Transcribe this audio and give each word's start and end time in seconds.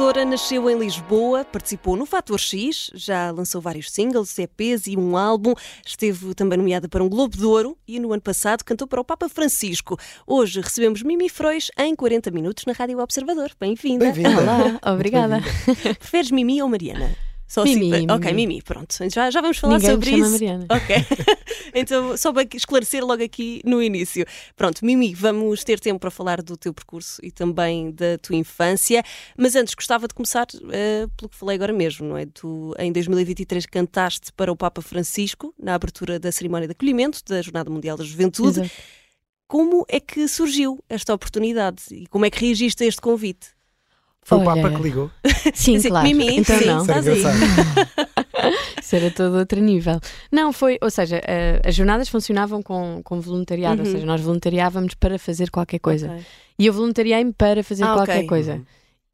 cantora 0.00 0.24
nasceu 0.24 0.70
em 0.70 0.78
Lisboa, 0.78 1.44
participou 1.44 1.94
no 1.94 2.06
Fator 2.06 2.38
X, 2.38 2.90
já 2.94 3.30
lançou 3.30 3.60
vários 3.60 3.90
singles, 3.90 4.34
EPs 4.38 4.86
e 4.86 4.96
um 4.96 5.14
álbum. 5.14 5.52
Esteve 5.86 6.32
também 6.32 6.56
nomeada 6.56 6.88
para 6.88 7.04
um 7.04 7.08
Globo 7.08 7.36
de 7.36 7.44
Ouro 7.44 7.76
e 7.86 8.00
no 8.00 8.10
ano 8.10 8.22
passado 8.22 8.64
cantou 8.64 8.88
para 8.88 8.98
o 8.98 9.04
Papa 9.04 9.28
Francisco. 9.28 9.98
Hoje 10.26 10.62
recebemos 10.62 11.02
Mimi 11.02 11.28
Frois 11.28 11.70
em 11.76 11.94
40 11.94 12.30
minutos 12.30 12.64
na 12.64 12.72
Rádio 12.72 12.98
Observador. 12.98 13.50
Bem-vinda. 13.60 14.06
Bem-vinda. 14.06 14.40
Olá, 14.40 14.80
obrigada. 14.90 15.42
Preferes 15.98 16.30
Mimi 16.30 16.62
ou 16.62 16.68
Mariana? 16.70 17.14
Só 17.50 17.64
Mimi, 17.64 17.92
assim, 17.92 18.06
Ok, 18.08 18.32
Mimi. 18.32 18.46
Mimi, 18.46 18.62
pronto. 18.62 18.94
Já, 19.12 19.28
já 19.28 19.40
vamos 19.40 19.58
falar 19.58 19.74
Ninguém 19.74 19.88
me 19.88 19.94
sobre 19.94 20.10
chama 20.10 20.22
isso. 20.22 20.32
Mariana. 20.32 20.66
Ok. 20.70 20.96
então, 21.74 22.16
só 22.16 22.32
para 22.32 22.46
esclarecer 22.54 23.04
logo 23.04 23.24
aqui 23.24 23.60
no 23.64 23.82
início. 23.82 24.24
Pronto, 24.54 24.84
Mimi, 24.86 25.12
vamos 25.16 25.64
ter 25.64 25.80
tempo 25.80 25.98
para 25.98 26.12
falar 26.12 26.40
do 26.42 26.56
teu 26.56 26.72
percurso 26.72 27.20
e 27.24 27.32
também 27.32 27.90
da 27.90 28.16
tua 28.18 28.36
infância. 28.36 29.02
Mas 29.36 29.56
antes, 29.56 29.74
gostava 29.74 30.06
de 30.06 30.14
começar 30.14 30.46
eh, 30.70 31.08
pelo 31.16 31.28
que 31.28 31.36
falei 31.36 31.56
agora 31.56 31.72
mesmo, 31.72 32.06
não 32.06 32.16
é? 32.16 32.24
Tu, 32.24 32.72
em 32.78 32.92
2023, 32.92 33.66
cantaste 33.66 34.32
para 34.32 34.52
o 34.52 34.56
Papa 34.56 34.80
Francisco, 34.80 35.52
na 35.58 35.74
abertura 35.74 36.20
da 36.20 36.30
cerimónia 36.30 36.68
de 36.68 36.72
acolhimento 36.72 37.20
da 37.26 37.42
Jornada 37.42 37.68
Mundial 37.68 37.96
da 37.96 38.04
Juventude. 38.04 38.60
Exato. 38.60 38.70
Como 39.48 39.84
é 39.88 39.98
que 39.98 40.28
surgiu 40.28 40.78
esta 40.88 41.12
oportunidade 41.12 41.82
e 41.90 42.06
como 42.06 42.24
é 42.24 42.30
que 42.30 42.46
reagiste 42.46 42.84
a 42.84 42.86
este 42.86 43.00
convite? 43.00 43.48
Foi 44.22 44.38
o 44.38 44.40
Olha, 44.42 44.62
Papa 44.62 44.76
que 44.76 44.82
ligou. 44.82 45.10
Sim, 45.54 45.78
Sim, 45.80 45.88
claro. 45.88 46.06
Mimi, 46.06 46.36
então 46.38 46.58
sim, 46.58 46.66
não. 46.66 46.82
Isso 46.82 46.90
era. 46.92 47.00
Isso 48.80 49.10
todo 49.16 49.36
outro 49.38 49.60
nível. 49.60 49.98
Não, 50.30 50.52
foi, 50.52 50.78
ou 50.80 50.90
seja, 50.90 51.20
eh, 51.26 51.60
as 51.64 51.74
jornadas 51.74 52.08
funcionavam 52.08 52.62
com, 52.62 53.00
com 53.02 53.20
voluntariado, 53.20 53.80
Uhum. 53.82 53.86
ou 53.86 53.92
seja, 53.92 54.06
nós 54.06 54.20
voluntariávamos 54.20 54.94
para 54.94 55.18
fazer 55.18 55.50
qualquer 55.50 55.78
coisa. 55.78 56.10
Ok. 56.12 56.24
E 56.58 56.66
eu 56.66 56.72
voluntariei-me 56.72 57.32
para 57.32 57.62
fazer 57.64 57.84
Ah, 57.84 57.94
qualquer 57.94 58.16
ok. 58.18 58.26
coisa. 58.28 58.54
Uhum. 58.54 58.64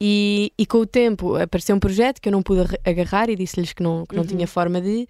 E, 0.02 0.52
e 0.58 0.66
com 0.66 0.78
o 0.78 0.86
tempo 0.86 1.36
apareceu 1.36 1.74
um 1.74 1.80
projeto 1.80 2.20
que 2.20 2.28
eu 2.28 2.32
não 2.32 2.42
pude 2.42 2.60
ar- 2.60 2.78
agarrar 2.84 3.30
e 3.30 3.36
disse-lhes 3.36 3.72
que 3.72 3.82
não, 3.82 4.04
que 4.04 4.14
não 4.14 4.22
Uhum. 4.22 4.28
tinha 4.28 4.46
forma 4.46 4.80
de. 4.80 5.06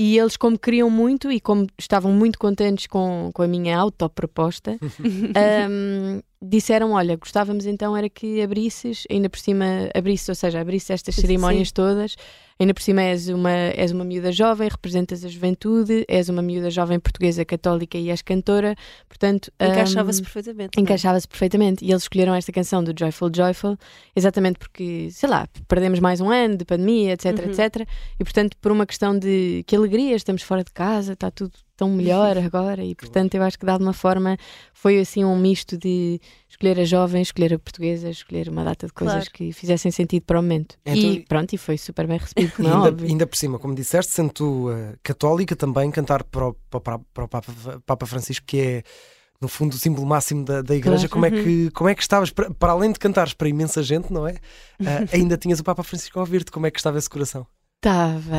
E 0.00 0.18
eles, 0.18 0.36
como 0.36 0.58
queriam 0.58 0.90
muito 0.90 1.30
e 1.30 1.40
como 1.40 1.68
estavam 1.78 2.12
muito 2.12 2.36
contentes 2.36 2.86
com, 2.88 3.30
com 3.32 3.42
a 3.42 3.46
minha 3.46 3.78
autoproposta, 3.78 4.76
ahm, 5.36 6.20
disseram: 6.42 6.92
Olha, 6.92 7.16
gostávamos 7.16 7.64
então 7.64 7.96
era 7.96 8.08
que 8.08 8.42
abrisses, 8.42 9.04
ainda 9.08 9.30
por 9.30 9.38
cima, 9.38 9.64
abrisses, 9.94 10.28
ou 10.28 10.34
seja, 10.34 10.60
abrisses 10.60 10.90
estas 10.90 11.14
Sim. 11.14 11.20
cerimónias 11.20 11.70
todas. 11.70 12.16
Ainda 12.58 12.72
por 12.72 12.82
cima 12.82 13.02
és 13.02 13.28
uma, 13.28 13.50
és 13.50 13.90
uma 13.90 14.04
miúda 14.04 14.30
jovem, 14.30 14.68
representas 14.68 15.24
a 15.24 15.28
juventude, 15.28 16.04
és 16.08 16.28
uma 16.28 16.40
miúda 16.40 16.70
jovem 16.70 17.00
portuguesa 17.00 17.44
católica 17.44 17.98
e 17.98 18.10
és 18.10 18.22
cantora, 18.22 18.76
portanto. 19.08 19.50
Encaixava-se 19.60 20.20
ahm, 20.20 20.24
perfeitamente. 20.24 20.78
é? 20.78 20.80
Encaixava-se 20.80 21.26
perfeitamente. 21.28 21.84
E 21.84 21.90
eles 21.90 22.02
escolheram 22.04 22.34
esta 22.34 22.52
canção 22.52 22.82
do 22.84 22.94
Joyful 22.96 23.30
Joyful 23.34 23.76
exatamente 24.14 24.58
porque, 24.58 25.08
sei 25.10 25.28
lá, 25.28 25.48
perdemos 25.66 25.98
mais 25.98 26.20
um 26.20 26.30
ano 26.30 26.56
de 26.56 26.64
pandemia, 26.64 27.12
etc, 27.14 27.24
Uhum. 27.38 27.50
etc. 27.50 27.88
E 28.20 28.24
portanto, 28.24 28.56
por 28.60 28.70
uma 28.70 28.86
questão 28.86 29.18
de 29.18 29.64
que 29.66 29.74
alegria, 29.74 30.14
estamos 30.14 30.42
fora 30.42 30.62
de 30.62 30.70
casa, 30.72 31.14
está 31.14 31.30
tudo 31.30 31.52
tão 31.76 31.90
melhor 31.90 32.36
agora. 32.38 32.84
E 32.84 32.94
portanto, 32.96 33.34
eu 33.34 33.42
acho 33.42 33.58
que 33.58 33.64
de 33.66 33.70
alguma 33.72 33.92
forma 33.92 34.36
foi 34.72 34.98
assim 35.00 35.24
um 35.24 35.36
misto 35.38 35.76
de 35.76 36.20
escolher 36.48 36.78
a 36.80 36.84
jovem, 36.84 37.20
escolher 37.22 37.52
a 37.54 37.58
portuguesa, 37.58 38.08
escolher 38.10 38.48
uma 38.48 38.62
data 38.64 38.86
de 38.86 38.92
coisas 38.92 39.14
Claro. 39.28 39.30
que 39.32 39.52
fizessem 39.52 39.90
sentido 39.90 40.22
para 40.24 40.38
o 40.38 40.42
momento. 40.42 40.76
Então- 40.86 41.12
E 41.12 41.20
pronto, 41.24 41.52
e 41.52 41.58
foi 41.58 41.76
super 41.78 42.06
bem 42.06 42.18
recebido, 42.18 42.52
como 42.56 42.68
é 42.68 42.72
ainda, 42.72 42.88
óbvio. 42.88 43.06
ainda 43.08 43.26
por 43.26 43.36
cima, 43.36 43.58
como 43.58 43.74
disseste, 43.74 44.12
sendo 44.12 44.32
tu 44.32 44.70
eh, 44.70 44.94
católica 45.02 45.56
também, 45.56 45.90
cantar 45.90 46.22
para 46.24 46.48
o, 46.48 46.54
para, 46.70 46.98
para 46.98 47.24
o 47.24 47.28
Papa, 47.28 47.52
Papa 47.84 48.06
Francisco, 48.06 48.46
que 48.46 48.58
é 48.60 48.82
no 49.40 49.48
fundo 49.48 49.74
o 49.74 49.78
símbolo 49.78 50.06
máximo 50.06 50.42
da, 50.44 50.62
da 50.62 50.74
igreja, 50.74 51.08
Claro. 51.08 51.10
como, 51.10 51.26
é 51.26 51.30
que, 51.30 51.70
como 51.72 51.90
é 51.90 51.94
que 51.94 52.00
estavas, 52.02 52.30
para, 52.30 52.50
para 52.54 52.72
além 52.72 52.92
de 52.92 52.98
cantares 52.98 53.34
para 53.34 53.48
imensa 53.48 53.82
gente, 53.82 54.10
não 54.12 54.26
é? 54.26 54.36
Eh, 54.80 55.06
ainda 55.12 55.36
tinhas 55.36 55.58
o 55.60 55.64
Papa 55.64 55.82
Francisco 55.82 56.18
a 56.18 56.22
ouvir-te, 56.22 56.50
como 56.50 56.66
é 56.66 56.70
que 56.70 56.78
estava 56.78 56.96
esse 56.98 57.10
coração? 57.10 57.46
Estava. 57.84 58.36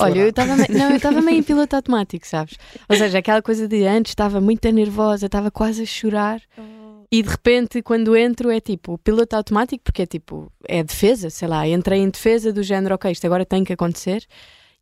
Olha, 0.00 0.18
eu 0.20 0.28
estava 0.30 0.56
meio- 0.56 0.72
não, 0.78 0.90
eu 0.90 0.96
estava 0.96 1.22
meio 1.22 1.38
em 1.38 1.42
piloto 1.44 1.76
automático, 1.76 2.26
sabes? 2.26 2.56
Ou 2.88 2.96
seja, 2.96 3.18
aquela 3.18 3.40
coisa 3.40 3.68
de 3.68 3.86
antes 3.86 4.10
estava 4.10 4.40
muito 4.40 4.68
nervosa, 4.72 5.26
estava 5.26 5.48
quase 5.50 5.82
a 5.82 5.86
chorar 5.86 6.40
e 7.10 7.22
de 7.22 7.28
repente 7.28 7.80
quando 7.82 8.16
entro 8.16 8.50
é 8.50 8.58
tipo 8.60 8.98
piloto 8.98 9.36
automático, 9.36 9.84
porque 9.84 10.02
é 10.02 10.06
tipo, 10.06 10.50
é 10.66 10.82
defesa, 10.82 11.30
sei 11.30 11.46
lá, 11.46 11.66
entrei 11.68 12.00
em 12.00 12.10
defesa 12.10 12.52
do 12.52 12.64
género, 12.64 12.96
ok, 12.96 13.12
isto 13.12 13.24
agora 13.26 13.46
tem 13.46 13.62
que 13.62 13.72
acontecer. 13.72 14.24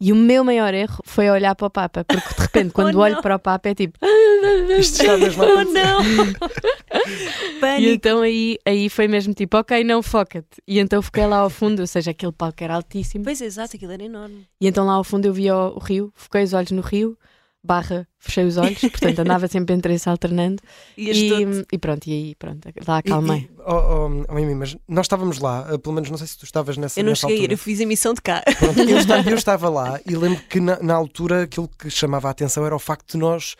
E 0.01 0.13
o 0.13 0.17
meu 0.17 0.45
maior 0.45 0.75
erro 0.75 0.99
foi 1.05 1.31
olhar 1.31 1.55
para 1.55 1.67
o 1.67 1.71
Papa, 1.71 2.05
porque 2.05 2.35
de 2.35 2.41
repente 2.41 2.73
quando 2.75 2.99
Oh, 2.99 3.03
olho 3.03 3.23
para 3.23 3.37
o 3.37 3.39
Papa 3.39 3.69
é 3.69 3.75
tipo. 3.75 3.99
Isto 4.79 5.03
está 5.03 5.17
mesmo 5.17 5.43
a 5.43 5.47
Oh 5.47 5.65
não! 5.65 6.01
E 7.81 7.89
então 7.89 8.21
aí, 8.21 8.59
aí 8.65 8.89
foi 8.89 9.09
mesmo 9.09 9.33
tipo, 9.33 9.57
ok, 9.57 9.83
não, 9.83 10.03
foca-te. 10.03 10.63
E 10.67 10.79
então 10.79 11.01
fiquei 11.01 11.27
lá 11.27 11.39
ao 11.39 11.51
fundo, 11.51 11.81
ou 11.81 11.87
seja, 11.87 12.11
aquele 12.11 12.33
palco 12.33 12.63
era 12.63 12.75
altíssimo. 12.75 13.25
Pois 13.25 13.41
exato, 13.41 13.77
aquilo 13.77 13.93
era 13.93 14.05
enorme. 14.05 14.47
E 14.61 14.67
então 14.69 14.85
lá 14.85 14.93
ao 14.95 15.05
fundo 15.05 15.27
eu 15.27 15.33
via 15.33 15.57
o, 15.57 15.77
o 15.77 15.79
rio, 15.79 16.13
foquei 16.15 16.43
os 16.43 16.53
olhos 16.53 16.71
no 16.71 16.83
rio, 16.83 17.19
barra, 17.67 18.07
fechei 18.19 18.45
os 18.45 18.57
olhos, 18.59 18.79
portanto 18.79 19.19
andava 19.21 19.49
sempre 19.49 19.75
entre 19.75 19.95
esse 19.95 20.09
alternando. 20.09 20.63
E, 20.97 21.29
todo- 21.31 21.67
e 21.73 21.79
pronto, 21.79 22.07
e 22.07 22.13
aí 22.13 22.35
pronto, 22.35 22.69
lá 22.87 22.97
E- 22.97 22.99
acalmei. 23.01 23.39
E, 23.39 23.51
oh, 23.67 23.73
oh, 23.73 24.25
oh, 24.29 24.35
Mimi, 24.35 24.55
mas 24.55 24.77
nós 24.87 25.07
estávamos 25.07 25.39
lá, 25.39 25.67
eh, 25.73 25.79
pelo 25.79 25.95
menos 25.95 26.11
não 26.11 26.19
sei 26.19 26.27
se 26.27 26.37
tu 26.39 26.45
estavas 26.45 26.77
nessa, 26.77 27.01
Eu 27.01 27.05
não 27.05 27.11
nessa 27.13 27.23
cheguei 27.23 27.37
a 27.37 27.39
ir, 27.39 27.43
altura. 27.45 27.55
eu 27.55 27.59
fiz 27.59 27.81
emissão 27.81 28.13
de 28.15 28.21
cá. 28.21 28.43
Pronto, 28.59 28.79
eu, 28.81 28.97
esta- 28.99 29.21
eu 29.31 29.35
estava 29.37 29.69
lá 29.69 29.99
e 30.09 30.15
lembro 30.15 30.43
que 30.49 30.61
na, 30.61 30.79
na 30.83 30.95
altura 30.95 31.43
aquilo 31.45 31.69
que 31.69 31.89
chamava 31.91 32.29
a 32.29 32.31
atenção 32.31 32.65
era 32.67 32.77
o 32.77 32.79
facto 32.79 33.13
de 33.13 33.17
nós 33.19 33.57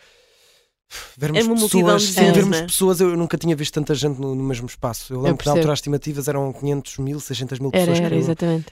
vermos 1.17 1.39
Era 1.43 1.47
multidão 1.55 1.93
pessoas, 1.95 2.03
sim, 2.03 2.31
vermos 2.31 2.57
é? 2.57 2.63
pessoas, 2.65 3.01
eu 3.01 3.17
nunca 3.17 3.37
tinha 3.37 3.55
visto 3.55 3.73
tanta 3.73 3.95
gente 3.95 4.19
no, 4.21 4.35
no 4.35 4.43
mesmo 4.43 4.67
espaço. 4.67 5.13
Eu 5.13 5.21
lembro 5.21 5.39
que 5.39 5.45
na 5.47 5.53
altura 5.53 5.73
as 5.73 5.79
estimativas 5.79 6.27
eram 6.27 6.53
500 6.53 6.97
mil, 6.99 7.19
600 7.19 7.59
mil 7.59 7.71
Era, 7.73 7.79
pessoas. 7.87 7.99
era, 7.99 8.09
que 8.09 8.15
eu- 8.15 8.19
exatamente. 8.19 8.65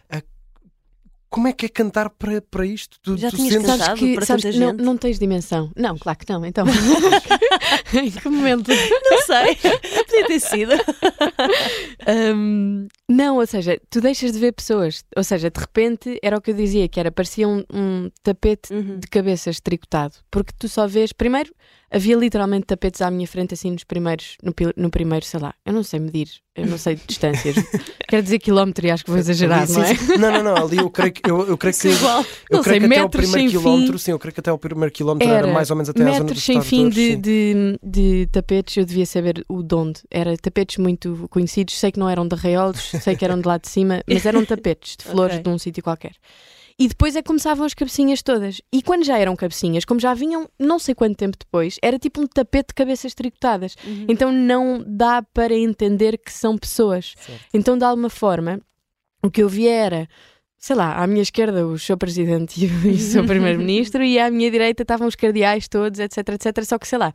Como 1.34 1.48
é 1.48 1.52
que 1.52 1.66
é 1.66 1.70
cantar 1.70 2.12
para, 2.12 2.44
para 2.44 2.64
isto? 2.64 3.00
Tu, 3.02 3.18
Já 3.18 3.32
tu 3.32 3.38
tinhas 3.38 3.54
sentes-? 3.56 3.78
Sabes 3.84 4.00
que 4.00 4.14
para 4.14 4.24
sabes, 4.28 4.56
não, 4.56 4.72
não 4.72 4.96
tens 4.96 5.18
dimensão. 5.18 5.72
Não, 5.76 5.98
claro 5.98 6.20
que 6.20 6.32
não. 6.32 6.46
Então, 6.46 6.64
em 7.92 8.12
que 8.12 8.30
momento? 8.30 8.70
Não 8.70 9.22
sei, 9.24 9.56
podia 9.56 10.28
ter 10.28 10.40
sido. 10.40 10.74
Hum, 12.36 12.88
não, 13.10 13.38
ou 13.38 13.48
seja, 13.48 13.80
tu 13.90 14.00
deixas 14.02 14.32
de 14.32 14.38
ver 14.40 14.52
pessoas. 14.52 15.04
Ou 15.16 15.24
seja, 15.24 15.50
de 15.50 15.60
repente 15.60 16.20
era 16.22 16.38
o 16.38 16.42
que 16.42 16.52
eu 16.52 16.56
dizia, 16.56 16.88
que 16.88 17.00
era 17.00 17.12
parecia 17.12 17.48
um, 17.48 17.64
um 17.74 18.12
tapete 18.22 18.72
Uhum. 18.74 19.00
de 19.00 19.08
cabeças 19.08 19.60
tricotado. 19.60 20.14
Porque 20.30 20.54
tu 20.58 20.68
só 20.70 20.86
vês, 20.88 21.12
primeiro, 21.14 21.52
havia 21.94 22.16
literalmente 22.16 22.66
tapetes 22.66 23.02
à 23.02 23.12
minha 23.12 23.28
frente, 23.28 23.54
assim, 23.54 23.72
nos 23.72 23.84
primeiros, 23.84 24.36
no, 24.42 24.54
no 24.76 24.90
primeiro, 24.90 25.26
sei 25.26 25.40
lá, 25.40 25.54
eu 25.66 25.72
não 25.72 25.84
sei 25.84 26.00
medir, 26.00 26.28
eu 26.56 26.66
não 26.66 26.78
sei 26.78 26.98
distâncias. 27.08 27.56
Quero 28.09 28.24
dizer 28.24 28.40
quilómetro 28.40 28.86
e 28.86 28.92
acho 28.92 29.04
que 29.04 29.09
vou 29.12 29.20
exagerar, 29.20 29.64
Ali, 29.64 29.72
não 29.74 29.84
é? 29.84 29.94
sim, 29.96 30.06
sim. 30.06 30.18
Não, 30.18 30.31
não, 30.31 30.44
não, 30.44 30.66
ali 30.66 30.78
eu 30.78 30.90
creio 30.90 31.14
que 31.14 31.30
eu, 31.30 31.48
eu 31.48 31.58
creio 31.58 31.76
que 31.76 31.88
é 31.88 31.92
igual. 31.92 32.22
eu 32.50 32.58
Não 32.58 32.64
creio 32.64 32.64
sei, 32.64 32.80
que 32.80 32.86
até 32.94 33.02
metros 33.04 33.30
primeiro 33.31 33.52
quilómetro, 33.52 33.94
fim. 33.94 34.04
sim, 34.06 34.12
eu 34.12 34.20
creio 34.20 34.34
que 34.34 34.40
até 34.40 34.50
ao 34.50 34.58
primeiro 34.58 34.92
quilómetro 34.92 35.28
era, 35.30 35.38
Era 35.40 35.54
mais 35.54 35.70
ou 35.70 35.76
menos 35.76 35.90
até 35.90 36.02
a 36.02 36.06
zona 36.06 36.18
dos 36.20 36.28
Metros 36.30 36.44
sem 36.44 36.62
fim 36.62 36.90
de, 36.90 37.16
de, 37.16 37.80
de 37.84 38.28
tapetes, 38.31 38.78
eu 38.78 38.86
devia 38.86 39.06
saber 39.06 39.44
o 39.48 39.62
de 39.62 39.75
onde. 39.75 40.02
Era 40.10 40.36
tapetes 40.38 40.78
muito 40.78 41.28
conhecidos, 41.30 41.78
sei 41.80 41.92
que 41.92 42.00
não 42.00 42.10
eram 42.10 42.28
de 42.28 42.36
arraiolos, 42.36 42.92
sei 43.02 43.16
que 43.16 43.24
eram 43.24 43.40
de 43.40 43.48
lá 43.48 43.58
de 43.58 43.68
cima, 43.70 44.02
mas 44.08 44.25
eram 44.25 44.44
tapetes 44.46 44.98
de 44.98 45.04
flores 45.10 45.36
Ok. 45.36 45.44
de 45.44 45.50
um 45.50 45.58
sítio 45.58 45.84
qualquer. 45.84 46.14
E 46.78 46.88
depois 46.88 47.16
é 47.16 47.22
que 47.22 47.28
começavam 47.28 47.66
as 47.66 47.74
cabecinhas 47.74 48.22
todas. 48.22 48.62
E 48.72 48.82
quando 48.82 49.04
já 49.04 49.18
eram 49.18 49.36
cabecinhas, 49.36 49.86
como 49.86 50.00
já 50.00 50.14
vinham 50.14 50.50
não 50.60 50.80
sei 50.80 50.96
quanto 50.96 51.18
tempo 51.18 51.38
depois, 51.38 51.78
era 51.82 52.00
tipo 52.00 52.22
um 52.22 52.28
tapete 52.28 52.70
de 52.70 52.74
cabeças 52.74 53.14
tricotadas. 53.14 53.76
Uhum. 53.86 54.06
Então 54.08 54.32
não 54.32 54.84
dá 54.86 55.22
para 55.22 55.54
entender 55.54 56.18
que 56.18 56.32
são 56.32 56.58
pessoas. 56.58 57.14
Certo. 57.18 57.42
Então, 57.54 57.78
de 57.78 57.86
alguma 57.86 58.10
forma, 58.10 58.60
o 59.24 59.30
que 59.30 59.44
eu 59.44 59.50
vi 59.50 59.68
era, 59.68 60.08
sei 60.58 60.76
lá, 60.76 61.02
à 61.02 61.08
minha 61.08 61.22
esquerda 61.22 61.66
o 61.68 61.78
seu 61.78 61.98
presidente 61.98 62.60
e 62.66 62.90
o, 62.90 62.98
seu 62.98 63.24
primeiro-ministro, 63.28 64.04
e 64.04 64.19
à 64.19 64.30
minha 64.31 64.50
direita 64.50 64.84
estavam 64.84 65.08
os 65.08 65.16
cardeais 65.16 65.68
todos, 65.68 66.00
etc, 66.00 66.18
etc. 66.30 66.64
Só 66.64 66.78
que, 66.80 66.88
sei 66.88 66.98
lá, 66.98 67.14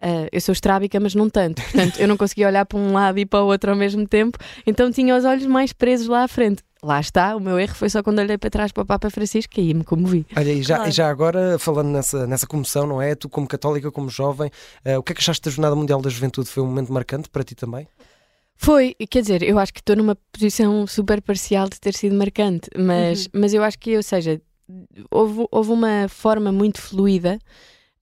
ah, 0.00 0.28
eu 0.32 0.40
sou 0.40 0.52
estrábica, 0.52 0.98
mas 1.00 1.14
não 1.14 1.28
tanto. 1.30 1.62
Portanto, 1.62 1.98
eu 2.00 2.06
não 2.08 2.16
conseguia 2.16 2.46
olhar 2.46 2.64
para 2.66 2.78
um 2.78 2.92
lado 2.92 3.18
e 3.18 3.26
para 3.26 3.42
o 3.42 3.46
outro 3.46 3.70
ao 3.70 3.76
mesmo 3.76 4.06
tempo, 4.06 4.38
então 4.66 4.90
tinha 4.90 5.16
os 5.16 5.24
olhos 5.24 5.46
mais 5.46 5.72
presos 5.72 6.06
lá 6.08 6.24
à 6.24 6.28
frente. 6.28 6.62
Lá 6.80 7.00
está, 7.00 7.34
o 7.34 7.40
meu 7.40 7.58
erro 7.58 7.74
foi 7.74 7.90
só 7.90 8.04
quando 8.04 8.20
olhei 8.20 8.38
para 8.38 8.48
trás 8.50 8.70
para 8.70 8.82
o 8.84 8.86
Papa 8.86 9.10
Francisco 9.10 9.52
e 9.58 9.60
aí 9.62 9.74
me 9.74 9.82
comovi. 9.82 10.24
Olha, 10.36 10.52
e 10.52 10.62
já, 10.62 10.76
Claro. 10.76 10.90
e 10.90 10.92
já 10.92 11.08
agora, 11.10 11.58
falando 11.58 11.88
nessa, 11.88 12.24
nessa 12.24 12.46
comoção, 12.46 12.86
não 12.86 13.02
é? 13.02 13.16
Tu, 13.16 13.28
como 13.28 13.48
católica, 13.48 13.90
como 13.90 14.08
jovem, 14.08 14.48
eh, 14.84 14.96
o 14.96 15.02
que 15.02 15.10
é 15.10 15.14
que 15.16 15.20
achaste 15.20 15.42
da 15.42 15.50
Jornada 15.50 15.74
Mundial 15.74 16.00
da 16.00 16.08
Juventude? 16.08 16.48
Foi 16.48 16.62
um 16.62 16.66
momento 16.66 16.92
marcante 16.92 17.28
para 17.28 17.42
ti 17.42 17.56
também? 17.56 17.88
Foi, 18.56 18.94
quer 19.10 19.22
dizer, 19.22 19.42
eu 19.42 19.58
acho 19.58 19.72
que 19.72 19.80
estou 19.80 19.96
numa 19.96 20.16
posição 20.32 20.86
super 20.86 21.20
parcial 21.20 21.68
de 21.68 21.80
ter 21.80 21.94
sido 21.94 22.14
marcante, 22.16 22.68
mas, 22.76 23.24
Uhum. 23.26 23.30
mas 23.40 23.54
eu 23.54 23.62
acho 23.64 23.78
que, 23.78 23.96
ou 23.96 24.02
seja, 24.02 24.40
houve, 25.10 25.46
houve 25.50 25.70
uma 25.72 26.06
forma 26.08 26.52
muito 26.52 26.80
fluida 26.80 27.38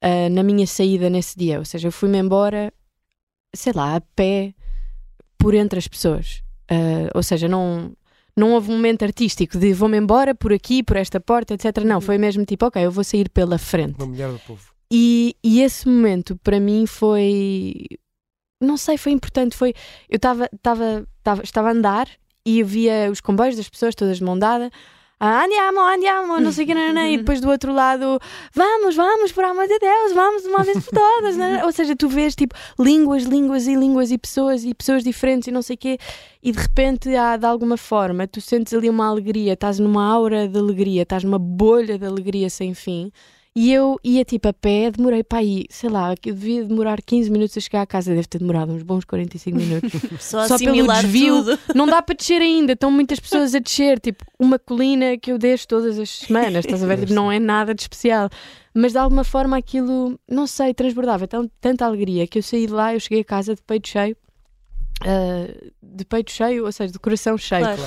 ah, 0.00 0.28
na 0.31 0.43
minha 0.43 0.66
saída 0.66 1.08
nesse 1.10 1.37
dia. 1.38 1.58
Ou 1.58 1.64
seja, 1.64 1.88
eu 1.88 1.93
fui-me 1.93 2.19
embora, 2.19 2.72
sei 3.54 3.72
lá, 3.75 3.96
a 3.96 4.00
pé, 4.00 4.54
por 5.38 5.54
entre 5.54 5.78
as 5.78 5.88
pessoas. 5.88 6.43
Ah, 6.70 7.10
ou 7.14 7.22
seja, 7.22 7.48
não, 7.48 7.93
não 8.37 8.52
houve 8.52 8.70
um 8.70 8.75
momento 8.75 9.02
artístico 9.04 9.58
de 9.58 9.72
vou-me 9.72 9.96
embora 9.98 10.34
por 10.34 10.52
aqui, 10.52 10.82
por 10.82 10.96
esta 10.96 11.20
porta, 11.20 11.54
etc. 11.54 11.78
Não, 11.84 11.96
Uhum. 11.96 12.00
foi 12.00 12.19
mesmo 12.19 12.44
tipo, 12.44 12.66
ok, 12.66 12.84
eu 12.84 12.90
vou 12.90 13.04
sair 13.04 13.28
pela 13.31 13.58
frente. 13.58 13.96
Uma 13.98 14.06
mulher 14.06 14.31
do 14.32 14.38
povo. 14.40 14.62
E, 14.93 15.34
e 15.43 15.62
esse 15.62 15.88
momento 15.88 16.37
para 16.37 16.60
mim 16.60 16.87
foi. 16.87 17.75
Não 18.62 18.76
sei, 18.76 18.96
foi 18.96 19.12
importante. 19.12 19.56
Foi, 19.56 19.75
eu 20.08 20.16
estava 20.16 20.49
a 21.69 21.70
andar 21.70 22.08
e 22.44 22.60
eu 22.60 22.66
via 22.66 23.10
os 23.10 23.20
comboios 23.20 23.56
das 23.56 23.69
pessoas 23.69 23.94
todas 23.94 24.19
de 24.19 24.25
mão 24.25 24.38
dada. 24.38 24.70
Andiamo, 25.18 25.80
andiamo, 25.80 26.40
não 26.40 26.52
sei 26.52 26.64
o 26.64 26.66
que, 26.68 26.74
não, 26.74 26.92
não, 26.92 27.06
e 27.06 27.16
depois 27.16 27.40
do 27.40 27.48
outro 27.48 27.72
lado, 27.72 28.20
vamos, 28.54 28.94
vamos, 28.94 29.32
por 29.32 29.44
amor 29.44 29.66
de 29.66 29.78
Deus, 29.78 30.12
vamos 30.12 30.44
uma 30.44 30.62
vez 30.62 30.84
por 30.84 30.92
todas. 30.92 31.38
Não, 31.38 31.54
não. 31.54 31.64
Ou 31.64 31.72
seja, 31.72 31.96
tu 31.96 32.06
vês 32.06 32.34
tipo 32.34 32.54
línguas, 32.78 33.22
línguas 33.22 33.66
e 33.66 33.74
línguas 33.74 34.10
e 34.10 34.18
pessoas 34.18 34.62
e 34.62 34.74
pessoas 34.74 35.02
diferentes 35.02 35.48
e 35.48 35.50
não 35.50 35.62
sei 35.62 35.74
o 35.74 35.78
quê, 35.78 35.98
e 36.42 36.52
de 36.52 36.58
repente 36.58 37.16
há 37.16 37.38
de 37.38 37.46
alguma 37.46 37.78
forma, 37.78 38.26
tu 38.26 38.42
sentes 38.42 38.74
ali 38.74 38.90
uma 38.90 39.08
alegria, 39.08 39.54
estás 39.54 39.78
numa 39.78 40.04
aura 40.06 40.46
de 40.46 40.58
alegria, 40.58 41.02
estás 41.02 41.24
numa 41.24 41.38
bolha 41.38 41.98
de 41.98 42.04
alegria 42.04 42.50
sem 42.50 42.74
fim. 42.74 43.10
E 43.58 43.73
eu 43.73 43.99
ia 44.05 44.23
tipo 44.23 44.47
a 44.49 44.53
pé, 44.53 44.91
demorei 44.91 45.25
para 45.25 45.38
aí, 45.38 45.64
sei 45.70 45.88
lá, 45.88 46.11
eu 46.11 46.35
devia 46.35 46.62
demorar 46.62 47.00
15 47.00 47.31
minutos 47.31 47.56
a 47.56 47.61
chegar 47.62 47.81
à 47.81 47.87
casa, 47.87 48.14
deve 48.14 48.29
ter 48.29 48.37
demorado 48.37 48.70
uns 48.70 48.82
bons 48.82 49.03
45 49.06 49.58
minutos. 49.58 49.91
Só, 50.20 50.47
Só 50.47 50.58
pelo 50.58 50.87
desvio, 50.87 51.43
tudo. 51.43 51.58
não 51.75 51.87
dá 51.87 52.03
para 52.03 52.14
descer 52.14 52.43
ainda, 52.43 52.75
estão 52.75 52.91
muitas 52.91 53.19
pessoas 53.19 53.55
a 53.55 53.58
descer, 53.58 53.99
tipo 53.99 54.26
uma 54.38 54.58
colina 54.58 55.17
que 55.17 55.32
eu 55.32 55.38
deixo 55.38 55.67
todas 55.67 55.99
as 55.99 56.11
semanas, 56.11 56.67
estás 56.67 56.85
a 56.85 56.87
ver? 56.87 56.99
Tipo, 57.00 57.14
não 57.14 57.32
é 57.32 57.38
nada 57.38 57.75
de 57.75 57.81
especial. 57.81 58.29
Mas 58.75 58.93
de 58.93 58.99
alguma 58.99 59.25
forma 59.25 59.56
aquilo, 59.56 60.20
não 60.31 60.47
sei, 60.47 60.75
transbordava 60.75 61.26
tão, 61.26 61.50
tanta 61.59 61.87
alegria 61.87 62.26
que 62.26 62.38
eu 62.38 62.43
saí 62.43 62.67
de 62.67 62.75
lá, 62.75 62.93
eu 62.93 63.00
cheguei 63.00 63.23
a 63.23 63.25
casa 63.25 63.55
de 63.55 63.62
peito 63.62 63.88
cheio, 63.88 64.14
ah, 65.00 65.47
de 65.82 66.05
peito 66.05 66.31
cheio, 66.31 66.67
ou 66.67 66.73
seja, 66.73 66.93
de 66.93 66.99
coração 66.99 67.38
cheio. 67.38 67.64
Claro. 67.64 67.82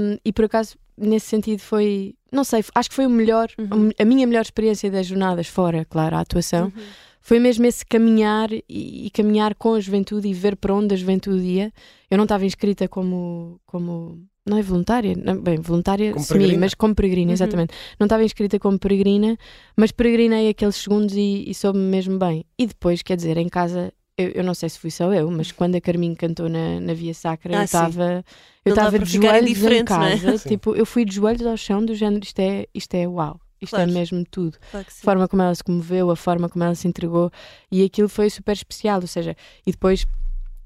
Um, 0.00 0.18
e 0.24 0.32
por 0.32 0.46
acaso, 0.46 0.76
nesse 0.96 1.26
sentido, 1.26 1.60
foi. 1.60 2.14
Não 2.32 2.44
sei, 2.44 2.64
acho 2.74 2.88
que 2.88 2.94
foi 2.94 3.06
o 3.06 3.10
melhor, 3.10 3.48
Uhum. 3.58 3.90
a 3.98 4.04
minha 4.04 4.26
melhor 4.26 4.42
experiência 4.42 4.90
das 4.90 5.06
jornadas, 5.06 5.46
fora, 5.46 5.84
claro, 5.84 6.16
a 6.16 6.20
atuação. 6.20 6.66
Uhum. 6.66 6.82
Foi 7.20 7.38
mesmo 7.38 7.64
esse 7.64 7.86
caminhar 7.86 8.52
e, 8.52 8.62
e 9.06 9.10
caminhar 9.10 9.54
com 9.54 9.74
a 9.74 9.80
juventude 9.80 10.28
e 10.28 10.34
ver 10.34 10.56
para 10.56 10.74
onde 10.74 10.92
a 10.92 10.96
juventude 10.96 11.42
ia. 11.42 11.72
Eu 12.10 12.16
não 12.18 12.24
estava 12.24 12.44
inscrita 12.44 12.86
como. 12.88 13.58
como 13.64 14.22
não 14.46 14.58
é 14.58 14.62
voluntária? 14.62 15.14
Não, 15.16 15.40
bem, 15.40 15.56
voluntária 15.58 16.12
Como 16.12 16.22
semi, 16.22 16.40
peregrina. 16.40 16.60
mas 16.60 16.74
como 16.74 16.94
peregrina, 16.94 17.28
Uhum. 17.30 17.32
exatamente. 17.32 17.72
Não 17.98 18.04
estava 18.04 18.22
inscrita 18.24 18.58
como 18.58 18.78
peregrina, 18.78 19.38
mas 19.74 19.90
peregrinei 19.90 20.50
aqueles 20.50 20.76
segundos 20.76 21.14
e, 21.16 21.44
e 21.48 21.54
soube-me 21.54 21.86
mesmo 21.86 22.18
bem. 22.18 22.44
E 22.58 22.66
depois, 22.66 23.00
quer 23.00 23.16
dizer, 23.16 23.38
em 23.38 23.48
casa, 23.48 23.90
eu, 24.16 24.28
eu 24.30 24.44
não 24.44 24.54
sei 24.54 24.68
se 24.68 24.78
fui 24.78 24.90
só 24.90 25.12
eu, 25.12 25.30
mas 25.30 25.50
quando 25.52 25.74
a 25.74 25.80
Carminho 25.80 26.16
cantou 26.16 26.48
na, 26.48 26.80
na 26.80 26.94
Via 26.94 27.14
Sacra, 27.14 27.56
Ah, 27.56 27.60
eu 27.60 27.64
estava. 27.64 28.24
Eu 28.64 28.70
estava 28.74 28.98
de 28.98 29.04
joelhos 29.12 29.62
em 29.62 29.78
é? 29.78 29.84
casa, 29.84 30.38
Sim. 30.38 30.48
tipo, 30.50 30.74
eu 30.74 30.86
fui 30.86 31.04
de 31.04 31.14
joelhos 31.14 31.46
ao 31.46 31.56
chão 31.56 31.84
do 31.84 31.94
género, 31.94 32.24
isto 32.24 32.38
é, 32.38 32.66
isto 32.74 32.94
é 32.94 33.06
uau, 33.06 33.38
isto 33.60 33.74
Claro. 33.76 33.90
é 33.90 33.92
mesmo 33.92 34.24
tudo 34.30 34.56
Claro 34.70 34.86
a 34.88 35.04
forma 35.04 35.28
como 35.28 35.42
ela 35.42 35.54
se 35.54 35.62
comoveu, 35.64 36.10
a 36.10 36.16
forma 36.16 36.48
como 36.48 36.64
ela 36.64 36.74
se 36.74 36.86
entregou, 36.88 37.30
e 37.70 37.84
aquilo 37.84 38.08
foi 38.08 38.30
super 38.30 38.52
especial. 38.52 39.00
Ou 39.02 39.06
seja, 39.06 39.36
e 39.66 39.70
depois, 39.72 40.06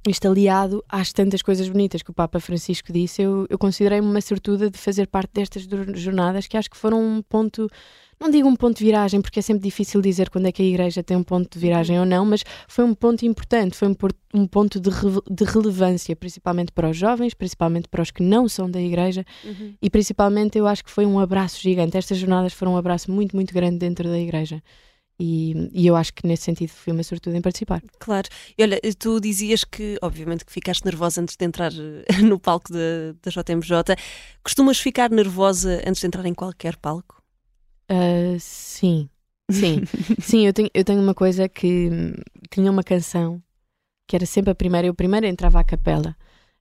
isto 0.07 0.29
aliado 0.29 0.85
às 0.89 1.13
tantas 1.13 1.43
coisas 1.43 1.69
bonitas 1.69 2.03
que 2.03 2.11
o 2.11 2.15
Papa 2.15 2.39
Francisco 2.39 2.93
disse, 2.93 3.23
eu, 3.23 3.47
eu 3.51 3.59
considerei-me 3.59 4.07
uma 4.07 4.21
sortuda 4.21 4.71
de 4.71 4.79
fazer 4.79 5.07
parte 5.09 5.31
destas 5.35 5.67
jornadas 5.95 6.47
que 6.47 6.57
acho 6.57 6.71
que 6.71 6.77
foram 6.77 7.01
um 7.03 7.23
ponto. 7.23 7.69
Não 8.21 8.31
digo 8.31 8.49
um 8.49 8.57
ponto 8.57 8.77
de 8.79 8.85
viragem, 8.85 9.21
porque 9.21 9.39
é 9.39 9.43
sempre 9.43 9.63
difícil 9.63 10.01
dizer 10.01 10.29
quando 10.29 10.47
é 10.47 10.53
que 10.53 10.61
a 10.61 10.65
Igreja 10.65 11.03
tem 11.03 11.17
um 11.17 11.23
ponto 11.23 11.53
de 11.53 11.59
viragem 11.59 11.99
ou 12.01 12.05
não, 12.05 12.25
mas 12.25 12.43
foi 12.67 12.85
um 12.85 12.95
ponto 12.95 13.25
importante, 13.25 13.77
foi 13.77 13.89
um, 13.89 13.95
um 14.35 14.47
ponto 14.47 14.81
de, 14.81 14.91
re- 14.91 15.23
de 15.31 15.45
relevância, 15.45 16.17
principalmente 16.17 16.73
para 16.73 16.91
os 16.91 16.97
jovens, 16.97 17.33
principalmente 17.35 17.89
para 17.89 18.03
os 18.03 18.11
que 18.11 18.23
não 18.23 18.49
são 18.49 18.69
da 18.71 18.81
Igreja, 18.81 19.25
Uhum. 19.45 19.75
e 19.81 19.89
principalmente 19.89 20.59
eu 20.59 20.67
acho 20.67 20.85
que 20.85 20.91
foi 20.91 21.07
um 21.07 21.19
abraço 21.19 21.61
gigante. 21.61 21.97
Estas 21.97 22.19
jornadas 22.19 22.53
foram 22.53 22.73
um 22.75 22.77
abraço 22.77 23.11
muito, 23.11 23.37
muito 23.37 23.55
grande 23.55 23.79
dentro 23.79 24.09
da 24.09 24.19
igreja. 24.19 24.63
E, 25.21 25.69
e 25.73 25.85
eu 25.87 25.97
acho 25.97 26.15
que 26.15 26.25
nesse 26.29 26.45
sentido 26.45 26.69
fui 26.71 26.93
uma 26.93 27.03
sortuda 27.03 27.37
em 27.37 27.41
participar. 27.41 27.83
Claro. 27.99 28.29
E 28.57 28.63
olha, 28.63 28.81
tu 28.99 29.21
dizias 29.21 29.65
que, 29.65 29.97
obviamente, 30.01 30.45
que 30.45 30.53
ficaste 30.53 30.85
nervosa 30.85 31.21
antes 31.21 31.35
de 31.37 31.45
entrar 31.45 31.73
eh, 31.73 32.19
no 32.23 32.39
palco 32.39 32.73
da 32.73 32.79
da 33.21 33.31
JMJ. 33.31 33.97
Costumas 34.45 34.79
ficar 34.79 35.11
nervosa 35.11 35.83
antes 35.85 36.01
de 36.01 36.07
entrar 36.07 36.25
em 36.25 36.35
qualquer 36.35 36.77
palco? 36.77 37.18
Ah, 37.89 38.37
sim, 38.39 39.09
sim, 39.51 39.83
sim. 40.21 40.47
Eu 40.47 40.53
tenho, 40.53 40.71
eu 40.75 40.85
tenho 40.85 41.01
uma 41.01 41.15
coisa 41.15 41.49
que 41.49 41.91
tinha 42.51 42.71
uma 42.71 42.83
canção 42.83 43.43
que 44.07 44.17
era 44.17 44.27
sempre 44.27 44.51
a 44.51 44.55
primeira. 44.55 44.87
Eu 44.87 44.95
primeiro 44.95 45.27
entrava 45.27 45.61
à 45.61 45.65
capela, 45.65 46.15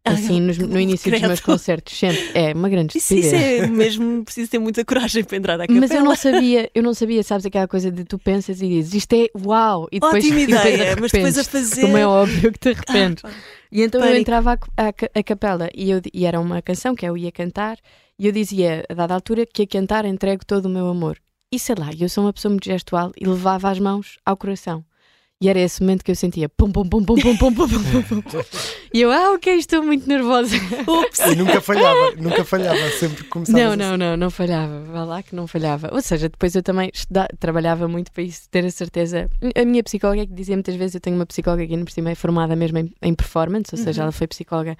Ah, 0.06 0.12
assim, 0.13 0.39
nos- 0.39 0.57
no 0.57 0.79
início 0.79 1.12
dos 1.12 1.21
meus 1.21 1.39
concertos. 1.41 1.97
Sempre. 1.97 2.21
É 2.33 2.53
uma 2.53 2.69
grande 2.69 2.97
Isso, 2.97 3.13
isso 3.13 3.35
é 3.35 3.68
mesmo, 3.68 4.24
preciso 4.24 4.51
ter 4.51 4.59
muita 4.59 4.83
coragem 4.85 5.24
para 5.24 5.35
entrar 5.38 5.56
à 5.56 5.68
capela. 5.68 5.79
Mas 5.81 5.91
eu 5.91 6.03
não 6.03 6.15
sabia, 6.15 6.69
eu 6.74 6.81
não 6.83 6.94
sabia, 6.94 7.24
sabes 7.24 7.45
aquela 7.45 7.68
coisa 7.68 7.91
de 7.91 8.06
tu 8.06 8.18
pensas 8.18 8.62
e 8.62 8.68
dizes 8.69 8.94
isto 8.94 9.13
é 9.13 9.27
uau, 9.45 9.88
e 9.91 10.00
depois, 10.00 10.23
Ótima 10.23 10.39
e 10.41 10.47
depois 10.47 10.65
ideia, 10.73 10.95
mas 11.00 11.12
depois 11.12 11.38
a 11.38 11.44
fazer- 11.44 11.81
Como 11.81 11.97
é 11.97 12.07
óbvio 12.07 12.51
que 12.53 12.59
te 12.59 12.69
arrependes. 12.69 13.23
Ah. 13.25 13.31
E 13.69 13.81
então 13.81 14.00
eu 14.00 14.06
Pânico. 14.07 14.21
entrava 14.21 14.53
à, 14.53 14.88
à 14.88 14.94
à 15.19 15.23
capela 15.23 15.69
e, 15.75 15.91
eu, 15.91 16.01
e 16.13 16.25
era 16.25 16.39
uma 16.39 16.62
canção 16.62 16.95
que 16.95 17.06
eu 17.06 17.18
ia 17.18 17.31
cantar 17.33 17.77
e 18.19 18.25
eu 18.27 18.31
dizia, 18.31 18.83
a 18.89 18.93
dada 18.93 19.13
altura, 19.13 19.45
que 19.45 19.63
a 19.63 19.67
cantar 19.67 20.05
entrego 20.05 20.45
todo 20.45 20.65
o 20.65 20.69
meu 20.69 20.87
amor. 20.87 21.17
E 21.51 21.57
sei 21.59 21.75
lá, 21.77 21.89
eu 21.97 22.09
sou 22.09 22.23
uma 22.25 22.33
pessoa 22.33 22.49
muito 22.51 22.65
gestual 22.65 23.11
e 23.19 23.25
levava 23.25 23.69
as 23.69 23.79
mãos 23.79 24.17
ao 24.25 24.35
coração. 24.35 24.83
E 25.39 25.47
era 25.47 25.59
esse 25.59 25.81
momento 25.81 26.03
que 26.03 26.09
eu 26.09 26.15
sentia 26.15 26.49
pum, 26.49 26.71
pum, 26.71 26.83
pum, 26.89 27.03
pum, 27.05 27.13
pum, 27.15 27.37
pum, 27.37 27.53
pum, 27.53 27.67
pum, 27.67 28.21
pum. 28.21 28.23
E 28.91 29.01
eu, 29.01 29.11
ah, 29.11 29.33
ok, 29.33 29.53
estou 29.53 29.83
muito 29.83 30.09
nervosa. 30.09 30.55
Ups. 30.87 31.19
E 31.19 31.35
nunca 31.35 31.61
falhava, 31.61 32.15
nunca 32.17 32.43
falhava, 32.43 32.89
sempre 32.97 33.23
começava 33.25 33.59
Não, 33.59 33.75
não, 33.75 33.95
não, 33.97 34.17
não 34.17 34.29
falhava. 34.31 34.81
Vá 34.85 35.03
lá 35.03 35.21
que 35.21 35.35
não 35.35 35.45
falhava. 35.45 35.89
Ou 35.93 36.01
seja, 36.01 36.27
depois 36.27 36.55
eu 36.55 36.63
também 36.63 36.89
estuda- 36.91 37.27
trabalhava 37.39 37.87
muito 37.87 38.11
para 38.11 38.23
isso, 38.23 38.49
ter 38.49 38.65
a 38.65 38.71
certeza. 38.71 39.29
A 39.55 39.63
minha 39.63 39.83
psicóloga 39.83 40.23
é 40.23 40.25
que 40.25 40.33
dizia 40.33 40.55
muitas 40.55 40.75
vezes, 40.75 40.95
eu 40.95 41.01
tenho 41.01 41.15
uma 41.15 41.25
psicóloga 41.27 41.67
que 41.67 41.71
ainda 41.73 41.85
por 41.85 41.91
cima 41.91 42.09
é 42.09 42.15
formada 42.15 42.55
mesmo 42.55 42.79
em, 42.79 42.91
em 43.03 43.13
performance, 43.13 43.69
ou 43.71 43.77
seja, 43.77 44.01
Uhum. 44.01 44.05
ela 44.05 44.11
foi 44.11 44.25
psicóloga 44.25 44.75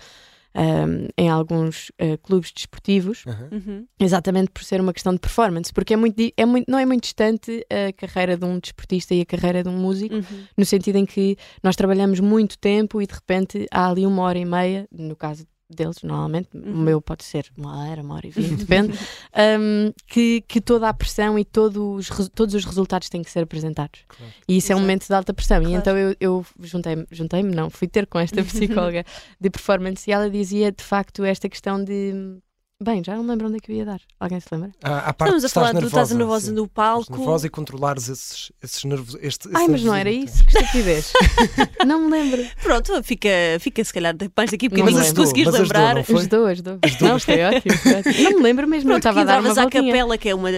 ahm, 0.57 1.07
em 1.18 1.30
alguns 1.30 1.92
ah, 2.00 2.18
clubes 2.24 2.51
desportivos, 2.51 3.24
Uhum. 3.51 3.86
exatamente 4.00 4.50
por 4.51 4.63
ser 4.63 4.81
uma 4.81 4.92
questão 4.92 5.13
de 5.13 5.19
performance, 5.19 5.71
porque 5.71 5.94
é 5.94 5.98
muito, 5.98 6.15
é 6.36 6.45
muito, 6.45 6.69
não 6.69 6.80
é 6.80 6.86
muito 6.86 7.04
distante 7.04 7.63
a 7.69 7.94
carreira 7.94 8.36
de 8.36 8.44
um 8.45 8.59
desportista 8.59 9.13
e 9.13 9.21
a 9.21 9.25
carreira 9.25 9.62
de 9.63 9.69
um 9.69 9.77
músico, 9.77 10.15
Uhum. 10.15 10.24
no 10.57 10.65
sentido 10.65 10.95
em 10.98 11.06
que 11.06 11.38
nós 11.63 11.75
trabalhamos 11.75 12.19
muito 12.19 12.57
tempo 12.57 13.01
e 13.01 13.06
de 13.07 13.13
repente 13.13 13.65
há 13.71 13.89
ali 13.89 14.06
uma 14.06 14.24
hora 14.24 14.39
e 14.39 14.45
meia, 14.45 14.88
no 14.92 15.15
caso 15.15 15.45
deles, 15.69 15.98
normalmente, 16.02 16.50
o 16.54 16.58
Uhum. 16.58 16.81
meu 16.84 17.02
pode 17.02 17.24
ser 17.24 17.52
uma 17.58 17.90
hora, 17.90 18.02
uma 18.02 18.16
hora 18.16 18.28
e 18.28 18.31
vinte, 18.31 18.56
depende, 18.64 18.98
um, 19.60 19.92
que, 20.08 20.42
que 20.48 20.62
toda 20.62 20.88
a 20.88 20.94
pressão 20.94 21.38
e 21.38 21.44
todos 21.44 22.09
todos 22.33 22.56
os 22.56 22.64
resultados 22.66 23.09
têm 23.09 23.21
que 23.21 23.30
ser 23.30 23.44
apresentados. 23.44 24.02
Claro. 24.07 24.33
E 24.47 24.57
isso 24.57 24.71
é 24.71 24.76
um 24.76 24.80
Exato. 24.80 24.81
momento 24.81 25.07
de 25.07 25.14
alta 25.14 25.33
pressão. 25.33 25.57
E 25.62 25.66
Claro. 25.66 25.78
então 25.78 25.97
eu, 25.97 26.16
eu 26.19 26.45
juntei-me, 26.62 27.06
juntei-me, 27.12 27.54
não, 27.54 27.69
fui 27.69 27.88
ter 27.88 28.07
com 28.07 28.18
esta 28.19 28.42
psicóloga 28.45 29.04
de 29.40 29.50
performance 29.50 30.09
e 30.09 30.14
ela 30.14 30.30
dizia 30.30 30.71
de 30.71 30.83
facto 30.83 31.24
esta 31.24 31.50
questão 31.50 31.83
de. 31.83 32.38
Bem, 32.80 33.04
já 33.04 33.16
não 33.16 33.24
me 33.24 33.31
lembro 33.31 33.48
onde 33.48 33.57
é 33.57 33.60
que 33.60 33.72
eu 33.72 33.76
ia 33.76 33.86
dar. 33.86 34.00
Alguém 34.19 34.40
se 34.40 34.46
lembra? 34.52 34.69
Ah, 34.84 35.10
Estamos 35.10 35.44
a 35.44 35.50
falar 35.50 35.74
do 35.74 35.88
estás 35.88 36.12
nervosa, 36.12 36.52
no 36.52 36.66
Estás 36.66 36.74
palco. 36.76 37.18
nervosa 37.18 37.48
e 37.48 37.50
controlares 37.50 38.07
esses, 38.07 38.52
esses 38.62 38.84
nervos. 38.84 39.18
Este, 39.19 39.48
esse 39.48 39.57
Ai, 39.57 39.68
mas 39.68 39.84
não 39.84 39.96
era 39.96 40.12
isso? 40.12 40.46
Que 40.46 40.60
estupidez. 40.60 41.12
não 41.88 42.02
me 42.07 42.12
lembro. 42.12 42.46
Pronto, 42.62 43.02
fica, 43.02 43.30
fica 43.60 43.84
se 43.84 43.92
calhar 43.92 44.16
mais 44.38 44.52
daqui 44.52 44.69
Não 44.69 44.76
bocadinho, 44.78 44.96
mas 45.00 45.07
se 45.07 45.16
conseguires 45.16 45.54
lembrar. 45.54 45.96
não 45.96 46.04
foi? 46.04 46.16
Ajudou, 46.18 46.46
ajudou. 46.46 46.80
Não, 47.02 47.19
foi 47.19 47.42
ótimo. 47.46 48.24
Não 48.24 48.31
me 48.38 48.44
lembro 48.44 48.68
mesmo, 48.68 48.90
não 48.92 49.00
Pronto, 49.00 49.07
estava 49.10 49.22
a 49.22 49.24
dar 49.24 49.42
uma 49.42 49.52
à 49.60 49.69
capela, 49.72 50.16
que 50.16 50.30
é 50.30 50.36
uma, 50.36 50.50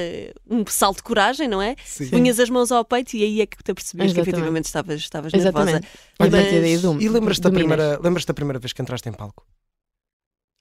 um 0.49 0.65
salto 0.67 0.97
de 0.97 1.03
coragem, 1.03 1.47
não 1.47 1.61
é? 1.61 1.77
Sim. 1.85 2.09
Punhas 2.09 2.37
as 2.37 2.49
mãos 2.49 2.69
ao 2.69 2.83
peito 2.83 3.15
e 3.15 3.23
aí 3.23 3.41
é 3.41 3.45
que 3.45 3.63
te 3.63 3.71
apercebias 3.71 4.11
que 4.11 4.19
efetivamente 4.19 4.65
estavas, 4.65 4.99
estavas 4.99 5.31
nervosa. 5.31 5.69
Exatamente. 5.69 5.87
Mas- 6.19 7.01
E 7.01 7.07
lembras-te 7.07 7.43
da 8.27 8.33
primeira 8.33 8.59
vez 8.59 8.73
que 8.73 8.81
entraste 8.81 9.07
em 9.07 9.13
palco? 9.13 9.45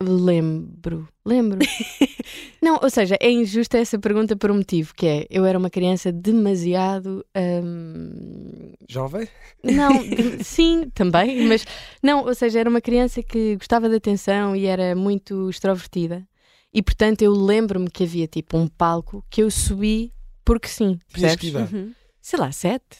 Lembro, 0.00 1.08
lembro. 1.26 1.58
não, 2.62 2.78
ou 2.80 2.88
seja, 2.88 3.16
é 3.20 3.28
injusta 3.30 3.78
essa 3.78 3.98
pergunta 3.98 4.36
por 4.36 4.48
um 4.48 4.58
motivo, 4.58 4.94
que 4.94 5.04
é, 5.06 5.26
eu 5.28 5.44
era 5.44 5.58
uma 5.58 5.68
criança 5.70 6.12
demasiado... 6.12 7.26
hum, 7.36 8.72
Jovem? 8.88 9.26
Não, 9.64 9.92
sim, 10.40 10.88
também, 10.94 11.42
mas 11.48 11.64
não, 12.00 12.24
ou 12.24 12.34
seja, 12.34 12.60
era 12.60 12.70
uma 12.70 12.80
criança 12.80 13.24
que 13.24 13.56
gostava 13.56 13.88
de 13.88 13.96
atenção 13.96 14.54
e 14.54 14.66
era 14.66 14.94
muito 14.94 15.50
extrovertida. 15.50 16.26
E 16.72 16.80
portanto 16.80 17.22
eu 17.22 17.32
lembro-me 17.32 17.90
que 17.90 18.04
havia 18.04 18.28
tipo 18.28 18.56
um 18.56 18.68
palco 18.68 19.24
que 19.28 19.42
eu 19.42 19.50
subi 19.50 20.12
porque 20.44 20.68
sim, 20.68 20.98
Tinhas 21.12 21.34
percebes? 21.34 21.40
que 21.40 21.48
idade? 21.48 21.74
Uhum. 21.74 21.92
Sei 22.22 22.38
lá, 22.38 22.52
sete, 22.52 22.98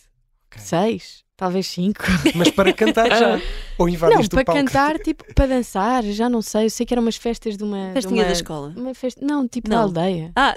Ok. 0.50 0.60
seis, 0.62 1.24
talvez 1.38 1.66
cinco. 1.68 2.02
Mas 2.34 2.50
para 2.50 2.70
cantar 2.74 3.08
já? 3.08 3.36
Ou 3.78 3.86
Não, 3.86 3.94
invadiste 3.94 4.28
para 4.34 4.44
palco? 4.44 4.60
cantar, 4.60 4.98
tipo, 4.98 5.24
para 5.34 5.46
dançar, 5.46 6.02
já 6.02 6.28
não 6.28 6.42
sei. 6.42 6.66
Eu 6.66 6.70
sei 6.70 6.84
que 6.84 6.92
eram 6.92 7.00
umas 7.02 7.16
festas 7.16 7.56
de 7.56 7.64
uma. 7.64 7.86
de 7.88 7.92
Festinha 7.94 8.20
uma, 8.22 8.26
da 8.26 8.32
escola. 8.32 8.74
Uma 8.76 8.92
festa, 8.92 9.24
não, 9.24 9.48
tipo 9.48 9.70
Não. 9.70 9.76
da 9.76 9.82
aldeia. 9.84 10.32
Ah, 10.36 10.54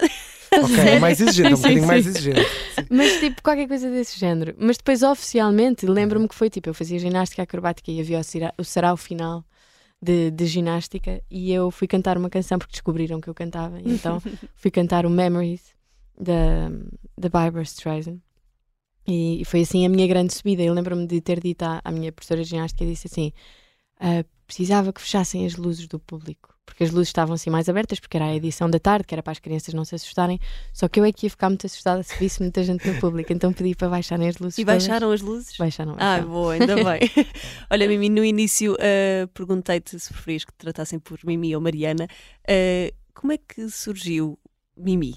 Ok, 0.54 0.76
é 0.76 0.98
mais 0.98 1.18
exigente, 1.18 1.52
é 1.52 1.54
um 1.54 1.56
Sim, 1.56 1.62
bocadinho 1.62 1.80
sim. 1.80 1.86
mais 1.86 2.06
exigente. 2.06 2.46
Mas 2.90 3.20
tipo, 3.20 3.42
qualquer 3.42 3.66
coisa 3.66 3.88
desse 3.90 4.18
género. 4.20 4.54
Mas 4.58 4.76
depois, 4.76 5.02
oficialmente, 5.02 5.86
lembro-me 5.86 6.28
que 6.28 6.34
foi 6.34 6.50
tipo, 6.50 6.68
eu 6.68 6.74
fazia 6.74 6.98
ginástica 6.98 7.42
acrobática 7.42 7.90
e 7.90 7.98
havia 8.00 8.20
o, 8.58 8.64
sarau 8.64 8.96
final 8.98 9.42
de, 10.02 10.30
de 10.30 10.44
ginástica 10.46 11.22
e 11.30 11.50
eu 11.52 11.70
fui 11.70 11.86
cantar 11.88 12.18
uma 12.18 12.28
canção 12.28 12.58
porque 12.58 12.72
descobriram 12.72 13.18
que 13.18 13.28
eu 13.30 13.34
cantava. 13.34 13.78
Então 13.82 14.20
fui 14.56 14.70
cantar 14.70 15.06
o 15.06 15.10
Memories 15.10 15.62
da, 16.20 16.68
da 17.16 17.28
Barbara 17.30 17.62
Streisand. 17.62 18.18
E, 19.06 19.42
foi 19.44 19.62
assim 19.62 19.84
a 19.84 19.88
minha 19.88 20.06
grande 20.06 20.32
subida. 20.32 20.62
Eu 20.62 20.72
lembro-me 20.74 21.06
de 21.06 21.20
ter 21.20 21.40
dito 21.40 21.62
à, 21.62 21.80
à 21.84 21.90
minha 21.90 22.12
professora 22.12 22.42
de 22.42 22.48
ginástica, 22.50 22.84
disse 22.86 23.08
assim: 23.08 23.32
"Ah, 24.00 24.24
precisava 24.46 24.92
que 24.92 25.00
fechassem 25.00 25.46
as 25.46 25.56
luzes 25.56 25.86
do 25.88 25.98
público. 25.98 26.52
porque 26.64 26.84
as 26.84 26.90
luzes 26.90 27.08
estavam 27.08 27.34
assim 27.34 27.50
mais 27.50 27.68
abertas, 27.68 27.98
porque 27.98 28.16
era 28.16 28.26
a 28.26 28.34
edição 28.36 28.70
da 28.70 28.78
tarde, 28.78 29.04
que 29.06 29.14
era 29.14 29.22
para 29.22 29.32
as 29.32 29.38
crianças 29.38 29.74
não 29.74 29.84
se 29.84 29.94
assustarem. 29.94 30.38
Só 30.72 30.88
que 30.88 31.00
eu 31.00 31.04
é 31.04 31.12
que 31.12 31.26
ia 31.26 31.30
ficar 31.30 31.48
muito 31.50 31.66
assustada 31.66 32.02
se 32.02 32.16
visse 32.18 32.40
muita 32.40 32.62
gente 32.62 32.88
no 32.88 32.98
público, 33.00 33.32
então 33.32 33.52
pedi 33.52 33.74
para 33.74 33.88
baixarem 33.88 34.28
as 34.28 34.38
luzes. 34.38 34.58
E 34.58 34.64
todas. 34.64 34.86
baixaram 34.86 35.10
as 35.10 35.20
luzes? 35.20 35.56
Baixaram, 35.56 35.96
Ah, 35.98 36.20
boa, 36.20 36.52
ainda 36.54 36.76
bem. 36.84 37.00
Olha, 37.68 37.88
Mimi, 37.88 38.08
no 38.08 38.24
início 38.24 38.74
uh, 38.74 39.26
perguntei-te 39.34 39.98
se 39.98 40.12
preferias 40.12 40.44
que 40.44 40.52
te 40.52 40.58
tratassem 40.58 40.98
por 40.98 41.18
Mimi 41.24 41.54
ou 41.54 41.60
Mariana. 41.60 42.06
Uh, 42.48 42.94
como 43.12 43.32
é 43.32 43.38
que 43.38 43.68
surgiu 43.68 44.38
Mimi? 44.76 45.16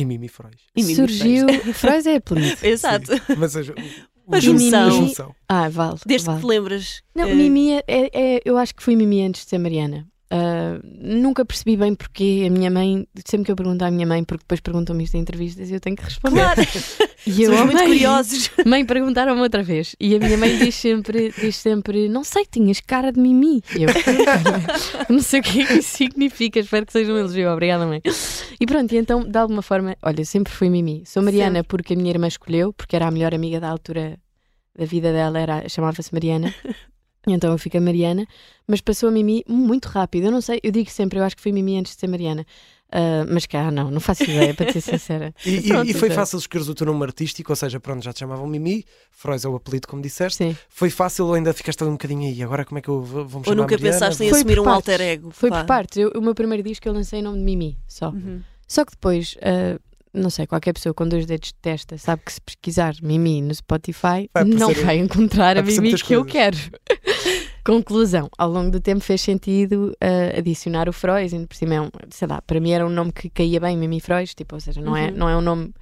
E 0.00 0.04
Mimi 0.06 0.28
Freud. 0.28 0.56
E 0.74 0.82
Mimi 0.82 0.94
Surgiu. 0.94 1.46
Freud 1.74 2.08
é 2.08 2.16
apelido. 2.16 2.56
Exato. 2.64 3.14
Sim, 3.14 3.20
Mas 3.36 3.54
a, 3.54 3.60
Uma 4.26 4.36
a 4.38 4.40
junção. 4.40 4.86
A 4.86 4.90
junção. 4.90 5.34
Ah, 5.46 5.68
vale. 5.68 5.98
Desde 6.06 6.26
vale. 6.26 6.38
que 6.40 6.46
te 6.46 6.48
lembras. 6.48 7.02
Não, 7.14 7.30
uh, 7.30 7.36
Mimi 7.36 7.72
é, 7.72 7.82
é- 7.86 8.40
Eu 8.44 8.56
acho 8.56 8.74
que 8.74 8.82
fui 8.82 8.96
Mimi 8.96 9.22
antes 9.22 9.44
de 9.44 9.50
ser 9.50 9.58
Mariana. 9.58 10.08
Ah, 10.32 10.78
nunca 10.84 11.44
percebi 11.44 11.76
bem 11.76 11.92
porque 11.92 12.44
a 12.46 12.50
minha 12.50 12.70
mãe, 12.70 13.04
sempre 13.26 13.46
que 13.46 13.52
eu 13.52 13.56
pergunto 13.56 13.84
à 13.84 13.90
minha 13.90 14.06
mãe, 14.06 14.22
porque 14.22 14.44
depois 14.44 14.60
perguntam-me 14.60 15.02
isto 15.02 15.16
em 15.16 15.20
entrevistas 15.20 15.68
e 15.70 15.74
eu 15.74 15.80
tenho 15.80 15.96
que 15.96 16.04
responder. 16.04 16.40
Claro, 16.40 16.62
E 17.26 17.42
eu, 17.42 17.50
somos 17.50 17.66
muito 17.66 17.78
mãe, 17.78 17.86
curiosos. 17.86 18.50
Mãe, 18.64 18.86
perguntaram-me 18.86 19.40
outra 19.42 19.62
vez. 19.62 19.94
E 20.00 20.14
a 20.14 20.18
minha 20.18 20.38
mãe 20.38 20.56
diz 20.56 20.74
sempre, 20.76 21.34
diz 21.36 21.56
sempre 21.56 22.08
não 22.08 22.22
sei, 22.22 22.46
tinhas 22.50 22.80
cara 22.80 23.12
de 23.12 23.20
Mimi. 23.20 23.60
E 23.76 23.82
eu, 23.82 23.88
não 25.10 25.20
sei 25.20 25.40
o 25.40 25.42
que 25.42 25.60
é 25.60 25.66
que 25.66 25.72
isso 25.74 25.96
significa, 25.96 26.60
espero 26.60 26.86
que 26.86 26.92
seja 26.92 27.12
um 27.12 27.18
elogio. 27.18 27.50
Obrigada, 27.50 27.84
mãe. 27.84 28.00
E 28.58 28.66
pronto, 28.66 28.92
e 28.94 28.98
então, 28.98 29.22
de 29.22 29.36
alguma 29.36 29.62
forma, 29.62 29.96
olha, 30.02 30.24
sempre 30.24 30.52
fui 30.52 30.70
Mimi. 30.70 31.02
Sou 31.04 31.22
Mariana 31.22 31.64
porque 31.64 31.94
a 31.94 31.96
minha 31.96 32.10
irmã 32.10 32.28
escolheu, 32.28 32.72
porque 32.72 32.94
era 32.94 33.08
a 33.08 33.10
melhor 33.10 33.34
amiga 33.34 33.58
da 33.58 33.68
altura 33.68 34.16
da 34.78 34.84
vida 34.84 35.12
dela, 35.12 35.40
era, 35.40 35.68
chamava-se 35.68 36.12
Mariana. 36.14 36.54
Então 37.26 37.52
eu 37.52 37.58
fiquei 37.58 37.80
Mariana, 37.80 38.26
mas 38.66 38.80
passou 38.80 39.08
a 39.08 39.12
Mimi 39.12 39.44
muito 39.46 39.86
rápido. 39.86 40.24
Eu 40.24 40.30
não 40.32 40.40
sei, 40.40 40.58
eu 40.62 40.70
digo 40.72 40.90
sempre, 40.90 41.18
eu 41.18 41.24
acho 41.24 41.36
que 41.36 41.42
fui 41.42 41.52
Mimi 41.52 41.76
antes 41.78 41.94
de 41.94 42.00
ser 42.00 42.06
Mariana. 42.06 42.46
Ah, 42.92 43.24
mas 43.30 43.46
cá, 43.46 43.70
não, 43.70 43.88
não 43.88 44.00
faço 44.00 44.24
ideia, 44.24 44.52
para 44.52 44.72
ser 44.72 44.80
sincera. 44.80 45.32
E, 45.46 45.56
e- 45.58 45.68
Pronto, 45.68 45.88
e 45.90 45.94
foi 45.94 46.08
então. 46.08 46.16
fácil 46.16 46.38
escolheres 46.38 46.68
o 46.68 46.74
teu 46.74 46.86
nome 46.86 47.04
artístico, 47.04 47.52
ou 47.52 47.56
seja, 47.56 47.78
pronto, 47.78 48.02
já 48.02 48.12
te 48.12 48.18
chamavam 48.20 48.46
Mimi, 48.48 48.84
Freud 49.12 49.46
é 49.46 49.48
o 49.48 49.54
apelido, 49.54 49.86
como 49.86 50.02
disseste. 50.02 50.38
Sim. 50.38 50.56
Foi 50.68 50.90
fácil 50.90 51.26
ou 51.26 51.34
ainda 51.34 51.52
ficaste 51.52 51.80
ali 51.82 51.90
um 51.90 51.94
bocadinho 51.94 52.22
aí? 52.28 52.42
Agora 52.42 52.64
como 52.64 52.78
é 52.78 52.82
que 52.82 52.88
eu 52.88 53.00
vou 53.00 53.22
Ou 53.22 53.44
chamar 53.44 53.56
nunca 53.56 53.74
Mariana? 53.76 53.92
pensaste 53.92 54.24
em 54.24 54.28
Foi 54.30 54.38
assumir 54.38 54.58
um 54.58 54.68
alter 54.68 55.00
ego? 55.00 55.30
Foi 55.30 55.50
Pá. 55.50 55.60
por 55.60 55.66
partes. 55.66 55.98
Eu- 55.98 56.10
o 56.16 56.20
meu 56.20 56.34
primeiro 56.34 56.64
disco 56.64 56.88
eu 56.88 56.92
lancei 56.92 57.20
em 57.20 57.22
nome 57.22 57.38
de 57.38 57.44
Mimi, 57.44 57.78
só. 57.86 58.08
Uhum. 58.10 58.40
Só 58.66 58.84
que 58.84 58.90
depois, 58.92 59.36
ah, 59.42 59.78
não 60.12 60.28
sei, 60.30 60.46
qualquer 60.46 60.72
pessoa 60.72 60.92
com 60.94 61.06
dois 61.08 61.24
dedos 61.26 61.48
de 61.48 61.54
testa 61.54 61.96
sabe 61.98 62.22
que 62.24 62.32
se 62.32 62.40
pesquisar 62.40 62.94
Mimi 63.02 63.40
no 63.42 63.54
Spotify, 63.54 64.28
Vai 64.34 64.44
não 64.44 64.72
vai 64.74 64.98
encontrar 64.98 65.56
a 65.56 65.62
Mimi 65.62 65.94
que 65.94 66.12
eu 66.14 66.24
coisas. 66.24 66.32
quero. 66.32 66.58
Conclusão, 67.64 68.28
ao 68.38 68.50
longo 68.50 68.70
do 68.70 68.80
tempo 68.80 69.00
fez 69.00 69.20
sentido 69.20 69.94
ah, 70.00 70.38
adicionar 70.38 70.88
o 70.88 70.92
Freud, 70.92 71.34
ainda 71.34 71.46
por 71.46 71.54
cima 71.56 71.74
é 71.74 71.80
um, 71.80 71.90
sei 72.10 72.26
lá, 72.26 72.40
para 72.42 72.58
mim 72.60 72.70
era 72.72 72.86
um 72.86 72.90
nome 72.90 73.12
que 73.12 73.28
caía 73.30 73.60
bem, 73.60 73.76
Mimi 73.76 74.00
Freud, 74.00 74.34
tipo, 74.34 74.54
ou 74.54 74.60
seja, 74.60 74.80
não, 74.80 74.96
é, 74.96 75.08
Uhum. 75.08 75.16
não 75.16 75.28
é 75.28 75.36
um 75.36 75.40
nome 75.40 75.72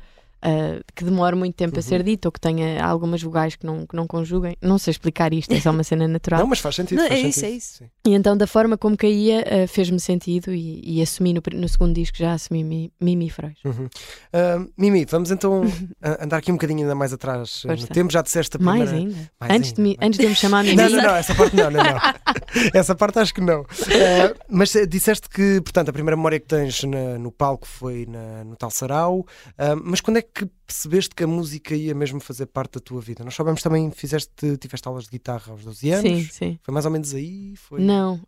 ah, 0.43 0.81
que 0.95 1.05
demore 1.05 1.35
muito 1.37 1.55
tempo 1.55 1.75
a 1.77 1.79
Uhum. 1.79 1.83
ser 1.83 2.03
dito 2.03 2.27
ou 2.27 2.33
que 2.33 2.41
tenha 2.41 2.85
algumas 2.85 3.23
vogais 3.23 3.57
que 3.57 3.65
não, 3.67 3.87
que 3.87 3.95
não 3.97 4.07
conjuguem. 4.07 4.57
Não 4.63 4.79
sei 4.79 4.93
explicar 4.93 5.33
isto, 5.33 5.53
é 5.53 5.61
só 5.61 5.71
uma 5.71 5.83
cena 5.85 6.07
natural. 6.09 6.41
Não, 6.41 6.47
mas 6.47 6.59
faz 6.61 6.75
sentido. 6.77 6.99
Não, 7.01 7.09
faz 7.09 7.21
é 7.25 7.29
isso, 7.29 7.41
sentido. 7.41 7.53
é 7.53 7.57
isso. 7.57 7.79
Sim. 7.79 7.85
E 8.07 8.15
então, 8.15 8.37
da 8.37 8.47
forma 8.47 8.77
como 8.79 8.97
caía, 8.97 9.43
eh, 9.47 9.67
fez-me 9.67 10.01
sentido 10.01 10.53
e, 10.53 10.81
e 10.85 11.03
assumi 11.03 11.33
no, 11.35 11.43
no 11.55 11.69
segundo 11.69 11.95
disco, 11.95 12.17
já 12.17 12.33
assumi 12.33 12.63
Mi- 12.65 12.93
Mimi 13.01 13.29
Freud. 13.31 13.57
Uhum. 13.65 13.89
Ah, 14.33 14.65
Mimi, 14.77 15.05
vamos 15.05 15.31
então 15.31 15.63
a- 16.03 16.25
andar 16.25 16.39
aqui 16.39 16.51
um 16.51 16.55
bocadinho 16.55 16.81
ainda 16.81 16.95
mais 16.95 17.13
atrás 17.13 17.63
eh, 17.65 17.69
no 17.69 17.77
Força. 17.79 17.93
tempo. 17.95 18.13
Já 18.13 18.23
disseste 18.23 18.57
a 18.57 18.59
primeira. 18.59 18.91
Mais 18.91 18.93
ainda. 18.93 19.31
Mais 19.41 19.53
antes, 19.53 19.71
ainda, 19.71 19.77
de 19.77 19.83
me, 19.83 19.97
mais. 19.97 20.07
antes 20.09 20.19
de 20.19 20.25
eu 20.25 20.31
me 20.31 20.37
chamar 20.37 20.65
Mimi. 20.65 20.77
Não, 20.77 20.89
não, 20.91 21.03
não, 21.03 21.17
essa 21.17 21.35
parte 21.35 21.57
não, 21.57 21.71
não, 21.71 21.83
não. 21.85 21.99
essa 22.75 22.95
parte 22.95 23.19
acho 23.19 23.35
que 23.35 23.41
não. 23.41 23.65
Mas 24.49 24.73
disseste 24.89 25.29
que, 25.29 25.61
portanto, 25.61 25.89
a 25.89 25.93
primeira 25.93 26.17
memória 26.17 26.39
que 26.41 26.47
tens 26.47 26.83
na- 26.85 27.19
no 27.19 27.31
palco 27.33 27.67
foi 27.67 28.07
na- 28.07 28.45
no 28.45 28.57
tal 28.57 28.71
sarau. 28.71 29.27
Mas 29.85 30.01
quando 30.01 30.19
é 30.19 30.23
que 30.23 30.28
percebeste 30.67 31.15
que 31.15 31.25
a 31.25 31.27
música 31.27 31.75
ia 31.75 31.95
mesmo 31.95 32.21
fazer 32.21 32.47
parte 32.47 32.75
da 32.75 32.81
tua 32.81 33.01
vida? 33.01 33.25
Nós 33.25 33.35
sabemos 33.35 33.63
também, 33.63 33.91
fizeste, 33.91 34.57
tiveste 34.59 34.87
aulas 34.87 35.05
de 35.05 35.11
guitarra 35.11 35.53
aos 35.53 35.65
12 35.65 35.91
anos. 35.91 36.19
Sim, 36.23 36.29
sim. 36.31 36.59
Foi 36.63 36.73
mais 36.73 36.85
ou 36.87 36.91
menos 36.93 37.15
aí? 37.15 37.55
Foi... 37.57 37.81
Não. 37.81 38.21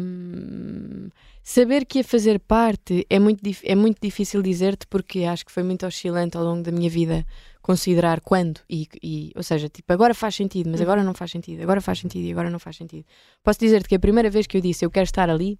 hum, 0.00 1.08
saber 1.42 1.84
que 1.86 1.98
ia 1.98 2.04
fazer 2.04 2.38
parte 2.40 3.06
é 3.08 3.18
muito, 3.18 3.40
é 3.62 3.74
muito 3.74 3.98
difícil 4.00 4.42
dizer-te 4.42 4.86
porque 4.86 5.24
acho 5.24 5.44
que 5.46 5.52
foi 5.52 5.62
muito 5.62 5.86
oscilante 5.86 6.36
ao 6.36 6.44
longo 6.44 6.62
da 6.62 6.72
minha 6.72 6.90
vida 6.90 7.24
considerar 7.62 8.20
quando 8.20 8.60
e, 8.70 8.86
e- 9.02 9.32
ou 9.34 9.42
seja, 9.42 9.68
tipo, 9.68 9.92
agora 9.92 10.14
faz 10.14 10.34
sentido, 10.36 10.70
mas 10.70 10.80
agora 10.80 11.02
não 11.02 11.14
faz 11.14 11.30
sentido, 11.30 11.62
agora 11.62 11.80
faz 11.80 11.98
sentido 11.98 12.24
e 12.24 12.30
agora 12.32 12.48
não 12.50 12.58
faz 12.58 12.76
sentido. 12.76 13.04
Posso 13.42 13.58
dizer-te 13.58 13.88
que 13.88 13.94
a 13.94 13.98
primeira 14.00 14.30
vez 14.30 14.46
que 14.46 14.56
eu 14.56 14.60
disse 14.60 14.84
eu 14.84 14.90
quero 14.90 15.04
estar 15.04 15.28
ali 15.30 15.58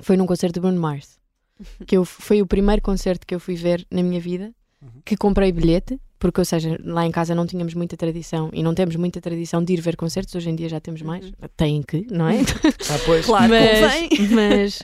foi 0.00 0.16
num 0.16 0.26
concerto 0.26 0.54
de 0.54 0.60
Bruno 0.60 0.80
Mars. 0.80 1.20
Que 1.86 1.96
eu, 1.96 2.04
foi 2.04 2.40
o 2.42 2.46
primeiro 2.46 2.82
concerto 2.82 3.26
que 3.26 3.34
eu 3.34 3.38
fui 3.38 3.54
ver 3.54 3.86
na 3.90 4.02
minha 4.02 4.20
vida, 4.20 4.52
Uhum. 4.82 4.88
que 5.04 5.16
comprei 5.16 5.52
bilhete, 5.52 5.98
porque, 6.18 6.40
ou 6.40 6.44
seja, 6.44 6.78
lá 6.84 7.06
em 7.06 7.10
casa 7.10 7.34
não 7.34 7.46
tínhamos 7.46 7.74
muita 7.74 7.96
tradição 7.96 8.50
e 8.52 8.62
não 8.62 8.74
temos 8.74 8.96
muita 8.96 9.20
tradição 9.20 9.62
de 9.62 9.72
ir 9.74 9.80
ver 9.80 9.96
concertos, 9.96 10.34
hoje 10.34 10.50
em 10.50 10.54
dia 10.56 10.68
já 10.68 10.80
temos 10.80 11.02
mais, 11.02 11.24
Uhum. 11.26 11.32
têm 11.56 11.82
que, 11.82 12.06
não 12.10 12.28
é? 12.28 12.38
Ah, 12.90 12.98
pois. 13.06 13.24
Claro, 13.26 13.48
mas, 13.48 13.80
mas, 14.30 14.82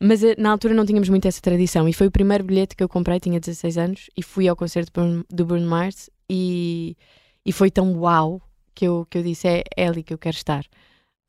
mas 0.00 0.22
eh, 0.24 0.34
na 0.38 0.50
altura 0.50 0.74
não 0.74 0.84
tínhamos 0.86 1.08
muito 1.08 1.26
essa 1.26 1.40
tradição 1.40 1.88
e 1.88 1.92
foi 1.92 2.06
o 2.06 2.10
primeiro 2.10 2.44
bilhete 2.44 2.76
que 2.76 2.82
eu 2.82 2.88
comprei, 2.88 3.18
tinha 3.18 3.40
16 3.40 3.78
anos 3.78 4.10
e 4.16 4.22
fui 4.22 4.46
ao 4.48 4.54
concerto 4.56 4.92
do 4.92 5.00
Bruno- 5.00 5.24
do 5.30 5.44
Bruno 5.46 5.66
Mars 5.66 6.10
e, 6.28 6.96
e 7.44 7.52
foi 7.52 7.70
tão 7.70 7.92
uau 7.98 8.40
que 8.74 8.84
eu, 8.86 9.06
que 9.10 9.18
eu 9.18 9.22
disse 9.22 9.48
é, 9.48 9.64
é 9.76 9.88
ali 9.88 10.02
que 10.02 10.12
eu 10.14 10.18
quero 10.18 10.36
estar. 10.36 10.64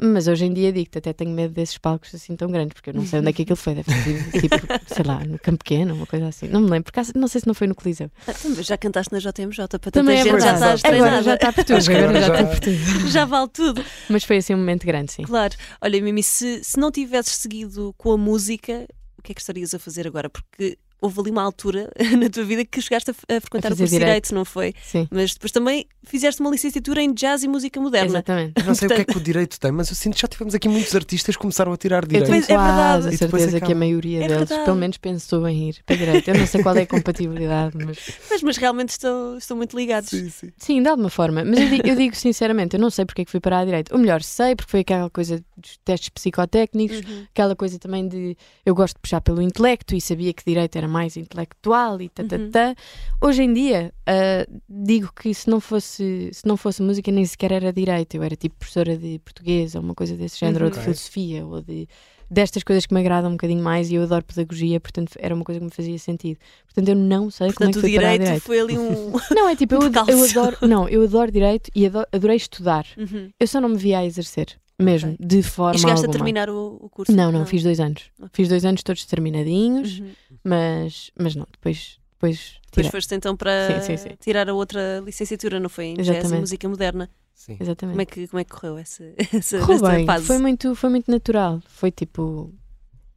Mas 0.01 0.27
hoje 0.29 0.46
em 0.46 0.53
dia 0.53 0.72
digo-te, 0.72 0.98
até 0.98 1.12
tenho 1.12 1.32
medo 1.32 1.53
desses 1.53 1.77
palcos 1.77 2.15
assim 2.15 2.34
tão 2.36 2.50
grandes, 2.50 2.74
porque 2.74 2.89
eu 2.89 2.94
não 2.94 3.06
sei 3.06 3.20
onde 3.20 3.29
é 3.29 3.34
que 3.34 3.41
aquilo 3.41 3.58
foi. 3.58 3.75
Deve 3.75 3.91
ter 3.94 4.01
sido, 4.03 4.32
tipo, 4.39 4.56
sei 4.96 5.03
lá, 5.06 5.20
no 5.25 5.38
Campo 5.38 5.58
Pequeno, 5.63 5.94
uma 5.94 6.06
coisa 6.06 6.27
assim. 6.27 6.48
Não 6.48 6.62
me 6.62 6.70
lembro, 6.70 6.86
por 6.86 6.91
acaso, 6.98 7.12
não 7.15 7.27
sei 7.27 7.41
se 7.41 7.48
não 7.48 7.53
foi 7.53 7.68
no 7.68 7.75
Coliseu. 7.75 8.10
Ah, 8.25 8.34
também 8.34 8.63
Já 8.63 8.77
cantaste 8.77 9.12
na 9.12 9.20
JMJ 9.20 9.56
para 9.68 9.68
tanta 9.79 9.91
Também 9.91 10.15
é 10.20 10.24
gente, 10.24 10.39
já 10.39 10.51
verdade. 10.53 10.75
estás 10.77 10.96
Agora 10.96 11.24
já 11.24 11.34
está 11.36 11.51
por 11.53 11.63
tudo. 11.65 11.79
Agora 11.91 12.13
já 12.13 12.27
já- 12.27 12.34
está 12.34 12.46
por 12.46 12.60
tudo. 12.60 12.77
Já 13.10 13.25
vale 13.25 13.50
tudo. 13.50 13.86
Mas 14.10 14.24
foi 14.24 14.38
assim 14.38 14.53
um 14.53 14.58
momento 14.58 14.86
grande, 14.86 15.12
sim. 15.12 15.24
Claro. 15.24 15.53
Olha, 15.82 16.01
Mimi, 16.01 16.24
se, 16.24 16.63
se 16.63 16.79
não 16.79 16.91
tivesses 16.91 17.36
seguido 17.36 17.94
com 17.98 18.12
a 18.13 18.18
música, 18.18 18.86
o 19.18 19.22
que 19.22 19.32
é 19.34 19.36
que 19.36 19.41
estarias 19.41 19.74
a 19.74 19.79
fazer 19.79 20.08
agora? 20.08 20.29
Porque 20.29 20.77
houve 21.01 21.20
ali 21.22 21.32
uma 21.32 21.41
altura 21.44 21.89
na 22.18 22.29
tua 22.29 22.44
vida 22.44 22.65
que 22.65 22.82
chegaste 22.82 23.12
a, 23.12 23.13
a 23.38 23.41
frequentar 23.41 23.70
o 23.70 23.72
fazer 23.72 23.84
curso 23.84 23.94
de 23.94 24.00
direito. 24.00 24.06
Direito, 24.25 24.36
não 24.36 24.46
foi? 24.46 24.74
Sim, 24.84 25.08
Mas 25.12 25.34
depois 25.34 25.51
também 25.51 25.86
fizeste 26.03 26.41
uma 26.41 26.50
licenciatura 26.50 27.01
em 27.01 27.13
Jazz 27.13 27.44
e 27.44 27.48
Música 27.48 27.79
Moderna. 27.79 28.08
exatamente. 28.10 28.53
Eu 28.58 28.65
não 28.65 28.75
sei 28.75 28.88
o 28.88 28.91
que 28.96 29.01
é 29.01 29.06
que 29.06 29.18
o 29.18 29.20
direito 29.22 29.60
tem, 29.60 29.72
mas 29.72 29.89
eu 29.89 29.96
sinto 29.96 30.15
que 30.15 30.22
já 30.22 30.27
tivemos 30.27 30.56
aqui 30.56 30.68
muitos 30.68 30.96
artistas 30.96 31.36
que 31.36 31.41
começaram 31.41 31.72
a 31.74 31.77
tirar 31.77 32.03
Eu 32.03 32.08
direito. 32.08 32.25
tenho 32.29 32.39
Pois, 32.46 32.50
é 32.50 32.53
quase 32.56 32.68
verdade. 32.75 33.08
a 33.08 33.10
depois 33.10 33.29
certeza 33.44 33.50
que 33.60 33.63
a 33.63 33.68
acaba. 33.68 33.79
maioria 33.79 34.18
É 34.18 34.27
deles, 34.27 34.38
verdade. 34.50 34.65
pelo 34.65 34.77
menos, 34.77 34.98
pensou 34.98 35.48
em 35.48 35.70
ir 35.70 35.77
para 35.86 35.96
direito. 35.96 36.27
Eu 36.29 36.38
não 36.39 36.48
sei 36.48 36.63
qual 36.63 36.75
é 36.75 36.82
a 36.82 36.88
compatibilidade, 36.88 37.77
mas 37.86 37.98
Mas, 38.29 38.41
mas 38.41 38.58
realmente 38.58 38.89
estão, 38.89 39.38
estão 39.38 39.56
muito 39.58 39.77
ligados. 39.77 40.10
Sim, 40.10 40.29
sim. 40.29 40.50
sim, 40.58 40.82
de 40.82 40.89
alguma 40.89 41.10
forma. 41.10 41.44
Mas 41.46 41.60
eu 41.60 41.70
digo, 41.70 41.88
eu 41.88 41.96
digo 41.96 42.15
sinceramente, 42.15 42.75
eu 42.75 42.79
não 42.82 42.89
sei 42.89 43.06
porque 43.06 43.22
é 43.22 43.25
que 43.25 43.32
fui 43.32 43.39
parar 43.39 43.60
a 43.60 43.65
direito. 43.65 43.91
Ou 43.94 44.00
melhor, 44.00 44.22
sei 44.22 44.56
porque 44.56 44.72
foi 44.72 44.79
aquela 44.82 45.10
coisa 45.10 45.44
dos 45.58 45.77
testes 45.86 46.10
psicotécnicos, 46.10 47.00
Uhum. 47.00 47.25
aquela 47.32 47.56
coisa 47.56 47.77
também 47.79 48.08
de 48.08 48.36
eu 48.65 48.74
gosto 48.75 48.96
de 48.96 49.01
puxar 49.01 49.22
pelo 49.22 49.41
intelecto 49.41 49.96
e 49.96 50.01
sabia 50.01 50.34
que 50.34 50.44
direito 50.46 50.75
era 50.75 50.88
mais 50.89 51.15
intelectual 51.15 52.01
e 52.01 52.10
tatatá. 52.10 52.69
Uhum. 52.69 53.29
Hoje 53.29 53.43
em 53.43 53.53
dia, 53.53 53.93
ah, 54.08 54.46
digo 54.67 55.12
que 55.15 55.34
se 55.34 55.50
não, 55.50 55.60
fosse, 55.62 56.29
se 56.34 56.46
não 56.46 56.58
fosse 56.58 56.81
música, 56.81 57.12
nem 57.12 57.25
sequer 57.25 57.51
era 57.51 57.72
direito. 57.72 58.15
Eu 58.15 58.24
era 58.24 58.36
tipo 58.36 58.55
professora 58.58 58.98
de 58.98 59.19
português 59.19 59.75
ou 59.75 59.81
uma 59.81 59.96
coisa 59.96 60.15
desse 60.17 60.39
género, 60.39 60.65
ou 60.65 60.72
de 60.72 60.77
Uhum. 60.77 60.84
Filosofia, 60.84 61.46
ou 61.46 61.62
de 61.62 61.88
destas 62.31 62.62
coisas 62.62 62.86
que 62.86 62.93
me 62.93 63.00
agradam 63.00 63.29
um 63.31 63.34
bocadinho 63.34 63.63
mais 63.63 63.89
e 63.89 63.96
eu 63.96 64.03
adoro 64.03 64.24
pedagogia, 64.24 64.79
portanto 64.79 65.13
era 65.17 65.34
uma 65.34 65.43
coisa 65.43 65.60
que 65.60 65.65
me 65.65 65.72
fazia 65.72 65.98
sentido. 65.98 66.38
Portanto, 66.65 66.89
eu 66.89 66.96
não 66.96 67.31
sei 67.31 67.51
como 67.53 67.69
é 67.69 67.74
Portanto, 67.74 67.81
que 67.81 67.98
a 67.98 68.00
direito, 68.00 68.22
direito. 68.24 68.41
foi 68.43 68.60
ali 68.60 68.77
um. 68.77 69.12
Não, 69.34 69.50
é 69.50 69.55
tipo, 69.55 69.74
eu, 69.74 69.79
um 69.79 69.86
eu 69.86 69.91
percalço. 69.91 70.39
adoro, 70.39 70.58
não, 70.67 70.88
eu 70.88 71.03
adoro 71.03 71.31
direito 71.31 71.72
e 71.74 71.88
adoro- 71.88 72.08
adorei 72.12 72.36
estudar. 72.38 72.86
Uhum. 72.98 73.31
Eu 73.39 73.48
só 73.48 73.60
não 73.60 73.69
me 73.69 73.77
via 73.77 73.98
a 74.00 74.05
exercer, 74.05 74.60
mesmo, 74.79 75.15
de 75.19 75.43
forma 75.43 75.75
E 75.75 75.79
chegaste 75.79 76.05
a 76.05 76.07
alguma. 76.07 76.13
terminar 76.13 76.50
o, 76.50 76.77
o 76.81 76.89
curso? 76.89 77.12
Não, 77.12 77.31
não, 77.31 77.45
fiz 77.45 77.62
dois 77.63 77.79
anos. 77.79 78.03
Ok. 78.19 78.29
Fiz 78.33 78.48
dois 78.50 78.63
anos 78.65 78.81
todos 78.83 79.05
terminadinhos, 79.05 80.00
Uhum. 80.00 80.12
mas, 80.43 81.12
mas 81.19 81.36
não, 81.36 81.45
depois, 81.51 82.00
depois 82.13 82.53
Depois 82.67 82.88
foste 82.88 83.13
então 83.15 83.36
para 83.36 83.81
Sim, 83.81 83.98
sim, 83.98 84.09
sim. 84.09 84.15
tirar 84.19 84.50
a 84.50 84.53
outra 84.53 85.00
licenciatura, 85.05 85.59
não 85.59 85.69
foi? 85.69 85.86
Em 85.88 85.95
Jazz 86.01 86.31
e. 86.31 86.36
Música 86.39 86.67
Moderna. 86.69 87.09
sim. 87.33 87.57
Exatamente. 87.59 87.93
Como 87.93 88.01
é 88.01 88.05
que, 88.05 88.27
como 88.27 88.39
é 88.39 88.43
que 88.43 88.51
correu 88.51 88.77
essa, 88.77 89.03
essa, 89.33 89.59
Correu 89.59 89.75
essa 89.75 89.89
bem, 89.91 90.05
fase? 90.05 90.25
foi 90.25 90.38
muito, 90.38 90.75
foi 90.75 90.89
muito 90.89 91.09
natural. 91.12 91.62
Foi 91.67 91.91
tipo, 91.91 92.53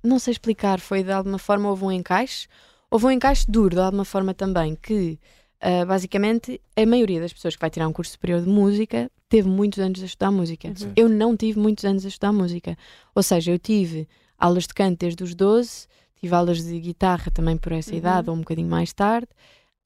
não 0.02 0.18
sei 0.18 0.32
explicar, 0.32 0.80
foi 0.80 1.02
de 1.02 1.12
alguma 1.12 1.38
forma 1.38 1.68
houve 1.68 1.84
um 1.84 1.92
encaixe, 1.92 2.46
houve 2.90 3.06
um 3.06 3.10
encaixe 3.10 3.44
duro 3.48 3.74
de 3.76 3.80
alguma 3.80 4.04
forma 4.04 4.34
também, 4.34 4.74
que 4.74 5.18
ah, 5.62 5.84
basicamente 5.86 6.60
a 6.76 6.84
maioria 6.84 7.20
das 7.20 7.32
pessoas 7.32 7.54
que 7.54 7.60
vai 7.60 7.70
tirar 7.70 7.88
um 7.88 7.92
curso 7.92 8.12
superior 8.12 8.42
de 8.42 8.48
música 8.48 9.10
teve 9.28 9.48
muitos 9.48 9.78
anos 9.78 10.02
a 10.02 10.06
estudar 10.06 10.30
música. 10.30 10.68
Uhum. 10.68 10.92
Eu 10.94 11.08
não 11.08 11.34
tive 11.36 11.58
muitos 11.58 11.84
anos 11.84 12.04
a 12.04 12.08
estudar 12.08 12.32
música. 12.32 12.76
Ou 13.14 13.22
seja, 13.22 13.50
eu 13.52 13.58
tive 13.58 14.06
aulas 14.38 14.66
de 14.66 14.74
canto 14.74 14.98
desde 14.98 15.22
os 15.24 15.34
12, 15.34 15.86
tive 16.20 16.34
aulas 16.34 16.62
de 16.62 16.78
guitarra 16.80 17.30
também 17.32 17.56
por 17.56 17.72
essa 17.72 17.92
Uhum. 17.92 17.98
idade, 17.98 18.28
ou 18.28 18.36
um 18.36 18.40
bocadinho 18.40 18.68
mais 18.68 18.92
tarde, 18.92 19.28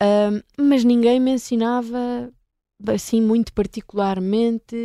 ah, 0.00 0.30
mas 0.58 0.82
ninguém 0.82 1.20
me 1.20 1.30
ensinava 1.32 2.30
assim 2.88 3.22
muito 3.22 3.52
particularmente 3.54 4.76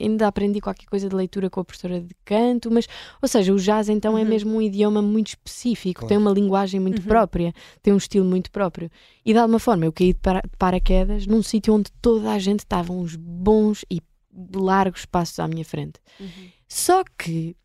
ainda 0.00 0.28
aprendi 0.28 0.60
qualquer 0.60 0.86
coisa 0.86 1.08
de 1.08 1.14
leitura 1.14 1.50
com 1.50 1.60
a 1.60 1.64
professora 1.64 2.00
de 2.00 2.14
canto 2.24 2.70
mas 2.70 2.86
ou 3.20 3.28
seja 3.28 3.52
o 3.52 3.56
jazz 3.58 3.88
então 3.88 4.16
é 4.16 4.22
Uhum. 4.22 4.28
mesmo 4.28 4.56
um 4.56 4.62
idioma 4.62 5.02
muito 5.02 5.28
específico 5.28 6.00
Claro. 6.00 6.08
tem 6.08 6.18
uma 6.18 6.30
linguagem 6.30 6.78
muito 6.80 7.00
Uhum. 7.02 7.08
própria 7.08 7.52
tem 7.82 7.92
um 7.92 7.96
estilo 7.96 8.24
muito 8.24 8.50
próprio 8.50 8.88
e 9.24 9.32
de 9.32 9.38
alguma 9.38 9.58
forma 9.58 9.84
eu 9.86 9.92
caí 9.92 10.12
de 10.12 10.20
para- 10.20 10.40
de 10.40 10.56
paraquedas 10.56 11.26
num 11.26 11.42
sítio 11.42 11.74
onde 11.74 11.90
toda 12.00 12.30
a 12.32 12.38
gente 12.38 12.60
estava 12.60 12.92
uns 12.92 13.16
bons 13.16 13.84
e 13.90 14.00
largos 14.54 15.04
passos 15.04 15.38
à 15.40 15.48
minha 15.48 15.64
frente 15.64 15.98
Uhum. 16.20 16.28
só 16.68 17.02
que 17.18 17.56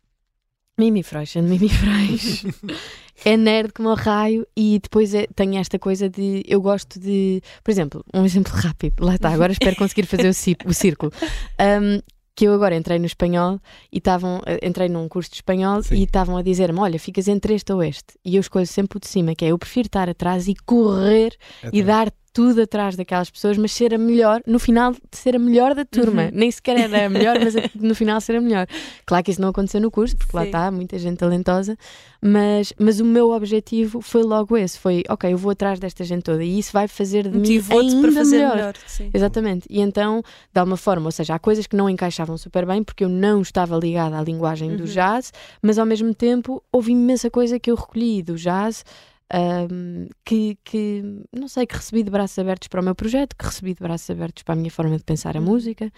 Mimi 0.76 1.04
Freud, 1.04 1.40
Mimi 1.40 1.68
Freud 1.68 2.18
é 3.24 3.36
nerd 3.36 3.72
como 3.72 3.90
o 3.90 3.94
raio 3.94 4.46
e 4.56 4.78
depois 4.82 5.14
é, 5.14 5.26
tem 5.34 5.58
esta 5.58 5.78
coisa 5.78 6.08
de 6.08 6.42
eu 6.46 6.60
gosto 6.60 6.98
de, 6.98 7.42
por 7.62 7.70
exemplo, 7.70 8.04
um 8.12 8.24
exemplo 8.24 8.52
rápido, 8.56 9.04
lá 9.04 9.14
está, 9.14 9.30
agora 9.30 9.52
espero 9.52 9.76
conseguir 9.76 10.06
fazer 10.06 10.28
o, 10.28 10.70
o 10.70 10.74
círculo. 10.74 11.12
Um, 11.60 12.00
que 12.36 12.46
eu 12.46 12.52
agora 12.52 12.74
entrei 12.74 12.98
no 12.98 13.06
espanhol 13.06 13.60
e 13.92 13.98
estavam, 13.98 14.42
eh, 14.44 14.58
entrei 14.66 14.88
num 14.88 15.08
curso 15.08 15.30
de 15.30 15.36
espanhol 15.36 15.82
Sim. 15.82 15.94
e 15.94 16.02
estavam 16.02 16.36
a 16.36 16.42
dizer-me: 16.42 16.80
olha, 16.80 16.98
ficas 16.98 17.28
entre 17.28 17.54
este 17.54 17.72
ou 17.72 17.82
este. 17.82 18.18
E 18.24 18.36
eu 18.36 18.40
escolho 18.40 18.66
sempre 18.66 18.96
o 18.96 19.00
de 19.00 19.06
cima, 19.06 19.34
que 19.34 19.44
é 19.44 19.48
eu 19.48 19.58
prefiro 19.58 19.86
estar 19.86 20.08
atrás 20.08 20.48
e 20.48 20.54
correr 20.66 21.36
e 21.72 21.82
dar 21.82 22.12
tudo 22.34 22.60
atrás 22.62 22.96
daquelas 22.96 23.30
pessoas, 23.30 23.56
mas 23.56 23.70
ser 23.72 23.94
a 23.94 23.98
melhor, 23.98 24.42
no 24.44 24.58
final, 24.58 24.92
ser 25.12 25.36
a 25.36 25.38
melhor 25.38 25.72
da 25.74 25.84
turma. 25.84 26.24
Uhum. 26.24 26.30
Nem 26.32 26.50
sequer 26.50 26.76
era 26.78 27.06
a 27.06 27.08
melhor, 27.08 27.36
mas 27.38 27.54
no 27.80 27.94
final 27.94 28.20
ser 28.20 28.34
a 28.36 28.40
melhor. 28.40 28.66
Claro 29.06 29.24
que 29.24 29.30
isso 29.30 29.40
não 29.40 29.50
aconteceu 29.50 29.80
no 29.80 29.90
curso, 29.90 30.16
porque 30.16 30.36
lá 30.36 30.42
Sim. 30.42 30.48
está, 30.48 30.70
muita 30.72 30.98
gente 30.98 31.16
talentosa, 31.16 31.78
mas, 32.20 32.72
mas 32.78 32.98
o 32.98 33.04
meu 33.04 33.30
objetivo 33.30 34.00
foi 34.00 34.22
logo 34.24 34.56
esse: 34.56 34.78
foi, 34.78 35.04
ok, 35.08 35.32
eu 35.32 35.38
vou 35.38 35.52
atrás 35.52 35.78
desta 35.78 36.02
gente 36.02 36.24
toda 36.24 36.42
e 36.42 36.58
isso 36.58 36.72
vai 36.72 36.88
fazer 36.88 37.28
de 37.28 37.38
mim 37.38 37.62
ainda 37.70 38.24
melhor. 38.24 38.56
melhor. 38.56 38.74
Exatamente. 39.14 39.66
E 39.70 39.80
então, 39.80 40.22
de 40.52 40.58
alguma 40.58 40.76
forma, 40.76 41.06
ou 41.06 41.12
seja, 41.12 41.34
há 41.36 41.38
coisas 41.38 41.66
que 41.68 41.76
não 41.76 41.88
encaixavam 41.88 42.36
super 42.36 42.66
bem 42.66 42.82
porque 42.82 43.04
eu 43.04 43.08
não 43.08 43.42
estava 43.42 43.76
ligada 43.76 44.18
à 44.18 44.22
linguagem 44.22 44.70
Uhum. 44.70 44.76
do 44.78 44.84
jazz, 44.84 45.32
mas 45.62 45.78
ao 45.78 45.86
mesmo 45.86 46.12
tempo 46.14 46.62
houve 46.72 46.90
imensa 46.92 47.30
coisa 47.30 47.60
que 47.60 47.70
eu 47.70 47.76
recolhi 47.76 48.22
do 48.22 48.34
jazz. 48.34 48.84
Ahm, 49.32 50.06
que, 50.24 50.56
que 50.64 51.02
não 51.32 51.48
sei, 51.48 51.66
que 51.66 51.74
recebi 51.76 52.02
de 52.02 52.10
braços 52.10 52.38
abertos 52.38 52.68
para 52.68 52.80
o 52.80 52.84
meu 52.84 52.94
projeto, 52.94 53.36
que 53.36 53.44
recebi 53.44 53.74
de 53.74 53.80
braços 53.80 54.08
abertos 54.10 54.42
para 54.42 54.54
a 54.54 54.56
minha 54.56 54.70
forma 54.70 54.96
de 54.96 55.04
pensar 55.04 55.36
a 55.36 55.40
Uhum. 55.40 55.46
música, 55.46 55.92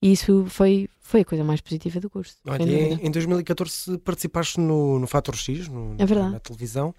e 0.00 0.12
isso 0.12 0.46
foi, 0.48 0.88
foi 1.00 1.20
a 1.22 1.24
coisa 1.24 1.42
mais 1.44 1.60
positiva 1.60 1.98
do 2.00 2.08
curso. 2.08 2.36
Olha, 2.46 2.62
em, 2.62 3.06
em 3.06 3.10
2014 3.10 3.98
participaste 3.98 4.60
no, 4.60 4.98
no 4.98 5.06
Fator 5.06 5.34
X, 5.36 5.68
no- 5.68 5.96
É 5.98 6.04
na 6.30 6.38
televisão. 6.40 6.94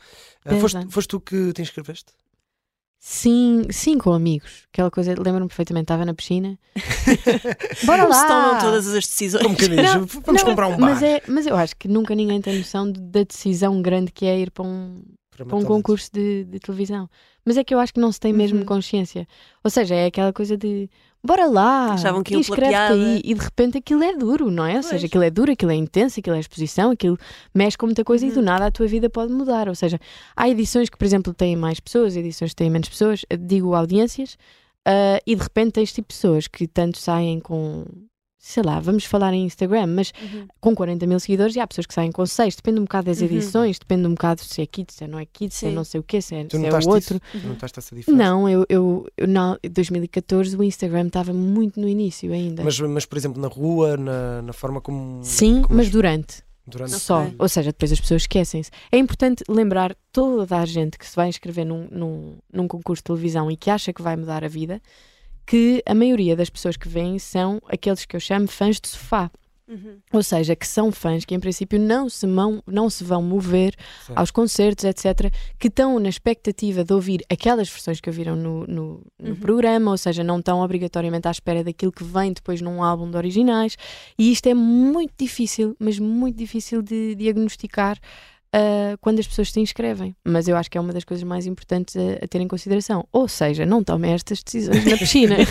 Ah, 0.45 0.50
Dez 0.50 0.62
foste, 0.62 0.88
foste 0.89 1.07
tu 1.07 1.19
que 1.21 1.53
te 1.53 1.62
inscreveste? 1.62 2.12
Sim, 3.01 3.63
sim, 3.72 3.98
com 3.98 4.12
amigos. 4.12 4.63
Aquela 4.74 4.91
coisa, 4.91 5.12
lembro-me 5.18 5.48
perfeitamente, 5.48 5.86
estava 5.86 6.03
na 6.06 6.13
piscina. 6.13 6.60
Bora 7.86 8.06
lá! 8.06 8.13
se 8.15 8.27
tomam 8.27 8.58
todas 8.60 8.88
as 8.89 9.06
decisões. 9.08 9.41
Como 9.44 9.56
quem 9.56 9.70
diz, 9.70 9.77
Não, 9.94 10.06
vamos 10.06 10.41
Não, 10.41 10.50
comprar 10.50 10.68
um 10.68 10.72
bar. 10.72 10.79
Mas, 10.82 11.01
é, 11.03 11.22
mas 11.27 11.48
eu 11.48 11.56
acho 11.56 11.75
que 11.77 11.88
nunca 11.88 12.13
ninguém 12.13 12.41
tem 12.41 12.53
noção 12.58 12.91
de- 12.91 13.00
da 13.00 13.24
decisão 13.24 13.82
grande 13.82 14.12
que 14.12 14.25
é 14.25 14.38
ir 14.39 14.51
para 14.51 14.63
um, 14.65 15.01
Para 15.36 15.46
para 15.46 15.58
um 15.58 15.63
concurso 15.63 16.10
de, 16.12 16.44
de 16.44 16.60
televisão. 16.60 17.10
Mas 17.46 17.56
é 17.56 17.63
que 17.63 17.74
eu 17.74 17.79
acho 17.79 17.94
que 17.94 18.01
não 18.01 18.12
se 18.12 18.20
tem 18.20 18.34
mesmo 18.34 18.60
Uhum. 18.60 18.65
consciência. 18.65 19.25
Ou 19.63 19.72
seja, 19.72 19.96
é 19.96 20.06
aquela 20.08 20.34
coisa 20.34 20.58
de 20.58 20.89
bora 21.23 21.45
lá, 21.47 21.93
Achavam 21.93 22.23
que 22.23 22.35
piada. 22.69 22.93
aí. 22.95 23.21
E 23.23 23.33
de 23.33 23.41
repente 23.41 23.77
aquilo 23.77 24.03
é 24.03 24.15
duro, 24.15 24.49
não 24.49 24.65
é? 24.65 24.69
Ou 24.69 24.73
Pois. 24.75 24.85
seja, 24.88 25.07
aquilo 25.07 25.23
é 25.23 25.29
duro, 25.29 25.51
aquilo 25.51 25.71
é 25.71 25.75
intenso, 25.75 26.19
aquilo 26.19 26.35
é 26.35 26.39
exposição, 26.39 26.91
aquilo 26.91 27.17
mexe 27.53 27.77
com 27.77 27.85
muita 27.85 28.03
coisa 28.03 28.25
e 28.25 28.29
Uhum. 28.29 28.35
do 28.35 28.41
nada 28.41 28.65
a 28.65 28.71
tua 28.71 28.88
vida 28.88 29.09
pode 29.09 29.31
mudar. 29.33 29.67
Ou 29.67 29.75
seja, 29.75 29.99
há 30.35 30.49
edições 30.49 30.89
que, 30.89 30.97
por 30.97 31.05
exemplo, 31.05 31.33
têm 31.33 31.55
mais 31.55 31.79
pessoas, 31.79 32.15
edições 32.15 32.51
que 32.51 32.55
têm 32.57 32.69
menos 32.69 32.89
pessoas, 32.89 33.25
digo 33.39 33.73
audiências, 33.75 34.38
ah, 34.85 35.19
e 35.27 35.36
de 35.36 35.43
repente 35.43 35.73
tens 35.73 35.91
tipo 35.93 36.08
pessoas 36.08 36.47
que 36.47 36.67
tanto 36.67 36.97
saem 36.97 37.39
com. 37.39 37.86
Sei 38.41 38.63
lá, 38.63 38.80
vamos 38.80 39.04
falar 39.04 39.34
em 39.34 39.43
Instagram, 39.43 39.86
mas 39.88 40.13
Uhum. 40.21 40.47
com 40.62 40.73
40 40.73 41.06
mil 41.06 41.19
seguidores 41.19 41.58
e 41.58 41.60
há 41.60 41.67
pessoas 41.67 41.86
que 41.86 41.93
saem 41.93 42.10
com 42.10 42.25
6. 42.25 42.56
Depende 42.56 42.80
um 42.80 42.84
bocado 42.84 43.08
das 43.08 43.19
Uhum. 43.19 43.25
edições, 43.25 43.78
depende 43.78 44.08
um 44.08 44.12
bocado 44.12 44.41
se 44.41 44.62
é 44.62 44.65
kids, 44.65 44.95
se 44.95 45.06
não 45.08 45.19
é 45.19 45.25
kids, 45.25 45.58
se 45.58 45.67
é 45.67 45.71
não 45.71 45.84
sei 45.84 45.99
o 45.99 46.04
quê, 46.04 46.21
se 46.21 46.36
é, 46.36 46.45
Tu 46.45 46.58
se 46.58 46.65
é 46.65 46.71
o 46.71 46.75
outro. 46.89 47.19
isso? 47.34 47.38
Uhum. 47.45 47.49
Notaste 47.49 47.80
essa 47.80 47.93
diferença? 47.93 48.23
Não, 48.23 48.47
eu, 48.47 48.65
eu, 48.69 49.06
eu 49.17 49.28
na 49.28 49.60
2014 49.69 50.56
o 50.56 50.63
Instagram 50.63 51.08
estava 51.08 51.34
muito 51.34 51.82
no 51.82 51.88
início 51.89 52.32
ainda. 52.32 52.63
Mas, 52.63 52.80
mas, 52.80 53.06
por 53.06 53.17
exemplo, 53.17 53.41
na 53.41 53.49
rua, 53.49 53.97
na, 53.97 54.41
na 54.41 54.54
forma 54.54 54.80
como. 54.80 55.21
Sim, 55.21 55.62
como 55.63 55.75
mas 55.75 55.88
as- 55.88 55.91
durante 55.91 56.43
durante 56.65 56.93
só. 56.93 57.28
Ou 57.39 57.49
seja, 57.49 57.71
depois 57.71 57.91
as 57.91 57.99
pessoas 57.99 58.21
esquecem-se. 58.21 58.69
É 58.91 58.97
importante 58.97 59.43
lembrar 59.49 59.93
toda 60.13 60.56
a 60.60 60.65
gente 60.65 60.97
que 60.97 61.06
se 61.06 61.15
vai 61.15 61.28
inscrever 61.28 61.65
num, 61.65 61.88
num, 61.91 62.38
num 62.54 62.67
concurso 62.69 63.02
de 63.02 63.06
televisão 63.06 63.49
e 63.52 63.58
que 63.58 63.69
acha 63.69 63.91
que 63.91 64.02
vai 64.04 64.15
mudar 64.15 64.45
a 64.45 64.47
vida 64.47 64.80
que 65.49 65.81
a 65.83 65.95
maioria 65.95 66.35
das 66.35 66.47
pessoas 66.47 66.77
que 66.77 66.88
vêm 66.88 67.17
são 67.17 67.59
aqueles 67.67 68.05
que 68.05 68.15
eu 68.15 68.19
chamo 68.19 68.47
fãs 68.47 68.79
de 68.79 68.88
sofá. 68.88 69.31
Uhum. 69.67 69.97
Ou 70.13 70.21
seja, 70.21 70.55
que 70.55 70.67
são 70.67 70.91
fãs 70.91 71.25
que 71.25 71.33
em 71.33 71.39
princípio 71.39 71.79
não 71.79 72.07
se, 72.07 72.27
mão, 72.27 72.62
não 72.67 72.88
se 72.88 73.03
vão 73.03 73.23
mover 73.23 73.73
Certo. 74.05 74.17
aos 74.19 74.29
concertos, 74.29 74.85
etc., 74.85 75.31
que 75.57 75.67
estão 75.67 75.97
na 75.99 76.07
expectativa 76.09 76.83
de 76.83 76.93
ouvir 76.93 77.23
aquelas 77.31 77.67
versões 77.67 77.99
que 77.99 78.07
ouviram 78.12 78.35
no, 78.35 78.67
no, 78.67 79.01
no 79.17 79.29
Uhum. 79.31 79.35
programa, 79.38 79.89
ou 79.89 79.97
seja, 79.97 80.23
não 80.23 80.38
estão 80.38 80.62
obrigatoriamente 80.62 81.27
à 81.27 81.31
espera 81.31 81.63
daquilo 81.63 81.91
que 81.91 82.03
vem 82.03 82.31
depois 82.31 82.62
num 82.62 82.83
álbum 82.83 83.09
de 83.09 83.17
originais. 83.17 83.75
E 84.19 84.31
isto 84.31 84.45
é 84.47 84.53
muito 84.53 85.13
difícil, 85.19 85.75
mas 85.79 85.97
muito 85.97 86.38
difícil 86.38 86.83
de 86.83 87.15
diagnosticar. 87.15 87.97
Ah, 88.53 88.97
quando 88.99 89.19
as 89.19 89.27
pessoas 89.27 89.51
se 89.51 89.59
inscrevem, 89.59 90.15
mas 90.25 90.47
eu 90.47 90.57
acho 90.57 90.69
que 90.69 90.77
é 90.77 90.81
uma 90.81 90.93
das 90.93 91.03
coisas 91.03 91.23
mais 91.23 91.45
importantes 91.45 91.95
a, 91.95 92.23
a 92.23 92.27
ter 92.27 92.41
em 92.41 92.47
consideração. 92.47 93.07
Ou 93.12 93.27
seja, 93.27 93.65
não 93.65 93.83
tomem 93.83 94.13
estas 94.13 94.43
decisões 94.43 94.85
na 94.85 94.97
piscina. 94.97 95.35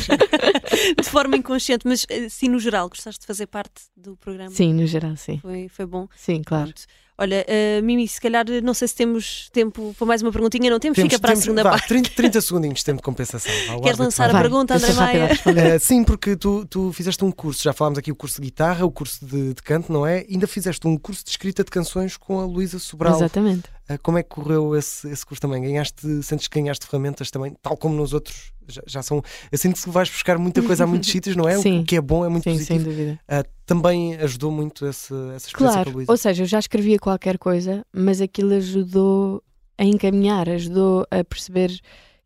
De 1.01 1.09
forma 1.09 1.37
inconsciente, 1.37 1.87
mas 1.87 2.07
eh, 2.09 2.29
sim, 2.29 2.49
no 2.49 2.59
geral, 2.59 2.89
gostaste 2.89 3.21
de 3.21 3.27
fazer 3.27 3.47
parte 3.47 3.83
do 3.97 4.17
programa? 4.17 4.51
sim, 4.51 4.73
no 4.73 4.87
geral, 4.87 5.17
sim. 5.17 5.39
Foi, 5.39 5.69
foi 5.69 5.87
bom. 5.87 6.09
Sim, 6.17 6.43
claro. 6.43 6.67
Pronto. 6.67 6.83
Olha, 7.21 7.45
eh, 7.49 7.81
Mimi, 7.83 8.07
se 8.07 8.21
calhar 8.21 8.45
não 8.63 8.73
sei 8.73 8.87
se 8.87 8.95
temos 8.95 9.51
tempo 9.53 9.93
para 9.99 10.07
mais 10.07 10.23
uma 10.23 10.31
perguntinha, 10.31 10.71
não 10.71 10.79
temos, 10.79 10.95
Temos- 10.95 11.13
fica 11.13 11.21
para 11.21 11.31
temos- 11.31 11.41
a 11.41 11.43
segunda 11.43 11.63
vá, 11.65 11.71
parte. 11.71 11.89
30, 11.89 12.11
30 12.11 12.41
segundinhos 12.41 12.79
de 12.79 12.85
tempo 12.85 12.99
de 12.99 13.03
compensação. 13.03 13.53
Queres 13.83 13.99
lançar 13.99 14.25
a 14.31 14.33
vai. 14.33 14.35
Vai, 14.35 14.43
pergunta, 14.43 14.75
André 14.77 14.91
a 14.91 14.95
Maia? 14.95 15.29
Uh, 15.33 15.81
sim, 15.81 16.05
porque 16.05 16.37
tu, 16.37 16.65
tu 16.67 16.93
fizeste 16.93 17.25
um 17.25 17.33
curso, 17.33 17.61
já 17.65 17.73
falámos 17.73 17.99
aqui 17.99 18.13
o 18.13 18.17
curso 18.17 18.37
de 18.41 18.47
guitarra, 18.47 18.87
o 18.87 18.91
curso 18.93 19.27
de, 19.27 19.53
de 19.53 19.63
canto, 19.63 19.93
não 19.93 20.07
é? 20.07 20.25
Ainda 20.31 20.47
fizeste 20.47 20.87
um 20.87 20.97
curso 20.97 21.25
de 21.25 21.31
escrita 21.31 21.65
de 21.65 21.71
canções 21.73 22.17
com 22.17 22.39
a 22.39 22.47
Luísa 22.47 22.79
Sobral. 22.79 23.17
Exatamente. 23.17 23.65
Uh, 23.91 23.99
como 24.03 24.19
é 24.19 24.23
que 24.23 24.29
correu 24.29 24.77
esse, 24.77 25.09
esse 25.09 25.25
curso 25.25 25.41
também? 25.41 25.63
Ganhaste, 25.63 26.23
sentes 26.23 26.47
que 26.49 26.61
ganhaste 26.61 26.87
ferramentas 26.87 27.31
também, 27.31 27.55
tal 27.63 27.77
como 27.77 27.95
nos 27.97 28.13
outros? 28.13 28.53
Já, 28.69 28.83
já 28.87 29.03
são. 29.03 29.23
Eu 29.51 29.57
sinto 29.57 29.81
que 29.83 29.89
vais 29.89 30.11
buscar 30.11 30.37
muita 30.39 30.61
coisa 30.63 30.85
a 30.85 30.87
muitos 30.87 31.09
sítios, 31.11 31.35
não 31.37 31.49
é? 31.49 31.57
Sim. 31.59 31.81
O 31.81 31.85
que 31.85 31.97
é 31.97 32.01
bom 32.01 32.25
é 32.25 32.29
muito 32.29 32.45
Sim, 32.45 32.59
sem 32.59 32.77
positivo. 32.79 32.85
dúvida. 32.91 33.21
Uh, 33.27 33.49
também 33.65 34.15
ajudou 34.17 34.51
muito 34.51 34.85
esse, 34.87 35.15
essa 35.35 35.49
experiência 35.49 35.85
Claro, 35.85 36.05
ou 36.07 36.17
seja, 36.17 36.43
eu 36.43 36.47
já 36.47 36.59
escrevia 36.59 36.99
qualquer 36.99 37.39
coisa, 37.39 37.85
mas 37.93 38.21
aquilo 38.21 38.53
ajudou 38.55 39.43
a 39.79 39.85
encaminhar, 39.85 40.49
ajudou 40.51 41.07
a 41.11 41.23
perceber 41.25 41.71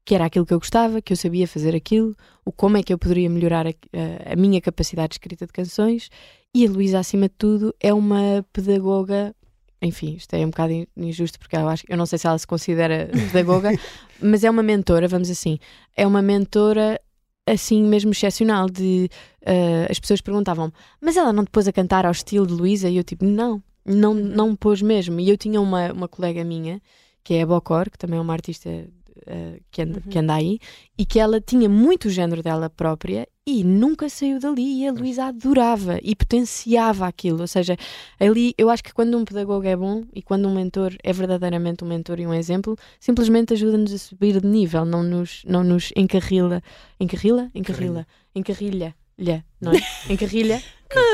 que 0.05 0.17
era 0.17 0.25
aquilo 0.25 0.45
que 0.45 0.53
eu 0.53 0.59
gostava, 0.59 1.01
que 1.01 1.13
eu 1.13 1.17
sabia 1.17 1.47
fazer 1.47 1.77
aquilo, 1.77 2.17
o 2.45 2.51
como 2.51 2.77
é 2.77 2.83
que 2.83 2.93
eu 2.93 2.99
poderia 2.99 3.31
melhorar 3.31 3.67
a, 3.69 3.71
a- 3.71 4.33
a 4.33 4.37
minha 4.37 4.61
capacidade 4.61 5.11
de 5.11 5.15
escrita 5.15 5.47
de 5.47 5.53
canções. 5.53 6.09
E 6.53 6.67
a 6.67 6.71
Luísa, 6.71 6.99
acima 6.99 7.29
de 7.29 7.35
tudo, 7.39 7.73
é 7.81 7.95
uma 7.95 8.45
pedagoga. 8.53 9.33
Enfim, 9.83 10.15
isto 10.15 10.33
é 10.35 10.47
um 10.47 10.51
bocado 10.51 10.73
in- 10.73 10.87
injusto 10.97 11.39
porque 11.39 11.57
eu 11.57 11.69
acho 11.69 11.85
eu 11.89 11.97
não 11.97 12.07
sei 12.07 12.17
se 12.19 12.27
ela 12.27 12.39
se 12.39 12.47
considera 12.47 13.09
pedagoga, 13.13 13.71
mas 14.23 14.45
é 14.45 14.49
uma 14.51 14.63
mentora, 14.63 15.09
vamos 15.09 15.29
assim, 15.29 15.59
é 15.97 16.07
uma 16.07 16.23
mentora 16.23 17.01
assim 17.45 17.83
mesmo 17.83 18.13
excepcional 18.13 18.71
de 18.71 19.11
eh, 19.45 19.89
as 19.91 19.99
pessoas 19.99 20.21
perguntavam 20.21 20.73
mas 21.01 21.17
ela 21.17 21.33
não 21.33 21.45
te 21.45 21.51
pôs 21.51 21.67
a 21.67 21.73
cantar 21.73 22.07
ao 22.07 22.13
estilo 22.13 22.47
de 22.47 22.53
Luísa? 22.53 22.89
E 22.89 22.97
eu 22.97 23.03
tipo, 23.03 23.25
não, 23.25 23.61
não, 23.85 24.15
não 24.15 24.51
me 24.51 24.57
pôs 24.57 24.81
mesmo. 24.81 25.19
E 25.19 25.29
eu 25.29 25.37
tinha 25.37 25.61
uma, 25.61 25.93
uma 25.93 26.07
colega 26.07 26.45
minha, 26.45 26.81
que 27.25 27.35
é 27.35 27.43
a 27.43 27.47
Bocor, 27.47 27.91
que 27.91 27.99
também 27.99 28.19
é 28.19 28.23
uma 28.23 28.33
artista 28.33 28.71
eh, 29.27 29.61
que, 29.71 29.83
anda, 29.83 30.01
Uhum. 30.05 30.11
que 30.11 30.19
anda 30.19 30.35
aí, 30.35 30.59
e 30.99 31.05
que 31.07 31.19
ela 31.19 31.41
tinha 31.41 31.69
muito 31.69 32.07
o 32.07 32.11
género 32.11 32.43
dela 32.43 32.69
própria 32.71 33.27
e 33.47 33.65
nunca 33.65 34.09
saiu 34.09 34.39
dali. 34.39 34.83
E 34.83 34.87
a 34.89 34.93
Luísa 34.93 35.25
adorava 35.25 35.99
e 36.03 36.15
potenciava 36.15 37.07
aquilo. 37.07 37.41
Ou 37.41 37.47
seja, 37.47 37.77
ali 38.21 38.55
eu 38.57 38.71
acho 38.71 38.85
que 38.85 38.93
quando 38.93 39.17
um 39.19 39.25
pedagogo 39.25 39.67
é 39.67 39.77
bom 39.77 40.05
e 40.15 40.23
quando 40.23 40.47
um 40.49 40.55
mentor 40.55 40.95
é 41.03 41.13
verdadeiramente 41.13 41.83
um 41.85 41.89
mentor 41.89 42.21
e 42.21 42.27
um 42.27 42.35
exemplo, 42.35 42.77
simplesmente 43.01 43.53
ajuda-nos 43.53 43.93
a 43.93 43.99
subir 43.99 44.41
de 44.41 44.47
nível, 44.47 44.85
não 44.85 45.03
nos, 45.03 45.43
não 45.47 45.65
nos 45.65 45.93
encarrila. 45.97 46.63
Encarrila? 47.01 47.51
Encarrila. 47.55 48.07
Encarrilha. 48.35 48.95
Lha, 49.19 49.45
não 49.61 49.73
é? 49.73 49.81
Encarrilha. 50.13 50.63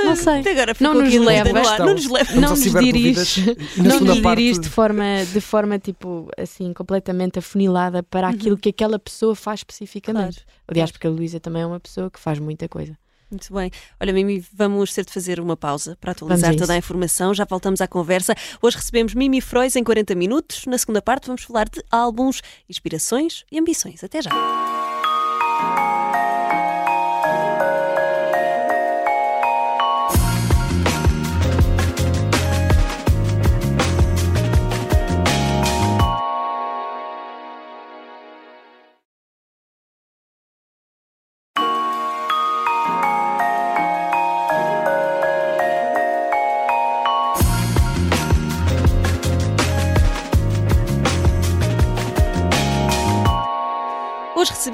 Não 0.05 0.17
sei. 0.17 0.41
Até 0.41 0.51
agora 0.53 0.75
Não 0.81 0.95
nos 0.95 1.15
leva. 1.15 1.53
no. 1.53 1.87
Não 1.87 1.95
nos 1.95 2.07
leva. 2.11 2.33
Não 2.35 2.51
nos 2.51 2.61
dirige- 2.63 3.57
não 3.77 4.01
nos 4.01 4.19
parte- 4.21 4.41
dirige 4.43 4.61
de 4.61 4.69
forma, 4.69 5.05
de 5.33 5.41
forma 5.41 5.79
tipo 5.79 6.29
assim, 6.37 6.73
completamente 6.73 7.39
afunilada 7.39 8.03
para 8.03 8.29
aquilo 8.29 8.57
que 8.59 8.71
aquela 8.71 8.99
pessoa 8.99 9.37
faz 9.37 9.61
especificamente. 9.61 10.45
Aliás, 10.67 10.91
claro. 10.91 10.93
porque 10.93 11.07
a 11.07 11.11
Luísa 11.11 11.39
também 11.39 11.63
é 11.63 11.67
uma 11.67 11.79
pessoa 11.79 12.11
que 12.11 12.19
faz 12.19 12.41
muita 12.41 12.69
coisa. 12.69 12.99
Muito 13.31 13.53
bem. 13.55 13.71
Olha, 14.01 14.13
Mimi, 14.13 14.43
vamos 14.53 14.93
ter 14.93 15.05
de 15.05 15.13
fazer 15.13 15.39
uma 15.39 15.57
pausa 15.57 15.97
para 16.01 16.11
atualizar 16.13 16.51
a 16.51 16.57
toda 16.57 16.73
a 16.73 16.77
informação. 16.77 17.33
Já 17.35 17.45
voltamos 17.45 17.81
à 17.81 17.87
conversa. 17.87 18.35
Hoje 18.61 18.79
recebemos 18.79 19.15
Mimi 19.15 19.41
Frois 19.41 19.77
em 19.77 19.85
40 19.85 20.15
minutos. 20.17 20.65
Na 20.67 20.79
segunda 20.79 21.01
parte 21.03 21.27
vamos 21.27 21.43
falar 21.45 21.69
de 21.69 21.81
álbuns, 21.91 22.41
inspirações 22.69 23.45
e 23.53 23.59
ambições. 23.61 24.03
Até 24.03 24.23
já. 24.23 24.31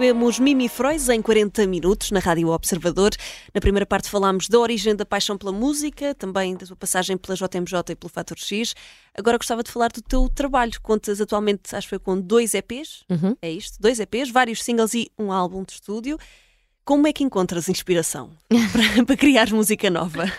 Recebemos 0.04 0.38
Mimi 0.38 0.68
Frois 0.68 1.08
em 1.08 1.22
40 1.22 1.66
minutos 1.66 2.10
na 2.10 2.20
Rádio 2.20 2.48
Observador. 2.50 3.10
Na 3.54 3.60
primeira 3.60 3.86
parte 3.86 4.10
falámos 4.10 4.48
da 4.48 4.58
origem 4.58 4.94
da 4.94 5.06
paixão 5.06 5.38
pela 5.38 5.50
música, 5.50 6.14
também 6.14 6.54
da 6.54 6.66
tua 6.66 6.76
passagem 6.76 7.16
pela 7.16 7.34
JMJ 7.34 7.92
e 7.92 7.96
pelo 7.96 8.10
Fator 8.12 8.36
X. 8.38 8.74
Agora 9.16 9.38
gostava 9.38 9.62
de 9.62 9.70
falar 9.70 9.88
do 9.90 10.02
teu 10.02 10.28
trabalho. 10.28 10.72
Contas 10.82 11.22
atualmente, 11.22 11.74
acho 11.74 11.86
que 11.86 11.90
foi 11.90 11.98
com 11.98 12.20
dois 12.20 12.52
EPs, 12.52 13.02
Uhum. 13.08 13.34
é 13.40 13.50
isto? 13.50 13.80
Dois 13.80 13.98
EPs, 13.98 14.30
vários 14.30 14.62
singles 14.62 14.92
e 14.92 15.10
um 15.18 15.32
álbum 15.32 15.64
de 15.64 15.72
estúdio. 15.72 16.18
Como 16.84 17.06
é 17.06 17.12
que 17.12 17.24
encontras 17.24 17.70
inspiração 17.70 18.30
para, 18.50 19.06
para 19.06 19.16
criar 19.16 19.48
música 19.50 19.88
nova? 19.88 20.30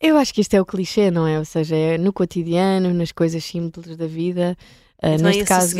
Eu 0.00 0.16
acho 0.16 0.32
que 0.32 0.42
isto 0.42 0.54
é 0.54 0.60
o 0.60 0.64
clichê, 0.64 1.10
não 1.10 1.26
é? 1.26 1.40
Ou 1.40 1.44
seja, 1.44 1.74
é 1.74 1.98
no 1.98 2.12
cotidiano, 2.12 2.94
nas 2.94 3.10
coisas 3.10 3.42
simples 3.42 3.96
da 3.96 4.06
vida. 4.06 4.56
É 5.02 5.18
neste 5.18 5.42
o 5.42 5.46
caso. 5.46 5.76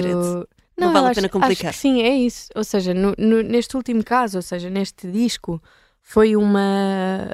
Não 0.80 0.88
eu 0.88 0.92
vale 0.92 1.06
a 1.06 1.10
acho- 1.10 1.14
pena 1.20 1.28
complicar. 1.28 1.68
Acho 1.70 1.76
que 1.78 1.82
sim, 1.82 2.02
é 2.02 2.14
isso. 2.16 2.48
Ou 2.54 2.64
seja, 2.64 2.92
no- 2.94 3.14
no- 3.18 3.42
neste 3.42 3.76
último 3.76 4.02
caso, 4.02 4.38
ou 4.38 4.42
seja, 4.42 4.68
neste 4.70 5.10
disco, 5.10 5.62
foi 6.02 6.34
uma. 6.36 7.28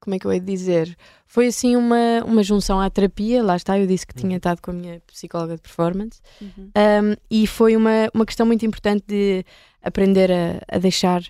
Como 0.00 0.14
é 0.14 0.18
que 0.18 0.26
eu 0.26 0.32
hei 0.32 0.40
de 0.40 0.46
dizer? 0.46 0.96
Foi 1.26 1.46
assim 1.46 1.76
uma, 1.76 2.22
uma 2.26 2.42
junção 2.42 2.78
à 2.80 2.90
terapia. 2.90 3.42
Lá 3.42 3.56
está, 3.56 3.78
eu 3.78 3.86
disse 3.86 4.06
que 4.06 4.14
tinha 4.14 4.36
estado 4.36 4.60
com 4.60 4.70
a 4.70 4.74
minha 4.74 5.00
psicóloga 5.06 5.54
de 5.56 5.62
performance. 5.62 6.20
Um, 6.42 7.16
e 7.30 7.46
foi 7.46 7.74
uma, 7.76 8.10
uma 8.12 8.26
questão 8.26 8.44
muito 8.44 8.66
importante 8.66 9.04
de 9.06 9.44
aprender 9.82 10.30
a, 10.30 10.60
a 10.76 10.78
deixar 10.78 11.22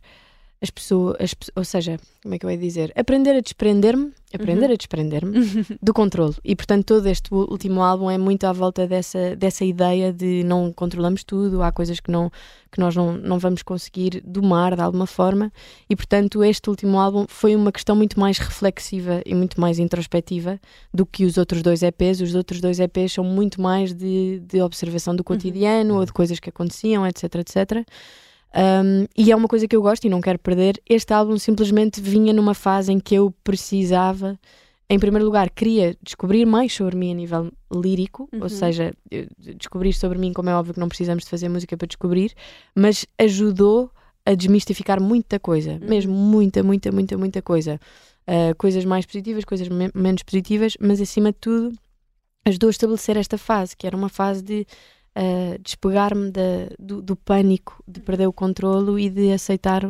as 0.63 0.71
pessoas, 0.71 1.17
as 1.19 1.35
ou 1.57 1.65
seja, 1.65 1.99
como 2.23 2.37
é 2.37 2.39
que 2.39 2.47
eu 2.47 2.51
ia 2.51 2.57
dizer? 2.57 2.93
Aprender 2.95 3.33
a 3.33 3.41
desprender-me, 3.41 4.13
aprender 4.33 4.71
a 4.71 4.77
desprender-me 4.77 5.67
do 5.83 5.93
controle. 5.93 6.37
E 6.45 6.55
portanto, 6.55 6.87
todo 6.87 7.09
este 7.09 7.35
último 7.35 7.83
álbum 7.83 8.09
é 8.09 8.17
muito 8.17 8.45
à 8.45 8.53
volta 8.53 8.87
dessa, 8.87 9.35
dessa 9.35 9.65
ideia 9.65 10.13
de 10.13 10.45
não 10.45 10.73
controlamos 10.73 11.25
tudo, 11.25 11.63
há 11.63 11.73
coisas 11.73 11.99
que, 11.99 12.13
não, 12.13 12.31
que 12.71 12.79
nós 12.79 12.95
não, 12.95 13.13
não 13.13 13.41
vamos 13.41 13.63
conseguir 13.63 14.23
domar 14.25 14.77
de 14.77 14.83
alguma 14.83 15.07
forma. 15.07 15.53
E 15.91 15.97
portanto, 15.97 16.45
este 16.45 16.71
último 16.71 16.97
álbum 16.97 17.27
foi 17.29 17.57
uma 17.57 17.73
questão 17.73 17.97
muito 17.97 18.21
mais 18.21 18.39
reflexiva 18.39 19.21
e 19.27 19.35
muito 19.35 19.61
mais 19.61 19.81
introspectiva 19.81 20.61
do 20.95 21.05
que 21.05 21.25
os 21.25 21.37
outros 21.39 21.61
dois 21.61 21.83
EPs. 21.83 22.21
Os 22.21 22.37
outros 22.37 22.61
dois 22.61 22.79
EPs 22.79 23.15
são 23.15 23.25
muito 23.25 23.61
mais 23.61 23.93
de, 23.93 24.41
de 24.47 24.63
observação 24.63 25.17
do 25.17 25.25
cotidiano 25.25 25.97
ou 25.97 26.07
de 26.07 26.13
coisas 26.13 26.39
que 26.39 26.51
aconteciam, 26.51 27.05
etc, 27.05 27.35
etc. 27.35 27.85
Um, 28.55 29.07
e 29.17 29.33
é 29.33 29.37
uma 29.37 29.49
coisa 29.49 29.67
que 29.67 29.75
eu 29.75 29.81
gosto 29.83 30.05
e 30.05 30.11
não 30.11 30.21
quero 30.21 30.39
perder. 30.39 30.81
Este 30.89 31.13
álbum 31.15 31.39
simplesmente 31.39 32.01
vinha 32.01 32.33
numa 32.33 32.55
fase 32.55 32.93
em 32.93 33.01
que 33.01 33.15
eu 33.15 33.33
precisava, 33.43 34.39
em 34.91 34.99
primeiro 34.99 35.25
lugar, 35.25 35.49
queria 35.51 35.97
descobrir 36.03 36.45
mais 36.45 36.73
sobre 36.75 36.97
mim 36.97 37.13
a 37.13 37.15
nível 37.15 37.51
lírico, 37.75 38.29
Uhum. 38.33 38.43
ou 38.43 38.49
seja, 38.49 38.93
descobrir 39.59 39.93
sobre 39.95 40.19
mim, 40.19 40.33
como 40.33 40.51
é 40.51 40.55
óbvio 40.55 40.75
que 40.75 40.81
não 40.81 40.89
precisamos 40.89 41.25
de 41.25 41.31
fazer 41.31 41.49
música 41.49 41.77
para 41.77 41.87
descobrir, 41.87 42.33
mas 42.75 43.07
ajudou 43.19 43.91
a 44.27 44.35
desmistificar 44.35 45.01
muita 45.01 45.41
coisa, 45.41 45.79
mesmo 45.81 46.13
muita, 46.13 46.63
muita, 46.63 46.93
muita, 46.93 47.17
muita 47.17 47.43
coisa. 47.43 47.81
Uh, 48.29 48.55
coisas 48.57 48.85
mais 48.85 49.05
positivas, 49.05 49.45
coisas 49.45 49.69
me- 49.69 49.91
menos 49.95 50.23
positivas, 50.23 50.75
mas 50.79 51.01
acima 51.01 51.33
de 51.33 51.39
tudo 51.41 51.77
ajudou 52.45 52.69
a 52.69 52.71
estabelecer 52.71 53.17
esta 53.17 53.37
fase, 53.39 53.77
que 53.77 53.87
era 53.87 53.97
uma 53.97 54.09
fase 54.09 54.43
de 54.43 54.67
uh, 55.17 55.59
despegar-me 55.63 56.31
da- 56.31 56.69
do, 56.79 57.01
do 57.03 57.17
pânico 57.17 57.83
de 57.87 58.01
perder 58.01 58.27
o 58.27 58.33
controlo 58.33 58.99
e 58.99 59.09
de 59.11 59.33
aceitar 59.33 59.83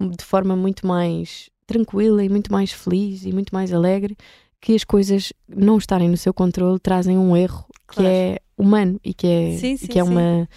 de 0.00 0.24
forma 0.24 0.54
muito 0.56 0.86
mais 0.86 1.48
tranquila 1.66 2.22
e 2.24 2.28
muito 2.28 2.52
mais 2.52 2.70
feliz 2.72 3.24
e 3.24 3.32
muito 3.32 3.52
mais 3.54 3.72
alegre 3.72 4.16
que 4.60 4.74
as 4.74 4.84
coisas 4.84 5.32
não 5.48 5.78
estarem 5.78 6.08
no 6.08 6.16
seu 6.16 6.32
controle 6.34 6.78
trazem 6.78 7.16
um 7.18 7.36
erro 7.36 7.64
que 7.88 7.96
Claro. 7.96 8.10
é 8.10 8.38
humano 8.58 9.00
e 9.04 9.12
que 9.14 9.26
é, 9.26 9.56
Sim, 9.58 9.72
e 9.74 9.78
sim, 9.78 9.86
que 9.86 9.98
é 9.98 10.04
sim. 10.04 10.10
uma 10.10 10.48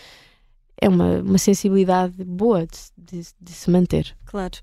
é 0.82 0.88
uma, 0.88 1.19
uma 1.22 1.38
sensibilidade 1.38 2.24
boa 2.24 2.65
de, 2.65 2.78
se- 2.78 2.91
de, 2.98 3.22
de 3.41 3.52
se 3.52 3.69
manter. 3.69 4.15
Claro. 4.26 4.58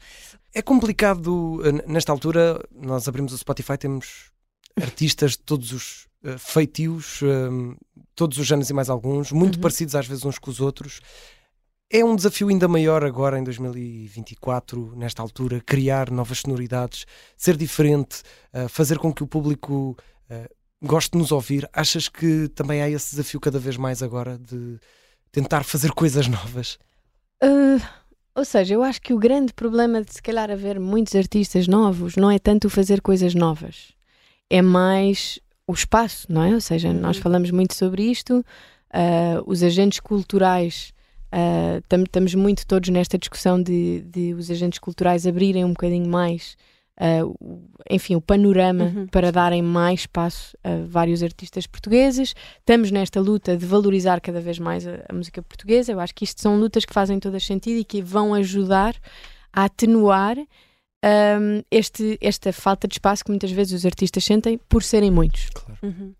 É 0.54 0.62
complicado, 0.62 1.60
eh, 1.62 1.72
nesta 1.86 2.10
altura, 2.10 2.58
nós 2.74 3.06
abrimos 3.06 3.34
o 3.34 3.38
Spotify, 3.38 3.76
temos 3.76 4.30
artistas 4.80 5.32
de 5.32 5.40
todos 5.40 5.72
os 5.72 6.06
eh, 6.24 6.38
feitios, 6.38 7.20
eh, 7.22 7.76
todos 8.16 8.38
os 8.38 8.50
anos 8.50 8.68
e 8.68 8.72
mais 8.72 8.88
alguns, 8.90 9.30
muito 9.30 9.56
Uhum. 9.56 9.60
parecidos 9.60 9.94
às 9.94 10.06
vezes 10.06 10.24
uns 10.24 10.38
com 10.38 10.50
os 10.50 10.60
outros. 10.60 11.00
É 11.88 12.04
um 12.04 12.16
desafio 12.16 12.48
ainda 12.48 12.66
maior 12.66 13.04
agora 13.04 13.38
em 13.38 13.44
2024, 13.44 14.94
nesta 14.96 15.22
altura, 15.22 15.60
criar 15.64 16.10
novas 16.10 16.38
sonoridades, 16.40 17.06
ser 17.36 17.56
diferente, 17.56 18.22
eh, 18.52 18.66
fazer 18.66 18.98
com 18.98 19.12
que 19.12 19.22
o 19.22 19.26
público 19.26 19.96
eh, 20.28 20.48
goste 20.82 21.12
de 21.12 21.18
nos 21.18 21.30
ouvir. 21.30 21.68
Achas 21.72 22.08
que 22.08 22.48
também 22.48 22.82
há 22.82 22.90
esse 22.90 23.10
desafio 23.10 23.38
cada 23.38 23.58
vez 23.60 23.76
mais 23.76 24.02
agora 24.02 24.36
de 24.36 24.78
tentar 25.30 25.62
fazer 25.62 25.92
coisas 25.92 26.26
novas? 26.26 26.78
Uh, 27.42 27.80
ou 28.34 28.44
seja, 28.44 28.74
eu 28.74 28.82
acho 28.82 29.00
que 29.00 29.14
o 29.14 29.18
grande 29.18 29.52
problema 29.52 30.02
de 30.02 30.12
se 30.12 30.22
calhar 30.22 30.50
haver 30.50 30.80
muitos 30.80 31.14
artistas 31.14 31.68
novos 31.68 32.16
não 32.16 32.30
é 32.30 32.38
tanto 32.38 32.68
fazer 32.68 33.00
coisas 33.00 33.34
novas, 33.34 33.92
é 34.50 34.60
mais 34.60 35.38
o 35.66 35.72
espaço, 35.72 36.26
não 36.30 36.42
é? 36.44 36.54
Ou 36.54 36.60
seja, 36.60 36.92
nós 36.92 37.16
Uhum. 37.16 37.22
falamos 37.22 37.50
muito 37.50 37.74
sobre 37.74 38.02
isto, 38.04 38.38
uh, 38.38 39.42
os 39.46 39.62
agentes 39.62 40.00
culturais. 40.00 40.92
uh, 41.32 41.82
tam- 41.88 42.04
estamos 42.04 42.34
muito 42.36 42.64
todos 42.66 42.88
nesta 42.88 43.18
discussão 43.18 43.60
de, 43.60 44.00
de 44.02 44.32
os 44.32 44.48
agentes 44.48 44.78
culturais 44.78 45.26
abrirem 45.26 45.64
um 45.64 45.70
bocadinho 45.70 46.08
mais, 46.08 46.56
uh, 46.98 47.26
o- 47.40 47.68
enfim, 47.90 48.14
o 48.14 48.20
panorama 48.20 48.84
Uhum. 48.84 49.06
para 49.08 49.32
darem 49.32 49.60
mais 49.60 50.00
espaço 50.00 50.56
a 50.62 50.86
vários 50.86 51.22
artistas 51.24 51.66
portugueses. 51.66 52.32
Estamos 52.60 52.92
nesta 52.92 53.20
luta 53.20 53.56
de 53.56 53.66
valorizar 53.66 54.20
cada 54.20 54.40
vez 54.40 54.58
mais 54.60 54.86
a, 54.86 55.04
a 55.08 55.12
música 55.12 55.42
portuguesa. 55.42 55.90
Eu 55.92 55.98
acho 56.00 56.14
que 56.14 56.24
isto 56.24 56.40
são 56.40 56.58
lutas 56.58 56.84
que 56.84 56.94
fazem 56.94 57.18
todo 57.18 57.38
sentido 57.40 57.80
e 57.80 57.84
que 57.84 58.00
vão 58.00 58.32
ajudar 58.32 58.94
a 59.52 59.64
atenuar 59.64 60.36
um, 61.06 61.62
este, 61.70 62.18
esta 62.20 62.52
falta 62.52 62.88
de 62.88 62.94
espaço 62.94 63.24
que 63.24 63.30
muitas 63.30 63.50
vezes 63.50 63.72
os 63.72 63.86
artistas 63.86 64.24
sentem 64.24 64.58
por 64.68 64.82
serem 64.82 65.10
muitos. 65.10 65.48
Uhum. 65.82 66.12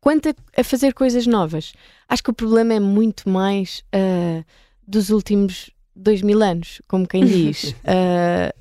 Quanto 0.00 0.28
a, 0.28 0.34
a 0.60 0.64
fazer 0.64 0.92
coisas 0.92 1.26
novas, 1.26 1.72
acho 2.08 2.22
que 2.22 2.30
o 2.30 2.34
problema 2.34 2.74
é 2.74 2.80
muito 2.80 3.28
mais 3.28 3.82
ah, 3.92 4.44
dos 4.86 5.10
últimos 5.10 5.70
dois 5.96 6.20
mil 6.20 6.42
anos, 6.42 6.82
como 6.88 7.06
quem 7.06 7.24
diz. 7.24 7.74
Ah, 7.86 8.52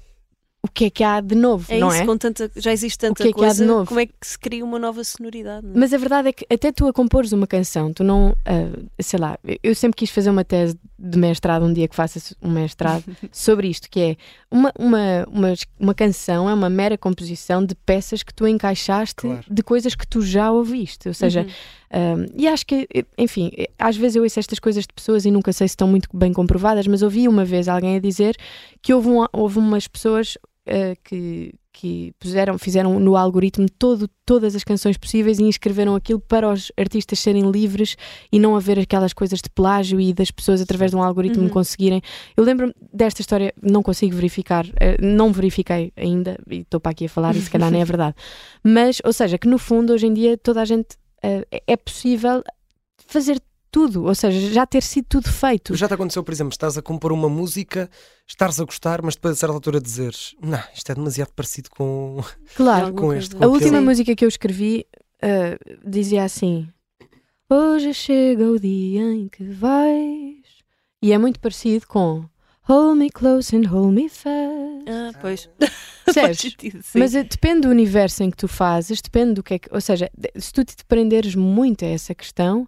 o 0.65 0.69
que 0.73 0.85
é 0.85 0.89
que 0.89 1.03
há 1.03 1.19
de 1.19 1.35
novo, 1.35 1.65
É 1.69 1.77
não 1.77 1.89
isso, 1.89 1.97
é? 1.97 2.05
com 2.05 2.17
tanta, 2.17 2.49
já 2.55 2.71
existe 2.71 2.97
tanta 2.97 3.21
que 3.21 3.29
é 3.29 3.33
que 3.33 3.39
há 3.43 3.49
de 3.49 3.57
coisa, 3.57 3.65
novo? 3.65 3.85
como 3.85 3.99
é 3.99 4.05
que 4.05 4.13
se 4.21 4.39
cria 4.39 4.63
uma 4.63 4.79
nova 4.79 5.03
sonoridade? 5.03 5.67
não 5.67 5.73
é? 5.75 5.77
Mas 5.79 5.93
a 5.93 5.97
verdade 5.97 6.29
é 6.29 6.31
que 6.31 6.45
até 6.49 6.71
tu 6.71 6.87
a 6.87 6.93
compores 6.93 7.33
uma 7.33 7.45
canção, 7.45 7.91
tu 7.91 8.01
não, 8.01 8.33
ah, 8.45 8.79
sei 9.01 9.19
lá, 9.19 9.37
eu- 9.43 9.57
eu 9.61 9.75
sempre 9.75 9.97
quis 9.97 10.09
fazer 10.09 10.29
uma 10.29 10.45
tese 10.45 10.79
de 11.05 11.17
mestrado, 11.19 11.65
um 11.65 11.73
dia 11.73 11.87
que 11.87 11.95
faça 11.95 12.19
um 12.41 12.49
mestrado, 12.49 13.03
sobre 13.31 13.67
isto, 13.67 13.89
que 13.89 13.99
é 13.99 14.15
uma, 14.49 14.71
uma, 14.79 15.25
uma, 15.29 15.53
uma 15.79 15.93
canção 15.93 16.49
é 16.49 16.53
uma 16.53 16.69
mera 16.69 16.97
composição 16.97 17.65
de 17.65 17.75
peças 17.75 18.23
que 18.23 18.33
tu 18.33 18.47
encaixaste 18.47 19.15
Claro. 19.15 19.43
de 19.49 19.61
coisas 19.63 19.95
que 19.95 20.07
tu 20.07 20.21
já 20.21 20.49
ouviste. 20.51 21.09
Ou 21.09 21.13
seja, 21.13 21.45
Uhum. 21.93 22.21
um, 22.21 22.25
e 22.41 22.47
acho 22.47 22.65
que, 22.65 22.87
enfim, 23.17 23.51
às 23.77 23.97
vezes 23.97 24.15
eu 24.15 24.23
ouço 24.23 24.39
estas 24.39 24.59
coisas 24.59 24.83
de 24.87 24.93
pessoas 24.93 25.25
e 25.25 25.31
nunca 25.31 25.51
sei 25.51 25.67
se 25.67 25.73
estão 25.73 25.87
muito 25.89 26.07
bem 26.13 26.31
comprovadas, 26.31 26.87
mas 26.87 27.01
ouvi 27.01 27.27
uma 27.27 27.43
vez 27.43 27.67
alguém 27.67 27.97
a 27.97 27.99
dizer 27.99 28.37
que 28.81 28.93
houve, 28.93 29.09
um- 29.09 29.25
houve 29.33 29.59
umas 29.59 29.87
pessoas 29.87 30.37
uh, 30.67 30.95
que, 31.03 31.53
que 31.75 32.13
puseram, 32.19 32.57
fizeram 32.59 32.99
no 32.99 33.17
algoritmo 33.17 33.65
todo, 33.79 34.07
todas 34.25 34.55
as 34.55 34.63
canções 34.63 34.95
possíveis 34.95 35.39
e 35.39 35.43
inscreveram 35.43 35.95
aquilo 35.95 36.19
para 36.19 36.47
os 36.49 36.71
artistas 36.77 37.17
serem 37.19 37.49
livres 37.49 37.97
e 38.31 38.37
não 38.39 38.55
haver 38.55 38.77
aquelas 38.77 39.11
coisas 39.11 39.39
de 39.41 39.49
plágio 39.49 39.99
e 39.99 40.13
das 40.13 40.29
pessoas 40.29 40.61
através 40.61 40.91
de 40.91 40.97
um 40.97 41.01
algoritmo 41.03 41.43
Uhum. 41.43 41.49
conseguirem. 41.49 41.99
Eu 42.37 42.43
lembro-me 42.43 42.73
desta 42.93 43.21
história, 43.21 43.53
não 43.61 43.81
consigo 43.81 44.15
verificar, 44.15 44.65
eh, 44.79 44.97
não 45.01 45.33
verifiquei 45.33 45.91
ainda, 45.97 46.37
e 46.49 46.57
estou 46.59 46.79
para 46.79 46.91
aqui 46.91 47.05
a 47.05 47.09
falar 47.09 47.35
e 47.35 47.41
se 47.41 47.49
calhar 47.49 47.71
nem 47.71 47.81
é 47.81 47.85
verdade. 47.97 48.15
Mas, 48.63 49.01
ou 49.03 49.11
seja, 49.11 49.37
que 49.39 49.47
no 49.47 49.57
fundo 49.57 49.93
hoje 49.93 50.05
em 50.05 50.13
dia 50.13 50.37
toda 50.37 50.61
a 50.61 50.65
gente 50.65 50.95
eh, 51.23 51.45
é- 51.51 51.63
é 51.67 51.75
possível 51.75 52.43
fazer 53.07 53.41
tudo, 53.73 54.03
ou 54.05 54.13
seja, 54.13 54.53
já 54.53 54.67
ter 54.67 54.83
sido 54.83 55.05
tudo 55.09 55.27
feito. 55.31 55.75
Já 55.75 55.87
te 55.87 55.95
aconteceu, 55.95 56.23
por 56.23 56.31
exemplo, 56.31 56.51
estás 56.51 56.77
a 56.77 56.81
compor 56.81 57.11
uma 57.11 57.27
música, 57.27 57.89
estares 58.27 58.59
a 58.61 58.63
gostar, 58.63 59.01
mas 59.01 59.15
depois 59.15 59.33
a 59.33 59.35
certa 59.35 59.55
altura 59.55 59.81
dizeres 59.81 60.35
não, 60.39 60.61
isto 60.75 60.91
é 60.91 60.95
demasiado 60.95 61.33
parecido 61.33 61.71
com, 61.71 62.23
Claro. 62.55 62.93
Com 62.93 63.11
este. 63.11 63.35
A 63.35 63.39
com 63.39 63.45
última 63.47 63.69
aquele. 63.69 63.85
música 63.85 64.15
que 64.15 64.23
eu 64.23 64.29
escrevi 64.29 64.85
eh, 65.21 65.57
dizia 65.83 66.23
assim: 66.23 66.69
Hoje 67.49 67.93
chega 67.95 68.45
o 68.45 68.59
dia 68.59 69.01
em 69.11 69.27
que 69.27 69.43
vais. 69.43 70.43
E 71.01 71.11
é 71.11 71.17
muito 71.17 71.39
parecido 71.39 71.87
com 71.87 72.25
Hold 72.65 72.97
me 72.97 73.09
close 73.09 73.53
and 73.55 73.67
hold 73.67 73.93
me 73.93 74.07
fast. 74.07 74.85
Ah, 74.87 75.11
pois. 75.19 75.49
Sim. 76.13 76.71
Mas 76.95 77.13
eh, 77.15 77.23
depende 77.23 77.61
do 77.61 77.69
universo 77.69 78.23
em 78.23 78.29
que 78.31 78.37
tu 78.37 78.47
fazes, 78.47 79.01
depende 79.01 79.33
do 79.33 79.43
que 79.43 79.55
é 79.55 79.59
que. 79.59 79.69
Ou 79.73 79.81
seja, 79.81 80.09
se 80.37 80.53
tu 80.53 80.63
te 80.63 80.85
prenderes 80.85 81.35
muito 81.35 81.83
a 81.83 81.87
essa 81.89 82.13
questão, 82.15 82.67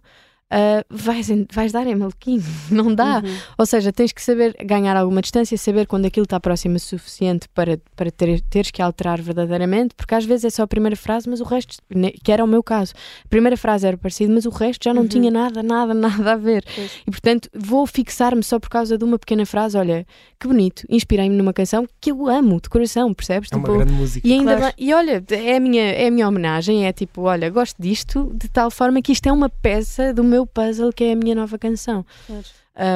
uh, 0.52 0.84
vais, 0.90 1.28
vais 1.52 1.72
dar 1.72 1.86
é 1.86 1.94
maluquinho, 1.94 2.42
não 2.70 2.94
dá. 2.94 3.18
Uhum. 3.24 3.36
Ou 3.58 3.66
seja, 3.66 3.92
tens 3.92 4.12
que 4.12 4.22
saber 4.22 4.54
ganhar 4.64 4.96
alguma 4.96 5.20
distância, 5.20 5.56
saber 5.58 5.86
quando 5.86 6.06
aquilo 6.06 6.24
está 6.24 6.38
próximo 6.40 6.76
o 6.76 6.80
suficiente 6.80 7.48
para, 7.54 7.78
para 7.94 8.10
ter, 8.10 8.40
teres 8.42 8.70
que 8.70 8.80
alterar 8.82 9.20
verdadeiramente, 9.20 9.94
porque 9.94 10.14
às 10.14 10.24
vezes 10.24 10.44
é 10.46 10.50
só 10.50 10.62
a 10.62 10.66
primeira 10.66 10.96
frase, 10.96 11.28
mas 11.28 11.40
o 11.40 11.44
resto, 11.44 11.76
que 12.22 12.32
era 12.32 12.44
o 12.44 12.46
meu 12.46 12.62
caso, 12.62 12.92
a 13.24 13.28
primeira 13.28 13.56
frase 13.56 13.86
era 13.86 13.96
parecida, 13.96 14.32
mas 14.32 14.44
o 14.46 14.50
resto 14.50 14.84
já 14.84 14.94
não 14.94 15.02
Uhum. 15.02 15.08
tinha 15.08 15.30
nada, 15.30 15.62
nada, 15.62 15.94
nada 15.94 16.32
a 16.32 16.36
ver. 16.36 16.64
Pois. 16.74 16.90
E 17.06 17.10
portanto 17.10 17.48
vou 17.54 17.86
fixar-me 17.86 18.42
só 18.42 18.58
por 18.58 18.68
causa 18.68 18.96
de 18.98 19.04
uma 19.04 19.18
pequena 19.18 19.46
frase. 19.46 19.76
Olha, 19.76 20.06
que 20.38 20.46
bonito, 20.46 20.84
inspirei-me 20.88 21.34
numa 21.36 21.52
canção 21.52 21.86
que 22.00 22.10
eu 22.10 22.26
amo 22.28 22.60
de 22.60 22.68
coração, 22.68 23.12
percebes? 23.14 23.50
É 23.52 23.56
uma 23.56 23.64
Tipo, 23.64 23.76
grande 23.78 23.92
música. 23.92 24.26
e 24.26 24.32
ainda 24.32 24.56
Claro. 24.56 24.74
e 24.78 24.92
olha, 24.94 25.24
é 25.30 25.56
a, 25.56 25.60
minha, 25.60 25.82
é 25.82 26.06
a 26.08 26.10
minha 26.10 26.28
homenagem, 26.28 26.86
é 26.86 26.92
tipo, 26.92 27.22
olha, 27.22 27.48
gosto 27.50 27.80
disto 27.80 28.30
de 28.34 28.48
tal 28.48 28.70
forma 28.70 29.00
que 29.00 29.12
isto 29.12 29.26
é 29.28 29.32
uma 29.32 29.48
peça 29.48 30.12
do 30.12 30.22
meu 30.24 30.35
puzzle 30.44 30.92
que 30.92 31.04
é 31.04 31.12
a 31.12 31.16
minha 31.16 31.36
nova 31.36 31.56
canção. 31.56 32.04
Claro. 32.26 32.44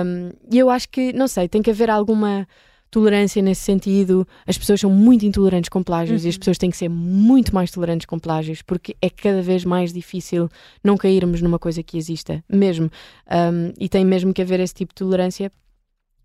Um, 0.04 0.30
e 0.52 0.58
eu 0.58 0.68
acho 0.68 0.88
que, 0.88 1.12
não 1.12 1.28
sei, 1.28 1.48
tem 1.48 1.62
que 1.62 1.70
haver 1.70 1.88
alguma 1.88 2.46
tolerância 2.90 3.40
nesse 3.40 3.62
sentido. 3.62 4.26
As 4.44 4.58
pessoas 4.58 4.80
são 4.80 4.90
muito 4.90 5.24
intolerantes 5.24 5.68
com 5.68 5.80
plágios 5.80 6.24
e 6.24 6.28
as 6.28 6.34
Uhum. 6.34 6.38
pessoas 6.40 6.58
têm 6.58 6.70
que 6.70 6.76
ser 6.76 6.88
muito 6.88 7.54
mais 7.54 7.70
tolerantes 7.70 8.04
com 8.04 8.18
plágios 8.18 8.62
porque 8.62 8.96
é 9.00 9.08
cada 9.08 9.40
vez 9.40 9.64
mais 9.64 9.92
difícil 9.92 10.48
não 10.82 10.96
cairmos 10.96 11.40
numa 11.40 11.58
coisa 11.58 11.84
que 11.84 11.96
exista, 11.96 12.42
mesmo. 12.48 12.90
Um, 13.30 13.72
e 13.78 13.88
tem 13.88 14.04
mesmo 14.04 14.34
que 14.34 14.42
haver 14.42 14.58
esse 14.58 14.74
tipo 14.74 14.92
de 14.92 14.96
tolerância 14.98 15.52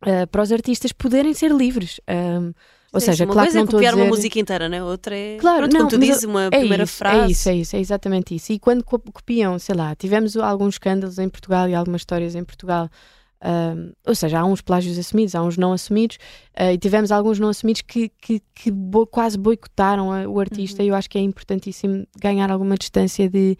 uh, 0.01 0.28
para 0.28 0.41
os 0.41 0.51
artistas 0.51 0.91
poderem 0.91 1.36
ser 1.36 1.51
livres. 1.51 2.01
Um, 2.10 2.51
ou 2.96 3.00
Sim, 3.02 3.06
seja, 3.08 3.26
uma 3.26 3.34
claro 3.34 3.48
coisa 3.48 3.52
que 3.52 3.56
não 3.58 3.62
é 3.62 3.66
estou 3.66 3.78
a 3.78 3.80
copiar 3.82 3.94
dizer... 3.94 4.04
uma 4.04 4.10
música 4.10 4.40
inteira, 4.40 4.70
né? 4.70 4.84
outra 4.84 5.16
é. 5.16 5.38
Claro, 5.38 5.70
Pronto, 5.70 5.78
não, 5.78 5.88
tu 5.90 5.98
dizes, 5.98 6.24
uma 6.24 6.46
É 6.46 6.50
primeira 6.50 6.84
isso, 6.86 6.94
frase. 6.96 7.20
É 7.20 7.28
isso, 7.32 7.50
é 7.50 7.56
isso, 7.56 7.76
é 7.76 7.80
exatamente 7.80 8.34
isso. 8.36 8.52
E 8.54 8.58
quando 8.60 8.84
co- 8.84 8.98
copiam, 9.00 9.60
sei 9.60 9.76
lá, 9.76 9.94
tivemos 9.96 10.36
alguns 10.38 10.76
escândalos 10.76 11.20
em 11.20 11.30
Portugal 11.30 11.68
e 11.70 11.76
algumas 11.76 12.02
histórias 12.02 12.34
em 12.36 12.44
Portugal, 12.44 12.90
ahm, 13.42 13.92
ou 14.08 14.16
seja, 14.16 14.40
há 14.40 14.46
uns 14.46 14.62
plágios 14.62 14.98
assumidos, 14.98 15.36
há 15.36 15.44
uns 15.44 15.58
não 15.58 15.74
assumidos, 15.74 16.18
ah, 16.56 16.72
e 16.74 16.78
tivemos 16.78 17.12
alguns 17.12 17.38
não 17.38 17.50
assumidos 17.50 17.82
que, 17.82 18.10
que, 18.22 18.42
que 18.56 18.72
bo- 18.72 19.06
quase 19.06 19.38
boicotaram 19.38 20.12
a- 20.12 20.28
o 20.28 20.40
artista, 20.40 20.82
Uhum. 20.82 20.88
e 20.88 20.90
eu 20.90 20.96
acho 20.96 21.10
que 21.10 21.18
é 21.18 21.22
importantíssimo 21.22 22.08
ganhar 22.20 22.50
alguma 22.50 22.76
distância 22.78 23.30
de. 23.30 23.58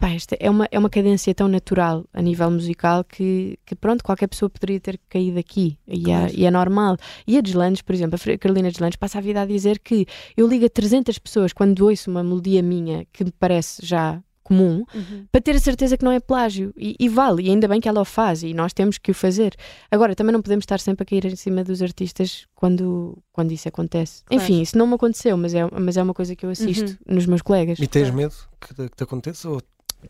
Pá, 0.00 0.10
esta 0.10 0.36
é 0.38 0.48
uma, 0.48 0.68
é 0.70 0.78
uma 0.78 0.88
cadência 0.88 1.34
tão 1.34 1.48
natural 1.48 2.04
a 2.12 2.22
nível 2.22 2.48
musical 2.52 3.02
que, 3.02 3.58
que 3.66 3.74
pronto, 3.74 4.04
qualquer 4.04 4.28
pessoa 4.28 4.48
poderia 4.48 4.78
ter 4.78 4.96
caído 5.08 5.40
aqui 5.40 5.76
e, 5.88 6.02
Claro. 6.04 6.30
é, 6.30 6.34
e 6.36 6.44
é 6.44 6.50
normal. 6.52 6.96
E 7.26 7.36
a 7.36 7.40
Deslandes, 7.40 7.82
por 7.82 7.96
exemplo, 7.96 8.14
a 8.32 8.38
Carolina 8.38 8.70
Deslandes 8.70 8.96
passa 8.96 9.18
a 9.18 9.20
vida 9.20 9.42
a 9.42 9.46
dizer 9.46 9.80
que 9.80 10.06
eu 10.36 10.46
ligo 10.46 10.64
a 10.64 10.68
300 10.68 11.18
pessoas 11.18 11.52
quando 11.52 11.80
ouço 11.84 12.08
uma 12.12 12.22
melodia 12.22 12.62
minha 12.62 13.04
que 13.12 13.24
me 13.24 13.32
parece 13.32 13.84
já 13.84 14.22
comum, 14.44 14.84
Uhum. 14.94 15.26
para 15.32 15.40
ter 15.42 15.56
a 15.56 15.60
certeza 15.60 15.96
que 15.98 16.04
não 16.04 16.12
é 16.12 16.20
plágio. 16.20 16.72
E, 16.76 16.94
e 16.98 17.06
vale, 17.08 17.42
e 17.42 17.50
ainda 17.50 17.66
bem 17.68 17.80
que 17.80 17.88
ela 17.88 18.00
o 18.00 18.04
faz, 18.04 18.42
e 18.44 18.54
nós 18.54 18.72
temos 18.72 18.96
que 18.98 19.10
o 19.10 19.14
fazer. 19.14 19.54
Agora, 19.90 20.14
também 20.14 20.32
não 20.32 20.40
podemos 20.40 20.62
estar 20.62 20.78
sempre 20.80 21.02
a 21.02 21.06
cair 21.06 21.26
em 21.26 21.36
cima 21.36 21.62
dos 21.64 21.82
artistas 21.82 22.46
quando, 22.54 23.18
quando 23.32 23.50
isso 23.52 23.68
acontece. 23.68 24.22
Claro. 24.24 24.42
Enfim, 24.42 24.62
isso 24.62 24.78
não 24.78 24.86
me 24.86 24.94
aconteceu, 24.94 25.36
mas 25.36 25.52
é, 25.54 25.68
mas 25.78 25.96
é 25.98 26.02
uma 26.04 26.14
coisa 26.14 26.34
que 26.36 26.46
eu 26.46 26.50
assisto 26.50 26.96
nos 27.06 27.26
meus 27.26 27.42
colegas. 27.42 27.78
E 27.80 27.86
tens 27.88 28.04
Claro. 28.04 28.16
medo 28.16 28.34
que, 28.60 28.74
te- 28.74 28.88
que 28.88 28.96
te 28.96 29.02
aconteça? 29.02 29.50
Ou... 29.50 29.60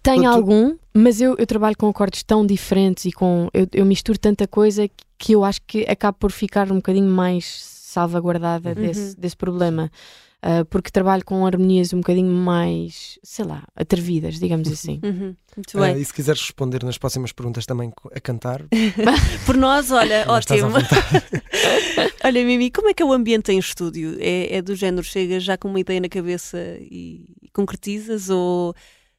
Tenho 0.02 0.22
Tu- 0.22 0.28
algum, 0.28 0.76
mas 0.94 1.20
eu, 1.20 1.34
eu 1.38 1.46
trabalho 1.46 1.76
com 1.76 1.88
acordes 1.88 2.22
tão 2.22 2.46
diferentes 2.46 3.04
e 3.06 3.12
com. 3.12 3.48
Eu, 3.54 3.66
eu 3.72 3.84
misturo 3.86 4.18
tanta 4.18 4.46
coisa 4.46 4.86
que- 4.88 4.94
que 5.18 5.32
eu 5.32 5.44
acho 5.44 5.60
que 5.66 5.84
acabo 5.88 6.16
por 6.18 6.30
ficar 6.30 6.70
um 6.70 6.76
bocadinho 6.76 7.10
mais 7.10 7.44
salvaguardada 7.46 8.68
Uhum. 8.70 8.74
desse, 8.76 9.16
desse 9.16 9.36
problema. 9.36 9.90
Ah, 10.40 10.64
porque 10.70 10.88
trabalho 10.88 11.24
com 11.24 11.44
harmonias 11.44 11.92
um 11.92 11.96
bocadinho 11.98 12.30
mais, 12.32 13.18
sei 13.24 13.44
lá, 13.44 13.64
atrevidas, 13.74 14.38
digamos 14.38 14.68
assim. 14.70 15.00
Uhum. 15.04 15.34
Muito 15.56 15.76
Ah, 15.76 15.92
bem. 15.92 16.00
e 16.00 16.04
se 16.04 16.14
quiseres 16.14 16.40
responder 16.40 16.84
nas 16.84 16.96
próximas 16.96 17.32
perguntas 17.32 17.66
também 17.66 17.90
a 18.14 18.20
cantar, 18.20 18.62
Por 19.44 19.56
nós, 19.56 19.90
olha, 19.90 20.24
ótimo. 20.28 20.68
Olha, 22.24 22.44
Mimi, 22.44 22.70
como 22.70 22.88
é 22.88 22.94
que 22.94 23.02
é 23.02 23.06
o 23.06 23.12
ambiente 23.12 23.50
em 23.50 23.58
estúdio? 23.58 24.16
É, 24.20 24.56
é 24.56 24.62
do 24.62 24.74
género, 24.76 25.02
chegas 25.02 25.42
já 25.42 25.56
com 25.56 25.68
uma 25.68 25.80
ideia 25.80 26.00
na 26.00 26.08
cabeça 26.08 26.58
e 26.80 27.24
concretizas 27.52 28.30
ou 28.30 28.74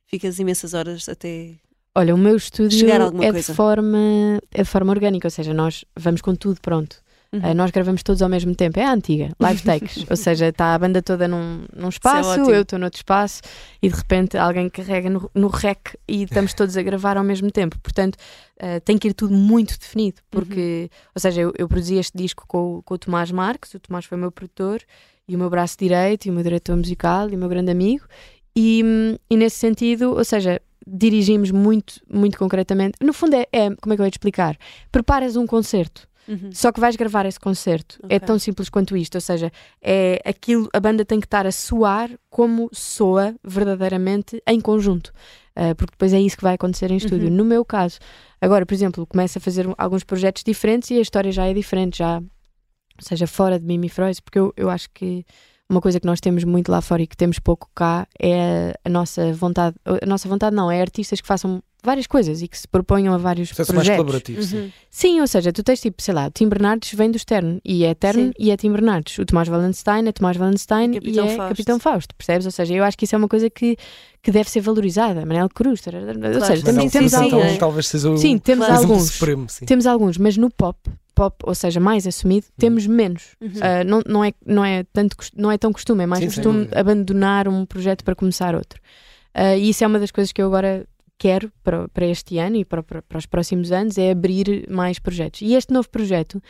ficas 0.10 0.40
imensas 0.40 0.74
horas 0.74 1.08
até. 1.08 1.52
Olha, 1.96 2.14
o 2.14 2.18
meu 2.18 2.36
estúdio 2.36 2.90
é 2.90 3.32
coisa. 3.32 3.52
de, 3.52 3.56
forma, 3.56 4.42
é 4.52 4.64
de 4.64 4.70
forma 4.70 4.92
orgânica, 4.92 5.28
ou 5.28 5.32
seja, 5.32 5.54
nós 5.54 5.86
vamos 5.96 6.22
com 6.22 6.36
tudo 6.36 6.60
pronto. 6.62 6.98
Uhum. 7.32 7.42
Ah, 7.44 7.54
nós 7.54 7.70
gravamos 7.70 8.02
todos 8.02 8.24
ao 8.24 8.30
mesmo 8.30 8.56
tempo, 8.56 8.80
é 8.80 8.86
a 8.86 8.92
antiga, 8.92 9.32
live 9.40 9.62
takes, 9.62 10.04
ou 10.10 10.18
seja, 10.18 10.48
está 10.48 10.74
a 10.74 10.80
banda 10.80 11.00
toda 11.00 11.28
num, 11.28 11.64
num 11.76 11.90
espaço, 11.90 12.28
ótimo. 12.28 12.50
eu 12.50 12.64
estou 12.64 12.80
noutro 12.80 12.98
espaço 12.98 13.42
e 13.84 13.88
de 13.88 13.96
repente 13.96 14.36
alguém 14.36 14.68
carrega 14.68 15.12
no, 15.12 15.30
no 15.36 15.48
rec 15.48 15.94
e 16.08 16.24
estamos 16.24 16.56
todos 16.56 16.76
a 16.76 16.82
gravar 16.82 17.18
ao 17.18 17.24
mesmo 17.24 17.52
tempo. 17.52 17.78
Portanto, 17.84 18.18
ah, 18.60 18.80
tem 18.84 18.98
que 18.98 19.10
ir 19.10 19.14
tudo 19.14 19.36
muito 19.36 19.78
definido, 19.78 20.22
porque, 20.32 20.90
ou 21.14 21.22
seja, 21.22 21.42
eu, 21.42 21.54
eu 21.56 21.68
produzi 21.68 21.98
este 21.98 22.18
disco 22.18 22.46
com, 22.48 22.82
com 22.84 22.96
o 22.96 22.98
Tomás 22.98 23.30
Marques, 23.30 23.76
o 23.76 23.80
Tomás 23.80 24.06
foi 24.06 24.18
o 24.18 24.22
meu 24.22 24.32
produtor 24.32 24.82
e 25.28 25.36
o 25.36 25.40
meu 25.40 25.52
braço 25.52 25.78
direito 25.78 26.26
e 26.26 26.32
o 26.32 26.34
meu 26.34 26.42
diretor 26.42 26.76
musical 26.76 27.30
e 27.30 27.36
o 27.36 27.38
meu 27.38 27.48
grande 27.48 27.70
amigo, 27.70 28.06
e, 28.56 28.84
e 29.30 29.38
nesse 29.38 29.58
sentido, 29.58 30.16
ou 30.16 30.24
seja, 30.24 30.62
dirigimos 30.86 31.52
muito, 31.52 32.02
muito 32.12 32.38
concretamente. 32.38 32.98
No 33.02 33.14
fundo, 33.14 33.36
é, 33.36 33.48
é 33.52 33.76
como 33.76 33.94
é 33.94 33.96
que 33.96 34.02
eu 34.02 34.06
ia 34.06 34.12
te 34.12 34.16
explicar? 34.16 34.58
Preparas 34.92 35.36
um 35.36 35.46
concerto. 35.46 36.08
Uhum. 36.28 36.52
Só 36.52 36.72
que 36.72 36.80
vais 36.80 36.96
gravar 36.96 37.26
esse 37.26 37.40
concerto. 37.40 38.00
É 38.04 38.18
Ok. 38.18 38.20
tão 38.28 38.38
simples 38.38 38.70
quanto 38.70 38.96
isto. 38.96 39.16
Ou 39.16 39.22
seja, 39.22 39.52
é 39.82 40.22
aquilo, 40.24 40.70
a 40.72 40.80
banda 40.80 41.04
tem 41.04 41.20
que 41.20 41.26
estar 41.26 41.48
a 41.48 41.52
soar 41.52 42.12
como 42.30 42.70
soa 42.72 43.36
verdadeiramente 43.44 44.42
em 44.48 44.62
conjunto. 44.62 45.12
Ah, 45.56 45.74
porque 45.76 45.92
depois 45.92 46.14
é 46.14 46.20
isso 46.22 46.38
que 46.38 46.44
vai 46.44 46.54
acontecer 46.54 46.90
em 46.92 46.98
estúdio. 46.98 47.30
Uhum. 47.30 47.36
No 47.36 47.44
meu 47.46 47.66
caso, 47.66 47.98
agora, 48.40 48.66
por 48.66 48.74
exemplo, 48.74 49.06
começo 49.08 49.38
a 49.38 49.42
fazer 49.42 49.68
alguns 49.78 50.04
projetos 50.04 50.44
diferentes 50.44 50.90
e 50.92 50.98
a 51.00 51.02
história 51.02 51.32
já 51.32 51.46
é 51.48 51.54
diferente, 51.54 51.98
já, 51.98 52.20
ou 52.20 52.24
seja, 53.02 53.26
fora 53.28 53.60
de 53.60 53.66
Mimi 53.66 53.90
Freud, 53.90 54.22
porque 54.22 54.40
eu, 54.40 54.54
eu 54.56 54.70
acho 54.70 54.88
que 54.94 55.26
uma 55.70 55.80
coisa 55.80 56.00
que 56.00 56.06
nós 56.08 56.20
temos 56.20 56.44
muito 56.44 56.72
lá 56.72 56.82
fora 56.82 57.04
e 57.04 57.08
que 57.08 57.16
temos 57.16 57.38
pouco 57.38 57.70
cá 57.76 58.08
é 58.20 58.74
a 58.84 58.90
nossa 58.90 59.32
vontade. 59.34 59.76
A 59.86 60.06
nossa 60.06 60.28
vontade 60.28 60.56
não, 60.56 60.72
é 60.72 60.82
artistas 60.82 61.22
que 61.22 61.28
façam 61.28 61.62
várias 61.84 62.06
coisas 62.08 62.42
e 62.42 62.48
que 62.48 62.58
se 62.58 62.68
proponham 62.68 63.14
a 63.14 63.18
vários 63.18 63.50
Processo 63.50 63.74
mais 63.74 63.88
projetos. 63.88 63.98
colaborativo. 64.04 64.44
sim. 64.44 64.58
Uhum. 64.58 64.72
Sim, 64.90 65.22
ou 65.22 65.28
seja, 65.28 65.52
tu 65.54 65.64
tens 65.64 65.80
tipo, 65.80 66.02
sei 66.02 66.14
lá, 66.14 66.28
o 66.28 66.32
Tim 66.32 66.48
Bernardes 66.50 66.94
vem 66.94 67.10
do 67.10 67.18
Stern 67.18 67.62
e 67.64 67.86
é 67.86 67.94
Tern 67.94 68.28
Sim. 68.28 68.32
e 68.38 68.52
é 68.52 68.58
Tim 68.58 68.72
Bernardes. 68.72 69.18
O 69.18 69.26
Tomás 69.26 69.48
Wallenstein 69.48 70.08
é 70.08 70.12
Tomás 70.12 70.38
Wallenstein 70.38 70.96
E 71.02 71.12
e, 71.12 71.20
é 71.20 71.24
Fausto. 71.36 71.50
Capitão 71.50 71.80
Fausto, 71.80 72.16
percebes? 72.16 72.46
Ou 72.46 72.52
seja, 72.52 72.74
eu 72.74 72.84
acho 72.84 72.98
que 72.98 73.06
isso 73.06 73.16
é 73.16 73.18
uma 73.18 73.28
coisa 73.28 73.50
que, 73.50 73.78
que 74.22 74.32
deve 74.32 74.50
ser 74.50 74.62
valorizada. 74.62 75.26
Manel 75.26 75.48
Cruz, 75.50 75.82
tarará, 75.82 76.12
ou 76.14 76.46
seja, 76.46 76.64
temos, 76.66 76.92
temos 76.92 77.12
sim, 77.12 77.18
alguns. 77.18 77.34
é. 77.44 77.46
então, 77.48 77.58
talvez 77.58 77.88
seja 77.88 78.10
o 78.10 78.18
Sim, 78.18 78.38
temos 78.38 78.66
Claro. 78.66 78.82
alguns. 78.82 79.12
supremo. 79.12 79.48
Sim. 79.50 79.66
Temos 79.66 79.86
alguns, 79.88 80.18
mas 80.18 80.36
no 80.38 80.50
pop, 80.50 80.78
pop, 81.16 81.36
ou 81.44 81.56
seja, 81.56 81.80
mais 81.80 82.06
assumido, 82.06 82.48
temos 82.58 82.86
menos. 82.88 83.36
Uhum. 83.40 83.52
Ah, 83.62 83.84
não, 83.84 84.02
não, 84.08 84.24
é, 84.24 84.34
não, 84.46 84.66
é 84.66 84.84
tanto, 84.92 85.16
não 85.36 85.52
é 85.52 85.58
tão 85.58 85.72
costume, 85.72 86.04
é 86.04 86.08
mais 86.08 86.22
Sim, 86.22 86.28
costume 86.28 86.60
dúvida. 86.62 86.80
abandonar 86.80 87.48
um 87.48 87.66
projeto 87.66 88.04
para 88.04 88.16
começar 88.16 88.54
outro. 88.56 88.82
Ah, 89.34 89.56
e 89.56 89.70
isso 89.70 89.84
é 89.84 89.88
uma 89.88 90.00
das 90.00 90.12
coisas 90.12 90.32
que 90.32 90.42
eu 90.42 90.48
agora 90.48 90.86
quero 91.20 91.52
para, 91.64 91.88
para 91.90 92.06
este 92.08 92.40
ano 92.40 92.56
e 92.56 92.66
para, 92.66 92.82
para, 92.82 93.02
para 93.02 93.18
os 93.18 93.26
próximos 93.26 93.72
anos, 93.72 93.98
é 93.98 94.10
abrir 94.10 94.66
mais 94.70 94.98
projetos. 94.98 95.42
E 95.42 95.54
este 95.54 95.74
novo 95.74 95.90
projeto, 95.90 96.42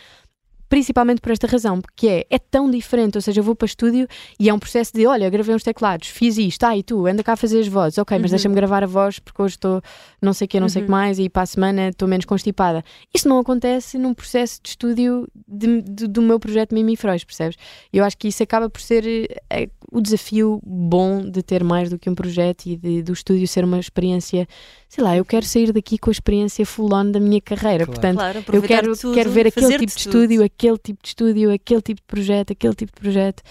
principalmente 0.69 1.19
por 1.19 1.31
esta 1.31 1.47
razão, 1.47 1.81
porque 1.81 2.07
é, 2.07 2.25
é 2.29 2.37
tão 2.39 2.69
diferente, 2.69 3.17
ou 3.17 3.21
seja, 3.21 3.39
eu 3.39 3.43
vou 3.43 3.55
para 3.55 3.65
estúdio 3.65 4.07
e 4.39 4.47
é 4.47 4.53
um 4.53 4.59
processo 4.59 4.93
de, 4.93 5.05
olha, 5.07 5.29
gravei 5.29 5.55
uns 5.55 5.63
teclados, 5.63 6.07
fiz 6.09 6.37
isto, 6.37 6.63
ah, 6.63 6.77
e 6.77 6.83
tu, 6.83 7.07
anda 7.07 7.23
cá 7.23 7.33
a 7.33 7.35
fazer 7.35 7.59
as 7.59 7.67
vozes, 7.67 7.97
ok, 7.97 8.17
mas 8.19 8.29
Uhum. 8.29 8.35
deixa-me 8.37 8.55
gravar 8.55 8.83
a 8.83 8.87
voz 8.87 9.17
porque 9.19 9.41
hoje 9.41 9.55
estou 9.55 9.81
não 10.21 10.31
sei 10.33 10.45
o 10.45 10.47
que, 10.47 10.59
não 10.59 10.69
sei 10.69 10.81
o 10.83 10.85
que 10.85 10.91
Uhum. 10.91 10.97
mais 10.97 11.17
e 11.19 11.27
para 11.29 11.41
a 11.41 11.45
semana 11.45 11.89
estou 11.89 12.07
menos 12.07 12.25
constipada. 12.25 12.83
Isso 13.13 13.27
não 13.27 13.39
acontece 13.39 13.97
num 13.97 14.13
processo 14.13 14.59
de 14.61 14.69
estúdio 14.69 15.27
de- 15.47 15.81
de- 15.81 16.07
do 16.07 16.21
meu 16.21 16.39
projeto 16.39 16.73
Mimi 16.75 16.95
Freud, 16.95 17.25
percebes? 17.25 17.57
Eu 17.91 18.03
acho 18.03 18.17
que 18.17 18.27
isso 18.27 18.43
acaba 18.43 18.69
por 18.69 18.81
ser 18.81 19.03
eh, 19.49 19.69
o 19.91 19.99
desafio 20.01 20.61
bom 20.63 21.21
de 21.27 21.41
ter 21.41 21.63
mais 21.63 21.89
do 21.89 21.97
que 21.97 22.09
um 22.09 22.15
projeto 22.15 22.65
e 22.67 22.75
de, 22.77 23.01
do 23.01 23.13
estúdio 23.13 23.47
ser 23.47 23.63
uma 23.63 23.79
experiência, 23.79 24.47
sei 24.87 25.03
lá, 25.03 25.15
eu 25.17 25.25
quero 25.25 25.45
sair 25.45 25.71
daqui 25.71 25.97
com 25.97 26.09
a 26.09 26.13
experiência 26.13 26.65
full 26.65 26.93
on 26.93 27.09
da 27.11 27.19
minha 27.19 27.41
carreira, 27.41 27.85
Claro. 27.85 27.91
portanto, 27.91 28.17
Claro, 28.17 28.43
eu 28.53 28.61
quero, 28.61 28.95
tudo, 28.97 29.13
quero 29.15 29.29
ver 29.31 29.47
aquele 29.47 29.67
tipo 29.67 29.85
de 29.85 29.93
tudo. 29.93 29.97
estúdio, 29.99 30.43
aquele 30.59 30.77
tipo 30.77 31.01
de 31.01 31.07
estúdio, 31.07 31.53
aquele 31.53 31.81
tipo 31.81 32.01
de 32.01 32.07
projeto, 32.07 32.51
aquele 32.51 32.75
tipo 32.75 32.93
de 32.93 32.99
projeto, 33.01 33.41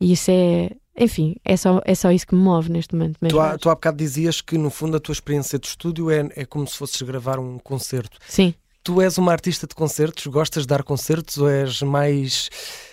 e 0.00 0.12
isso 0.12 0.30
é, 0.30 0.70
enfim, 0.98 1.36
é 1.44 1.56
só, 1.56 1.82
é 1.84 1.94
só 1.94 2.10
isso 2.10 2.26
que 2.26 2.34
me 2.34 2.40
move 2.40 2.70
neste 2.70 2.94
momento 2.94 3.18
mesmo. 3.20 3.36
Tu 3.36 3.40
há, 3.40 3.58
tu 3.58 3.68
há 3.68 3.74
bocado 3.74 3.98
dizias 3.98 4.40
que 4.40 4.56
no 4.56 4.70
fundo 4.70 4.96
a 4.96 5.00
tua 5.00 5.12
experiência 5.12 5.58
de 5.58 5.66
estúdio 5.66 6.10
é, 6.10 6.26
é 6.34 6.44
como 6.46 6.66
se 6.66 6.76
fosses 6.76 7.00
gravar 7.02 7.38
um 7.38 7.58
concerto. 7.58 8.16
Sim. 8.26 8.54
Tu 8.84 9.00
és 9.00 9.16
uma 9.16 9.32
artista 9.32 9.66
de 9.66 9.74
concertos? 9.74 10.26
Gostas 10.26 10.64
de 10.64 10.68
dar 10.68 10.82
concertos 10.82 11.38
ou 11.38 11.48
és 11.48 11.80
mais. 11.80 12.50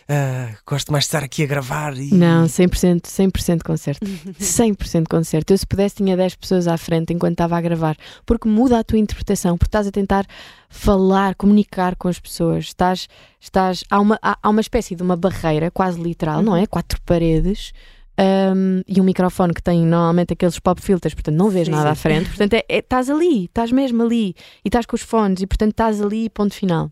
ah, 0.07 0.55
gosto 0.65 0.89
mais 0.89 1.03
de 1.03 1.09
estar 1.09 1.21
aqui 1.21 1.43
a 1.43 1.45
gravar 1.45 1.97
e. 1.97 2.13
Não, 2.13 2.45
100%, 2.45 3.01
100% 3.01 3.61
concerto. 3.61 4.07
100% 4.39 5.09
concerto. 5.09 5.51
Eu, 5.51 5.57
se 5.57 5.67
pudesse, 5.67 5.95
tinha 5.97 6.15
10 6.15 6.35
pessoas 6.35 6.65
à 6.65 6.77
frente 6.77 7.11
enquanto 7.11 7.33
estava 7.33 7.57
a 7.57 7.61
gravar. 7.61 7.97
Porque 8.25 8.47
muda 8.47 8.79
a 8.79 8.85
tua 8.85 8.99
interpretação, 8.99 9.57
porque 9.57 9.67
estás 9.67 9.85
a 9.85 9.91
tentar 9.91 10.25
falar, 10.69 11.35
comunicar 11.35 11.97
com 11.97 12.07
as 12.07 12.17
pessoas. 12.17 12.67
Estás, 12.67 13.09
estás, 13.37 13.83
há, 13.89 13.99
uma, 13.99 14.17
há, 14.21 14.37
há 14.41 14.49
uma 14.49 14.61
espécie 14.61 14.95
de 14.95 15.03
uma 15.03 15.17
barreira, 15.17 15.69
quase 15.69 16.01
literal, 16.01 16.41
não 16.41 16.55
é? 16.55 16.65
Quatro 16.65 17.01
paredes. 17.01 17.73
Um, 18.21 18.81
e 18.87 19.01
um 19.01 19.03
microfone 19.03 19.53
que 19.53 19.63
tem 19.63 19.85
normalmente 19.85 20.33
aqueles 20.33 20.59
pop 20.59 20.79
filters, 20.81 21.13
portanto 21.13 21.35
não 21.35 21.49
vês 21.49 21.65
Sim, 21.65 21.71
nada 21.71 21.87
sim. 21.87 21.91
à 21.91 21.95
frente, 21.95 22.27
portanto 22.29 22.53
é- 22.53 22.63
é- 22.69 22.77
estás 22.79 23.09
ali, 23.09 23.45
estás 23.45 23.71
mesmo 23.71 24.03
ali 24.03 24.35
e 24.63 24.67
estás 24.67 24.85
com 24.85 24.95
os 24.95 25.01
fones 25.01 25.41
e 25.41 25.47
portanto 25.47 25.71
estás 25.71 26.01
ali, 26.01 26.29
ponto 26.29 26.53
final. 26.53 26.91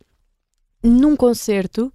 Num 0.84 1.16
concerto, 1.16 1.94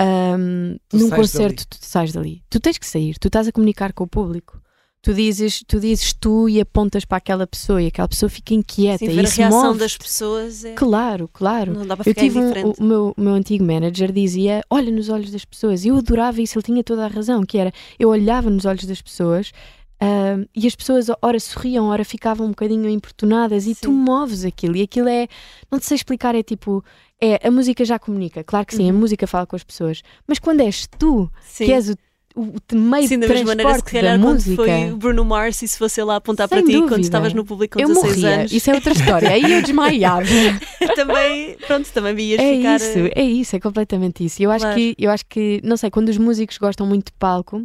um, 0.00 0.76
num 0.92 1.10
concerto 1.10 1.66
tu 1.68 1.76
sais 1.80 2.12
dali, 2.12 2.42
tu 2.50 2.58
tens 2.58 2.78
que 2.78 2.86
sair, 2.86 3.16
tu 3.18 3.28
estás 3.28 3.46
a 3.46 3.52
comunicar 3.52 3.92
com 3.92 4.04
o 4.04 4.08
público. 4.08 4.60
Tu 5.04 5.12
dizes, 5.12 5.62
tu 5.68 5.78
dizes 5.78 6.14
tu 6.14 6.48
e 6.48 6.58
apontas 6.58 7.04
para 7.04 7.18
aquela 7.18 7.46
pessoa 7.46 7.82
e 7.82 7.88
aquela 7.88 8.08
pessoa 8.08 8.30
fica 8.30 8.54
inquieta 8.54 9.04
Sim, 9.04 9.10
e 9.10 9.14
ver 9.14 9.20
a 9.20 9.24
isso 9.24 9.36
reação 9.36 9.66
move 9.66 9.78
das 9.78 9.96
pessoas 9.98 10.64
é... 10.64 10.72
Claro, 10.72 11.28
claro. 11.30 11.74
não 11.74 11.86
dá 11.86 11.94
para 11.94 12.08
Eu 12.08 12.14
ficar 12.14 12.22
tive 12.22 12.38
um, 12.38 12.70
o, 12.78 12.82
meu, 12.82 13.14
meu 13.14 13.34
antigo 13.34 13.62
manager 13.64 14.10
dizia: 14.10 14.62
olha 14.70 14.90
nos 14.90 15.10
olhos 15.10 15.30
das 15.30 15.44
pessoas. 15.44 15.84
E 15.84 15.88
eu 15.88 15.96
adorava 15.98 16.40
isso, 16.40 16.58
ele 16.58 16.64
tinha 16.64 16.82
toda 16.82 17.04
a 17.04 17.08
razão, 17.08 17.44
que 17.44 17.58
era 17.58 17.70
eu 17.98 18.08
olhava 18.08 18.48
nos 18.48 18.64
olhos 18.64 18.86
das 18.86 19.02
pessoas 19.02 19.52
ah, 20.00 20.44
e 20.54 20.66
as 20.66 20.74
pessoas 20.74 21.06
ora 21.22 21.38
sorriam, 21.38 21.86
ora 21.86 22.04
ficavam 22.04 22.46
um 22.46 22.50
bocadinho 22.50 22.88
importunadas 22.88 23.66
e 23.66 23.74
tu 23.74 23.90
Sim. 23.90 23.92
moves 23.92 24.44
aquilo. 24.44 24.76
E 24.76 24.82
aquilo 24.82 25.08
é, 25.08 25.28
não 25.70 25.78
te 25.78 25.86
sei 25.86 25.96
explicar, 25.96 26.34
é 26.34 26.42
tipo, 26.42 26.84
é 27.20 27.46
a 27.46 27.50
música 27.50 27.84
já 27.84 27.98
comunica, 27.98 28.42
claro 28.44 28.66
que 28.66 28.74
sim, 28.74 28.90
a 28.90 28.92
Uhum. 28.92 28.98
música 29.00 29.26
fala 29.26 29.46
com 29.46 29.56
as 29.56 29.64
pessoas, 29.64 30.02
mas 30.26 30.38
quando 30.38 30.60
és 30.60 30.86
tu 30.98 31.30
Sim. 31.42 31.66
que 31.66 31.72
és 31.72 31.88
o, 31.88 31.94
o, 32.36 32.52
meio 32.74 33.06
Sim, 33.06 33.20
da 33.20 33.28
mesma 33.28 33.46
maneira, 33.46 33.74
se 33.74 33.84
calhar, 33.84 34.18
quando 34.18 34.34
música. 34.34 34.56
foi 34.56 34.90
o 34.92 34.96
Bruno 34.96 35.24
Mars, 35.24 35.62
e 35.62 35.68
se 35.68 35.78
fosse 35.78 36.02
lá 36.02 36.16
apontar 36.16 36.48
Sem 36.48 36.58
para 36.58 36.66
ti, 36.66 36.78
quando 36.88 37.02
estavas 37.02 37.32
no 37.32 37.44
público 37.44 37.74
com 37.78 37.80
eu 37.82 37.88
16 37.88 38.16
morria, 38.16 38.34
anos, 38.40 38.52
isso 38.52 38.70
é 38.70 38.74
outra 38.74 38.92
história. 38.92 39.30
Aí 39.30 39.52
eu 39.52 39.62
desmaiava. 39.62 40.26
também, 40.96 41.56
pronto, 41.66 41.88
também 41.92 42.18
ias 42.20 42.40
É 42.40 42.56
ficar... 42.56 42.76
isso, 42.76 42.98
eh, 42.98 43.12
é 43.14 43.22
isso, 43.24 43.54
é 43.56 43.60
completamente 43.60 44.24
isso. 44.24 44.42
Eu 44.42 44.50
acho, 44.50 44.64
Claro. 44.64 44.76
que, 44.76 44.94
eu 44.98 45.10
acho 45.10 45.24
que, 45.26 45.60
não 45.62 45.76
sei, 45.76 45.90
quando 45.90 46.08
os 46.08 46.18
músicos 46.18 46.58
gostam 46.58 46.86
muito 46.86 47.06
de 47.06 47.12
palco 47.18 47.64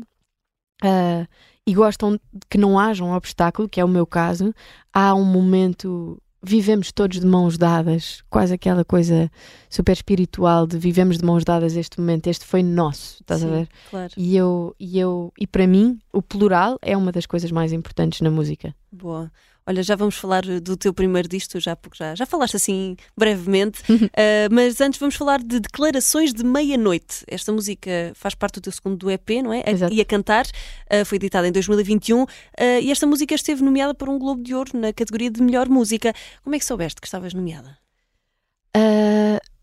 ah, 0.83 1.25
e 1.65 1.73
gostam 1.73 2.19
que 2.49 2.57
não 2.57 2.77
haja 2.79 3.03
um 3.03 3.13
obstáculo, 3.13 3.67
que 3.67 3.79
é 3.79 3.85
o 3.85 3.87
meu 3.87 4.05
caso, 4.05 4.53
há 4.93 5.13
um 5.15 5.25
momento. 5.25 6.21
Vivemos 6.41 6.91
todos 6.91 7.19
de 7.19 7.25
mãos 7.25 7.57
dadas, 7.57 8.23
quase 8.29 8.53
aquela 8.53 8.85
coisa 8.85 9.29
super 9.69 9.91
espiritual 9.91 10.65
de 10.65 10.77
vivemos 10.77 11.17
de 11.17 11.25
mãos 11.25 11.43
dadas 11.43 11.75
este 11.75 11.99
momento, 11.99 12.27
este 12.27 12.45
foi 12.45 12.63
nosso, 12.63 13.17
estás 13.19 13.43
a 13.43 13.45
sim, 13.45 13.51
ver? 13.51 13.67
Claro, 13.89 14.13
E 14.15 14.37
eu, 14.37 14.73
e 14.79 14.97
eu, 14.97 15.33
e 15.37 15.45
para 15.45 15.67
mim, 15.67 15.99
o 16.13 16.21
plural 16.21 16.79
é 16.81 16.95
uma 16.95 17.11
das 17.11 17.25
coisas 17.25 17.51
mais 17.51 17.73
importantes 17.73 18.21
na 18.21 18.31
música. 18.31 18.73
boa. 18.91 19.29
Olha, 19.65 19.83
já 19.83 19.95
vamos 19.95 20.15
falar 20.15 20.47
eh, 20.47 20.59
do 20.59 20.75
teu 20.75 20.93
primeiro 20.93 21.27
disco, 21.27 21.59
já, 21.59 21.75
porque 21.75 21.97
já, 21.97 22.15
já 22.15 22.25
falaste 22.25 22.55
assim 22.55 22.95
brevemente, 23.15 23.81
eh, 24.13 24.47
mas 24.51 24.81
antes 24.81 24.99
vamos 24.99 25.15
falar 25.15 25.39
de 25.41 25.59
Declarações 25.59 26.33
de 26.33 26.43
Meia-Noite. 26.43 27.23
Esta 27.27 27.51
música 27.51 28.11
faz 28.15 28.33
parte 28.35 28.55
do 28.55 28.61
teu 28.61 28.71
segundo 28.71 29.09
EP, 29.09 29.29
não 29.43 29.53
é? 29.53 29.59
A-. 29.59 29.89
E 29.91 30.01
a 30.01 30.05
cantar, 30.05 30.45
eh, 30.89 31.03
foi 31.03 31.17
editada 31.17 31.47
em 31.47 31.51
2021 31.51 32.25
eh, 32.57 32.81
e 32.81 32.91
esta 32.91 33.05
música 33.05 33.35
esteve 33.35 33.63
nomeada 33.63 33.93
para 33.93 34.09
um 34.09 34.17
Globo 34.17 34.41
de 34.41 34.55
Ouro 34.55 34.71
na 34.73 34.91
categoria 34.93 35.29
de 35.29 35.41
melhor 35.41 35.69
música. 35.69 36.13
Como 36.43 36.55
é 36.55 36.59
que 36.59 36.65
soubeste 36.65 36.99
que 36.99 37.07
estavas 37.07 37.33
nomeada? 37.33 37.77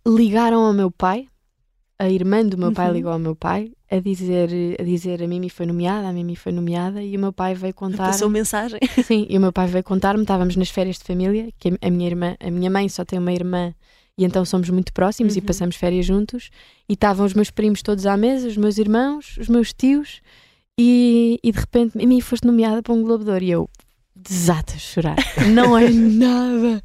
Ligaram 0.06 0.60
ao 0.60 0.72
meu 0.72 0.88
pai, 0.88 1.26
a 1.98 2.08
irmã 2.10 2.44
do 2.44 2.58
meu 2.58 2.72
pai 2.72 2.88
Uhum. 2.88 2.94
ligou 2.94 3.12
ao 3.12 3.18
meu 3.18 3.34
pai 3.34 3.72
a 3.90 3.98
dizer, 4.00 4.50
a 4.78 4.82
dizer 4.82 5.22
a 5.22 5.26
Mimi 5.28 5.48
foi 5.48 5.64
nomeada, 5.66 6.08
a 6.08 6.12
Mimi 6.12 6.36
foi 6.36 6.52
nomeada 6.52 7.02
e 7.02 7.16
o 7.16 7.20
meu 7.20 7.32
pai 7.32 7.54
veio 7.54 7.72
contar. 7.74 8.06
Passou 8.08 8.28
mensagem. 8.28 8.78
Sim, 9.04 9.26
e 9.30 9.38
o 9.38 9.40
meu 9.40 9.52
pai 9.52 9.66
veio 9.66 9.82
contar-me, 9.84 10.22
estávamos 10.22 10.56
nas 10.56 10.68
férias 10.68 10.98
de 10.98 11.04
família, 11.04 11.48
que 11.58 11.72
a 11.80 11.90
minha 11.90 12.06
irmã, 12.06 12.36
a 12.40 12.50
minha 12.50 12.70
mãe 12.70 12.88
só 12.88 13.04
tem 13.04 13.18
uma 13.18 13.32
irmã 13.32 13.74
e 14.18 14.24
então 14.24 14.44
somos 14.44 14.68
muito 14.70 14.92
próximos 14.92 15.36
e 15.36 15.40
Uhum. 15.40 15.46
passamos 15.46 15.76
férias 15.76 16.04
juntos 16.06 16.50
e 16.88 16.92
estavam 16.94 17.24
os 17.24 17.32
meus 17.34 17.50
primos 17.50 17.82
todos 17.82 18.04
à 18.06 18.16
mesa, 18.16 18.48
os 18.48 18.56
meus 18.56 18.76
irmãos, 18.78 19.36
os 19.38 19.48
meus 19.48 19.72
tios 19.72 20.20
e, 20.78 21.38
e 21.42 21.50
de 21.52 21.58
repente 21.58 21.96
Mimi 21.96 22.20
foste 22.20 22.46
nomeada 22.46 22.82
para 22.82 22.92
um 22.92 23.02
Globo 23.02 23.24
de 23.24 23.30
Ouro 23.30 23.44
e 23.44 23.50
eu 23.50 23.70
desato 24.28 24.74
a 24.74 24.78
chorar. 24.78 25.16
Não 25.52 25.76
é 25.76 25.88
nada. 25.90 26.82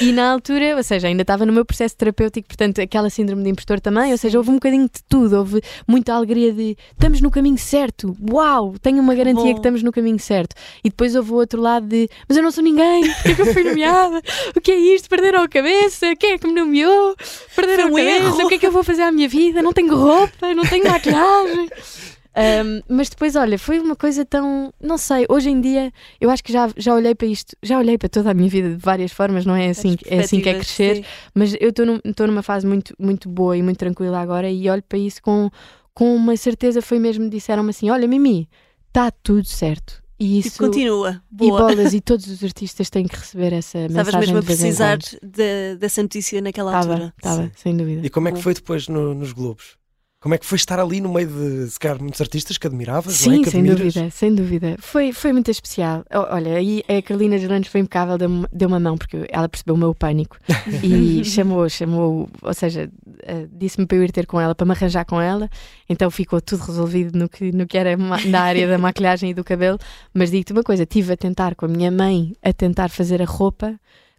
E 0.00 0.10
na 0.10 0.32
altura, 0.32 0.76
ou 0.76 0.82
seja, 0.82 1.06
ainda 1.08 1.20
estava 1.22 1.44
no 1.44 1.52
meu 1.52 1.64
processo 1.66 1.94
terapêutico, 1.96 2.48
portanto, 2.48 2.80
aquela 2.80 3.10
síndrome 3.10 3.42
de 3.42 3.50
impostor 3.50 3.78
também, 3.78 4.10
ou 4.10 4.16
seja, 4.16 4.38
houve 4.38 4.50
um 4.50 4.54
bocadinho 4.54 4.84
de 4.84 5.02
tudo, 5.06 5.36
houve 5.36 5.60
muita 5.86 6.14
alegria 6.14 6.50
de 6.52 6.76
estamos 6.92 7.20
no 7.20 7.30
caminho 7.30 7.58
certo, 7.58 8.16
uau, 8.30 8.74
tenho 8.80 9.00
uma 9.00 9.14
garantia 9.14 9.44
bom. 9.44 9.52
que 9.52 9.58
estamos 9.58 9.82
no 9.82 9.92
caminho 9.92 10.18
certo. 10.18 10.54
E 10.82 10.88
depois 10.88 11.14
houve 11.14 11.32
o 11.32 11.34
outro 11.34 11.60
lado 11.60 11.86
de 11.86 12.08
mas 12.26 12.36
eu 12.36 12.42
não 12.42 12.50
sou 12.50 12.64
ninguém, 12.64 13.02
porque 13.14 13.28
é 13.28 13.34
que 13.34 13.42
eu 13.42 13.52
fui 13.52 13.64
nomeada? 13.64 14.22
O 14.56 14.60
que 14.60 14.72
é 14.72 14.76
isto? 14.76 15.10
Perderam 15.10 15.42
a 15.42 15.48
cabeça? 15.48 16.16
Quem 16.16 16.32
é 16.32 16.38
que 16.38 16.46
me 16.46 16.54
nomeou? 16.54 17.14
Perderam 17.54 17.90
Foi 17.90 18.00
a 18.00 18.04
um 18.04 18.06
cabeça? 18.06 18.24
erro. 18.26 18.46
O 18.46 18.48
que 18.48 18.54
é 18.54 18.58
que 18.58 18.66
eu 18.66 18.72
vou 18.72 18.82
fazer 18.82 19.02
à 19.02 19.12
minha 19.12 19.28
vida? 19.28 19.60
Não 19.60 19.72
tenho 19.74 19.94
roupa, 19.94 20.54
não 20.54 20.64
tenho 20.64 20.88
maquilhagem. 20.88 21.68
Um, 22.34 22.80
mas 22.88 23.10
depois, 23.10 23.36
olha, 23.36 23.58
foi 23.58 23.78
uma 23.78 23.94
coisa 23.94 24.24
tão. 24.24 24.72
Não 24.82 24.96
sei, 24.96 25.26
hoje 25.28 25.50
em 25.50 25.60
dia 25.60 25.92
eu 26.20 26.30
acho 26.30 26.42
que 26.42 26.52
já, 26.52 26.70
já 26.76 26.94
olhei 26.94 27.14
para 27.14 27.26
isto, 27.26 27.54
já 27.62 27.78
olhei 27.78 27.98
para 27.98 28.08
toda 28.08 28.30
a 28.30 28.34
minha 28.34 28.48
vida 28.48 28.70
de 28.70 28.76
várias 28.76 29.12
formas, 29.12 29.44
não 29.44 29.54
é 29.54 29.68
assim, 29.68 29.96
é 30.06 30.20
assim 30.20 30.40
que 30.40 30.48
é 30.48 30.54
crescer. 30.54 30.96
sim. 30.96 31.04
Mas 31.34 31.54
eu 31.60 31.68
estou 31.68 31.84
num- 31.84 32.00
estou 32.04 32.26
numa 32.26 32.42
fase 32.42 32.66
muito, 32.66 32.94
muito 32.98 33.28
boa 33.28 33.56
e 33.56 33.62
muito 33.62 33.76
tranquila 33.78 34.18
agora 34.20 34.50
e 34.50 34.68
olho 34.70 34.82
para 34.82 34.98
isso 34.98 35.20
com, 35.22 35.50
com 35.92 36.16
uma 36.16 36.34
certeza. 36.36 36.80
Foi 36.80 36.98
mesmo, 36.98 37.28
disseram-me 37.28 37.68
assim: 37.70 37.90
Olha, 37.90 38.08
Mimi, 38.08 38.48
está 38.88 39.10
tudo 39.10 39.44
certo. 39.46 40.00
E 40.18 40.36
E 40.36 40.38
isso. 40.38 40.56
continua. 40.58 41.20
E 41.32 41.36
Boa. 41.36 41.66
bolas, 41.66 41.92
e 41.92 42.00
todos 42.00 42.26
os 42.28 42.42
artistas 42.44 42.88
têm 42.88 43.06
que 43.08 43.16
receber 43.16 43.52
essa 43.52 43.78
Estavas 43.78 44.06
mensagem 44.14 44.20
mesmo 44.34 44.38
a 44.38 44.42
precisar 44.42 44.96
de- 44.98 45.76
dessa 45.78 46.00
notícia 46.00 46.40
naquela 46.40 46.70
Estava, 46.70 46.92
altura. 46.94 47.14
estava, 47.16 47.52
sem 47.56 47.76
dúvida. 47.76 48.06
E 48.06 48.08
como 48.08 48.28
é 48.28 48.32
que 48.32 48.40
foi 48.40 48.54
depois 48.54 48.86
no- 48.88 49.14
nos 49.14 49.32
Globos? 49.32 49.76
Como 50.22 50.36
é 50.36 50.38
que 50.38 50.46
foi 50.46 50.54
estar 50.54 50.78
ali 50.78 51.00
no 51.00 51.12
meio 51.12 51.26
de, 51.26 51.68
se 51.68 51.80
calhar, 51.80 52.00
muitos 52.00 52.20
artistas 52.20 52.56
que 52.56 52.64
admiravas? 52.64 53.12
é? 53.14 53.16
Sim, 53.16 53.42
que 53.42 53.50
sem 53.50 53.60
admiras? 53.60 53.92
dúvida, 53.92 54.10
sem 54.12 54.32
dúvida. 54.32 54.76
Foi, 54.78 55.12
foi 55.12 55.32
muito 55.32 55.50
especial. 55.50 56.04
Olha, 56.12 56.54
aí 56.54 56.84
a 56.88 57.02
Carolina 57.02 57.36
Gerlandes 57.36 57.68
foi 57.68 57.80
impecável, 57.80 58.16
deu-me 58.16 58.46
deu 58.52 58.68
uma 58.68 58.78
mão, 58.78 58.96
porque 58.96 59.26
ela 59.28 59.48
percebeu 59.48 59.74
o 59.74 59.78
meu 59.78 59.92
pânico 59.92 60.38
e 60.80 61.24
chamou, 61.24 61.68
chamou, 61.68 62.30
ou 62.40 62.54
seja, 62.54 62.88
eh, 63.24 63.48
disse-me 63.50 63.84
para 63.84 63.96
eu 63.96 64.04
ir 64.04 64.12
ter 64.12 64.24
com 64.24 64.40
ela, 64.40 64.54
para 64.54 64.64
me 64.64 64.70
arranjar 64.70 65.04
com 65.04 65.20
ela. 65.20 65.50
Então 65.88 66.08
ficou 66.08 66.40
tudo 66.40 66.62
resolvido 66.62 67.18
no 67.18 67.28
que, 67.28 67.50
no 67.50 67.66
que 67.66 67.76
era 67.76 67.96
na 67.96 68.42
área 68.42 68.68
da 68.68 68.78
maquilhagem 68.78 69.30
e 69.30 69.34
do 69.34 69.42
cabelo. 69.42 69.76
Mas 70.14 70.30
digo-te 70.30 70.52
uma 70.52 70.62
coisa: 70.62 70.84
estive 70.84 71.14
a 71.14 71.16
tentar 71.16 71.56
com 71.56 71.64
a 71.64 71.68
minha 71.68 71.90
mãe 71.90 72.32
a 72.40 72.52
tentar 72.52 72.90
fazer 72.90 73.20
a 73.20 73.26
roupa, 73.26 73.74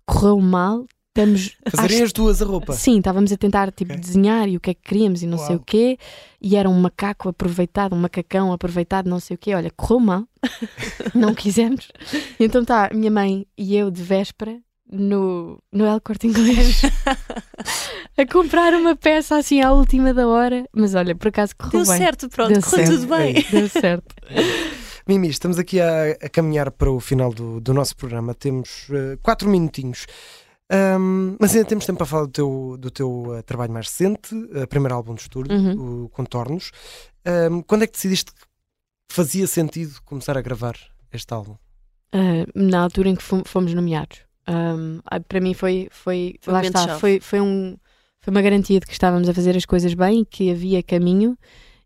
correu 0.06 0.38
mal. 0.42 0.86
Estamos 1.15 1.56
Fazerem 1.69 1.97
às 1.97 2.04
as 2.08 2.13
duas 2.13 2.41
a 2.41 2.45
roupa. 2.45 2.73
Sim, 2.73 2.97
estávamos 2.97 3.32
a 3.32 3.38
tentar 3.38 3.71
tipo, 3.71 3.93
Ok. 3.93 4.02
desenhar 4.02 4.49
e 4.49 4.58
o 4.58 4.60
que 4.60 4.71
é 4.71 4.73
que 4.73 4.82
queríamos 4.82 5.21
e 5.21 5.28
não 5.28 5.38
sei 5.38 5.49
Uau. 5.49 5.58
o 5.58 5.63
quê. 5.63 5.97
E 6.41 6.56
era 6.56 6.67
um 6.67 6.80
macaco 6.80 7.30
aproveitado, 7.30 7.93
um 7.93 7.99
macacão 7.99 8.52
aproveitado, 8.52 9.08
não 9.08 9.19
sei 9.19 9.36
o 9.36 9.38
quê. 9.38 9.54
Olha, 9.54 9.69
correu 9.76 9.99
mal, 9.99 10.23
não 11.13 11.36
quisemos. 11.36 11.88
E 12.39 12.43
então 12.45 12.63
está 12.63 12.89
minha 12.91 13.12
mãe 13.12 13.45
e 13.56 13.76
eu 13.78 13.91
de 13.91 14.02
véspera 14.02 14.58
no, 14.91 15.62
no 15.71 15.86
El 15.86 16.02
Corte 16.02 16.26
Inglês 16.28 16.82
a 18.17 18.26
comprar 18.26 18.73
uma 18.73 18.95
peça 18.95 19.38
assim 19.38 19.62
à 19.62 19.71
última 19.71 20.13
da 20.15 20.28
hora. 20.28 20.65
Mas 20.73 20.95
olha, 20.95 21.15
por 21.15 21.28
acaso 21.28 21.56
correu 21.56 21.84
Deu 21.84 21.91
bem. 21.91 21.97
certo, 21.99 22.28
pronto, 22.30 22.54
Deu 22.54 22.62
correu 22.63 22.86
certo. 22.88 22.99
tudo 23.02 23.15
bem. 23.15 23.45
Deu 23.52 23.69
certo. 23.69 24.15
Mimi, 25.08 25.28
estamos 25.28 25.60
aqui 25.60 25.80
a, 25.82 26.12
a 26.21 26.30
caminhar 26.30 26.71
para 26.71 26.89
o 26.89 26.99
final 26.99 27.32
do, 27.34 27.60
do 27.60 27.73
nosso 27.73 27.95
programa. 27.95 28.34
Temos 28.34 28.88
eh, 28.89 29.17
quatro 29.21 29.49
minutinhos. 29.49 30.06
Ahm, 30.73 31.36
mas 31.39 31.53
ainda 31.55 31.67
temos 31.67 31.86
tempo 31.86 31.97
para 31.97 32.05
falar 32.07 32.23
do 32.25 32.31
teu, 32.31 32.77
do 32.79 32.89
teu 32.91 33.36
eh, 33.36 33.41
trabalho 33.43 33.71
mais 33.71 33.88
recente, 33.88 34.33
uh, 34.33 34.67
primeiro 34.67 34.95
álbum 34.95 35.13
de 35.13 35.21
estúdio, 35.21 35.55
Uhum. 35.55 36.05
o 36.05 36.09
Contornos. 36.09 36.71
Ahm, 37.25 37.62
quando 37.62 37.83
é 37.83 37.88
que 37.88 37.93
decidiste 37.93 38.31
que 38.33 38.41
fazia 39.12 39.45
sentido 39.45 40.01
começar 40.03 40.38
a 40.38 40.41
gravar 40.41 40.76
este 41.11 41.32
álbum? 41.34 41.55
Ah, 42.11 42.45
na 42.55 42.82
altura 42.82 43.09
em 43.09 43.15
que 43.15 43.21
fom- 43.24 43.43
fomos 43.45 43.74
nomeados. 43.74 44.19
Um, 44.47 44.99
para 45.28 45.39
mim 45.39 45.53
foi, 45.53 45.88
foi, 45.91 46.36
Foi 46.41 46.51
um 46.51 46.55
lá 46.55 46.59
momento 46.61 46.78
está, 46.80 46.99
foi, 46.99 47.19
foi, 47.19 47.39
um, 47.39 47.78
foi 48.21 48.32
uma 48.32 48.41
garantia 48.41 48.80
de 48.80 48.86
que 48.86 48.91
estávamos 48.91 49.30
a 49.30 49.34
fazer 49.34 49.55
as 49.55 49.65
coisas 49.65 49.93
bem 49.93 50.21
e 50.21 50.26
que 50.26 50.51
havia 50.51 50.82
caminho 50.84 51.38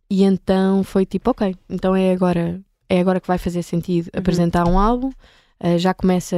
e 0.09 0.23
então 0.23 0.83
foi 0.83 1.05
tipo, 1.05 1.29
ok, 1.31 1.55
então 1.69 1.95
é 1.95 2.11
agora, 2.11 2.59
é 2.89 2.99
agora 2.99 3.19
que 3.19 3.27
vai 3.27 3.37
fazer 3.37 3.61
sentido 3.63 4.05
Uhum. 4.13 4.19
apresentar 4.21 4.65
um 4.67 4.79
álbum, 4.79 5.11
ah, 5.59 5.77
já 5.77 5.93
começa 5.93 6.35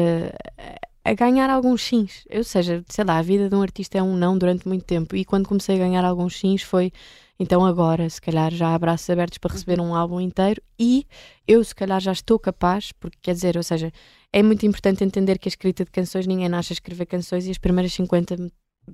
a, 1.04 1.14
ganhar 1.14 1.50
alguns 1.50 1.82
sims, 1.82 2.26
ou 2.32 2.44
seja, 2.44 2.84
sei 2.90 3.06
lá, 3.06 3.18
a 3.18 3.22
vida 3.22 3.50
de 3.50 3.56
um 3.56 3.62
artista 3.62 3.98
é 3.98 4.04
um 4.04 4.16
não 4.16 4.38
durante 4.38 4.68
muito 4.68 4.86
tempo 4.86 5.16
e 5.16 5.26
quando 5.26 5.48
comecei 5.48 5.76
a 5.76 5.80
ganhar 5.80 6.04
alguns 6.06 6.38
sims 6.40 6.62
foi 6.62 6.92
então 7.40 7.66
agora, 7.66 8.10
se 8.10 8.20
calhar, 8.20 8.54
já 8.54 8.76
há 8.76 8.78
braços 8.78 9.10
abertos 9.10 9.38
para 9.38 9.54
receber 9.54 9.80
um 9.80 9.96
álbum 9.96 10.20
inteiro 10.20 10.62
e 10.78 11.06
eu, 11.48 11.64
se 11.64 11.74
calhar, 11.74 12.02
já 12.02 12.12
estou 12.12 12.38
capaz, 12.38 12.92
porque 12.92 13.18
quer 13.22 13.34
dizer, 13.34 13.56
ou 13.56 13.64
seja, 13.64 13.94
é 14.34 14.44
muito 14.44 14.66
importante 14.66 15.06
entender 15.06 15.40
que 15.40 15.48
a 15.48 15.52
escrita 15.52 15.86
de 15.86 15.92
canções, 15.92 16.28
ninguém 16.28 16.50
nasce 16.50 16.74
a 16.74 16.76
escrever 16.76 17.06
canções 17.06 17.48
e 17.48 17.52
as 17.52 17.58
primeiras 17.58 17.94
50 17.94 18.36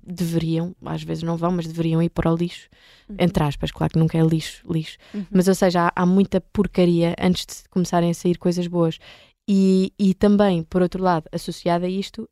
deveriam, 0.03 0.75
às 0.85 1.01
vezes 1.01 1.23
não 1.23 1.37
vão, 1.37 1.51
mas 1.51 1.65
deveriam 1.65 2.03
ir 2.03 2.09
para 2.09 2.31
o 2.31 2.35
lixo, 2.35 2.69
Uhum. 3.09 3.15
entre 3.19 3.43
aspas, 3.43 3.71
claro 3.71 3.93
que 3.93 3.99
nunca 3.99 4.17
é 4.17 4.21
lixo, 4.21 4.61
lixo. 4.71 4.97
Uhum. 5.13 5.25
Mas, 5.31 5.47
ou 5.47 5.55
seja, 5.55 5.87
há, 5.87 5.91
há 5.95 6.05
muita 6.05 6.39
porcaria 6.39 7.15
antes 7.19 7.45
de 7.45 7.69
começarem 7.69 8.11
a 8.11 8.13
sair 8.13 8.37
coisas 8.37 8.67
boas. 8.67 8.99
E, 9.47 9.93
e 9.99 10.13
também, 10.13 10.63
por 10.63 10.81
outro 10.81 11.01
lado, 11.03 11.25
associado 11.31 11.85
a 11.85 11.89
isto, 11.89 12.27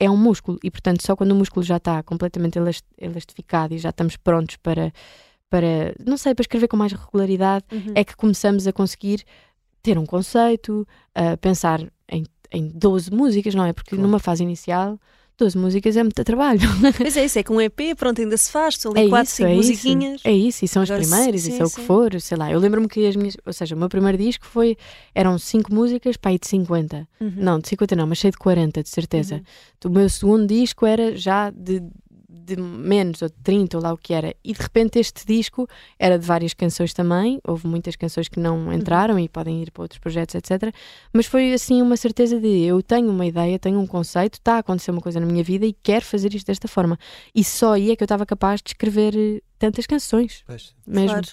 é 0.00 0.10
um 0.10 0.16
músculo. 0.16 0.58
E, 0.62 0.70
portanto, 0.70 1.02
só 1.06 1.14
quando 1.14 1.32
o 1.32 1.34
músculo 1.34 1.64
já 1.64 1.76
está 1.76 2.02
completamente 2.02 2.58
elas- 2.58 2.82
elastificado 2.98 3.74
e 3.74 3.78
já 3.78 3.90
estamos 3.90 4.16
prontos 4.16 4.56
para, 4.56 4.92
para, 5.48 5.94
não 6.04 6.16
sei, 6.16 6.34
para 6.34 6.42
escrever 6.42 6.68
com 6.68 6.76
mais 6.76 6.92
regularidade, 6.92 7.64
Uhum. 7.72 7.92
é 7.94 8.04
que 8.04 8.16
começamos 8.16 8.66
a 8.66 8.72
conseguir 8.72 9.22
ter 9.82 9.96
um 9.96 10.04
conceito, 10.04 10.86
uh, 11.16 11.36
pensar 11.38 11.80
em, 12.10 12.24
em 12.50 12.68
12 12.74 13.10
músicas, 13.12 13.54
não 13.54 13.64
é? 13.64 13.72
Porque 13.72 13.90
Claro. 13.90 14.02
numa 14.06 14.18
fase 14.18 14.42
inicial, 14.42 14.98
12 15.38 15.58
músicas 15.58 15.96
é 15.96 16.02
muito 16.02 16.22
trabalho. 16.24 16.60
Mas 16.80 17.16
é 17.16 17.24
isso, 17.24 17.38
é 17.38 17.42
com 17.42 17.56
um 17.56 17.60
EP, 17.60 17.94
pronto, 17.96 18.20
ainda 18.20 18.36
se 18.36 18.50
faz, 18.50 18.76
são 18.76 18.92
ali 18.92 19.06
É 19.06 19.08
quatro, 19.08 19.26
isso, 19.28 19.36
cinco 19.36 19.48
é 19.50 19.54
musiquinhas. 19.56 20.14
isso. 20.16 20.28
É 20.28 20.32
isso, 20.32 20.64
e 20.64 20.68
são 20.68 20.82
as 20.82 20.90
primeiras, 20.90 21.40
sim, 21.42 21.52
isso 21.52 21.62
é 21.62 21.66
o 21.66 21.70
que 21.70 21.80
for, 21.82 22.20
sei 22.20 22.36
lá. 22.36 22.50
Eu 22.50 22.58
lembro-me 22.58 22.88
que 22.88 23.06
as 23.06 23.14
minhas, 23.16 23.36
ou 23.44 23.52
seja, 23.52 23.74
o 23.74 23.78
meu 23.78 23.88
primeiro 23.88 24.16
disco 24.16 24.46
foi, 24.46 24.76
eram 25.14 25.38
5 25.38 25.72
músicas, 25.74 26.16
pá, 26.16 26.32
e 26.32 26.38
de 26.38 26.46
50. 26.46 27.06
Uhum. 27.20 27.32
Não, 27.36 27.58
de 27.58 27.68
50 27.68 27.94
não, 27.96 28.06
mas 28.06 28.18
cheio 28.18 28.32
de 28.32 28.38
40, 28.38 28.82
de 28.82 28.88
certeza. 28.88 29.36
Uhum. 29.84 29.90
O 29.90 29.94
meu 29.94 30.08
segundo 30.08 30.46
disco 30.46 30.86
era 30.86 31.14
já 31.14 31.50
de, 31.50 31.82
de 32.46 32.56
menos, 32.56 33.20
ou 33.22 33.28
de 33.28 33.34
30, 33.42 33.76
ou 33.76 33.82
lá 33.82 33.92
o 33.92 33.98
que 33.98 34.14
era. 34.14 34.34
E 34.44 34.52
de 34.52 34.60
repente 34.62 34.98
este 34.98 35.26
disco 35.26 35.68
era 35.98 36.18
de 36.18 36.24
várias 36.24 36.54
canções 36.54 36.92
também. 36.94 37.40
Houve 37.46 37.66
muitas 37.66 37.96
canções 37.96 38.28
que 38.28 38.38
Uhum. 38.38 38.66
não 38.66 38.72
entraram 38.72 39.18
e 39.18 39.28
podem 39.28 39.62
ir 39.62 39.70
para 39.70 39.82
outros 39.82 39.98
projetos, 39.98 40.34
etc. 40.34 40.72
Mas 41.12 41.26
foi 41.26 41.52
assim 41.52 41.82
uma 41.82 41.96
certeza 41.96 42.40
de 42.40 42.62
eu 42.62 42.82
tenho 42.82 43.10
uma 43.10 43.26
ideia, 43.26 43.58
tenho 43.58 43.78
um 43.80 43.86
conceito, 43.86 44.34
está 44.34 44.54
a 44.54 44.58
acontecer 44.58 44.90
uma 44.92 45.00
coisa 45.00 45.18
na 45.20 45.26
minha 45.26 45.42
vida 45.42 45.66
e 45.66 45.72
quero 45.72 46.04
fazer 46.04 46.32
isto 46.34 46.46
desta 46.46 46.68
forma. 46.68 46.98
E 47.34 47.42
só 47.42 47.72
aí 47.74 47.90
é 47.90 47.96
que 47.96 48.02
eu 48.02 48.06
estava 48.06 48.24
capaz 48.24 48.62
de 48.62 48.70
escrever 48.70 49.14
eh, 49.16 49.40
tantas 49.58 49.86
canções, 49.86 50.42
Pois. 50.46 50.74
mesmo. 50.86 51.08
Claro. 51.10 51.26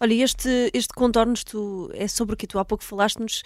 Olha, 0.00 0.14
e 0.14 0.22
este, 0.22 0.48
este 0.74 0.92
contornos 0.94 1.42
tu, 1.42 1.90
é 1.94 2.06
sobre 2.06 2.34
o 2.34 2.36
que 2.36 2.46
tu 2.46 2.58
há 2.58 2.64
pouco 2.64 2.84
falaste-nos 2.84 3.42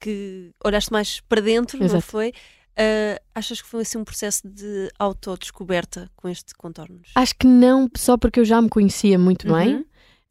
que 0.00 0.50
olhaste 0.64 0.92
mais 0.92 1.20
para 1.20 1.40
dentro, 1.40 1.78
não 1.78 1.86
Exato. 1.86 2.02
foi? 2.02 2.32
Ah, 2.78 3.20
achas 3.34 3.60
que 3.62 3.68
foi 3.68 3.82
assim 3.82 3.98
um 3.98 4.04
processo 4.04 4.46
de 4.46 4.90
autodescoberta 4.98 6.10
com 6.16 6.28
este 6.28 6.54
contornos? 6.54 7.10
Acho 7.14 7.34
que 7.36 7.46
não 7.46 7.88
só 7.96 8.16
porque 8.18 8.40
eu 8.40 8.44
já 8.44 8.60
me 8.60 8.68
conhecia 8.68 9.18
muito 9.18 9.46
bem, 9.52 9.76
Uhum. 9.76 9.84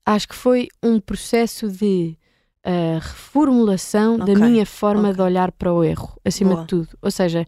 acho 0.06 0.28
que 0.28 0.36
foi 0.36 0.68
um 0.84 1.00
processo 1.00 1.68
de 1.70 2.18
ah, 2.64 3.00
reformulação 3.02 4.16
Ok, 4.16 4.26
da 4.34 4.40
minha 4.48 4.66
forma 4.66 5.04
ok. 5.10 5.14
de 5.16 5.22
olhar 5.22 5.52
para 5.52 5.72
o 5.74 5.84
erro, 5.84 6.20
acima 6.26 6.52
Boa. 6.52 6.62
de 6.62 6.68
tudo. 6.68 6.90
Ou 7.02 7.12
seja, 7.12 7.46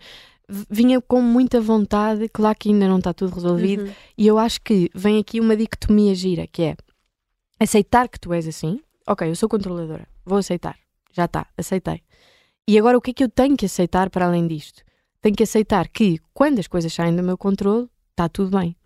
vinha 0.70 1.00
com 1.02 1.22
muita 1.22 1.60
vontade, 1.62 2.28
claro 2.30 2.58
que 2.58 2.70
ainda 2.70 2.88
não 2.88 2.98
está 3.00 3.14
tudo 3.14 3.34
resolvido, 3.36 3.84
Uhum. 3.84 3.92
e 4.18 4.28
eu 4.28 4.38
acho 4.40 4.62
que 4.62 4.90
vem 4.96 5.20
aqui 5.20 5.40
uma 5.40 5.56
dicotomia 5.58 6.14
gira, 6.16 6.48
que 6.48 6.62
é 6.64 6.76
aceitar 7.60 8.08
que 8.10 8.20
tu 8.20 8.32
és 8.34 8.48
assim. 8.48 8.80
Ok, 9.08 9.28
eu 9.30 9.36
sou 9.36 9.48
controladora, 9.50 10.08
vou 10.26 10.38
aceitar. 10.38 10.78
Já 11.14 11.26
está, 11.26 11.48
aceitei. 11.58 12.02
E 12.68 12.78
agora 12.78 12.98
o 12.98 13.02
que 13.02 13.12
é 13.12 13.14
que 13.14 13.24
eu 13.24 13.30
tenho 13.30 13.56
que 13.58 13.66
aceitar 13.66 14.10
para 14.10 14.26
além 14.28 14.46
disto? 14.48 14.84
Tenho 15.28 15.36
que 15.36 15.44
aceitar 15.44 15.90
que 15.90 16.22
quando 16.34 16.60
as 16.60 16.68
coisas 16.68 16.94
saem 16.94 17.14
do 17.14 17.22
meu 17.22 17.38
controle, 17.38 17.90
está 18.12 18.30
tudo 18.30 18.58
bem. 18.58 18.78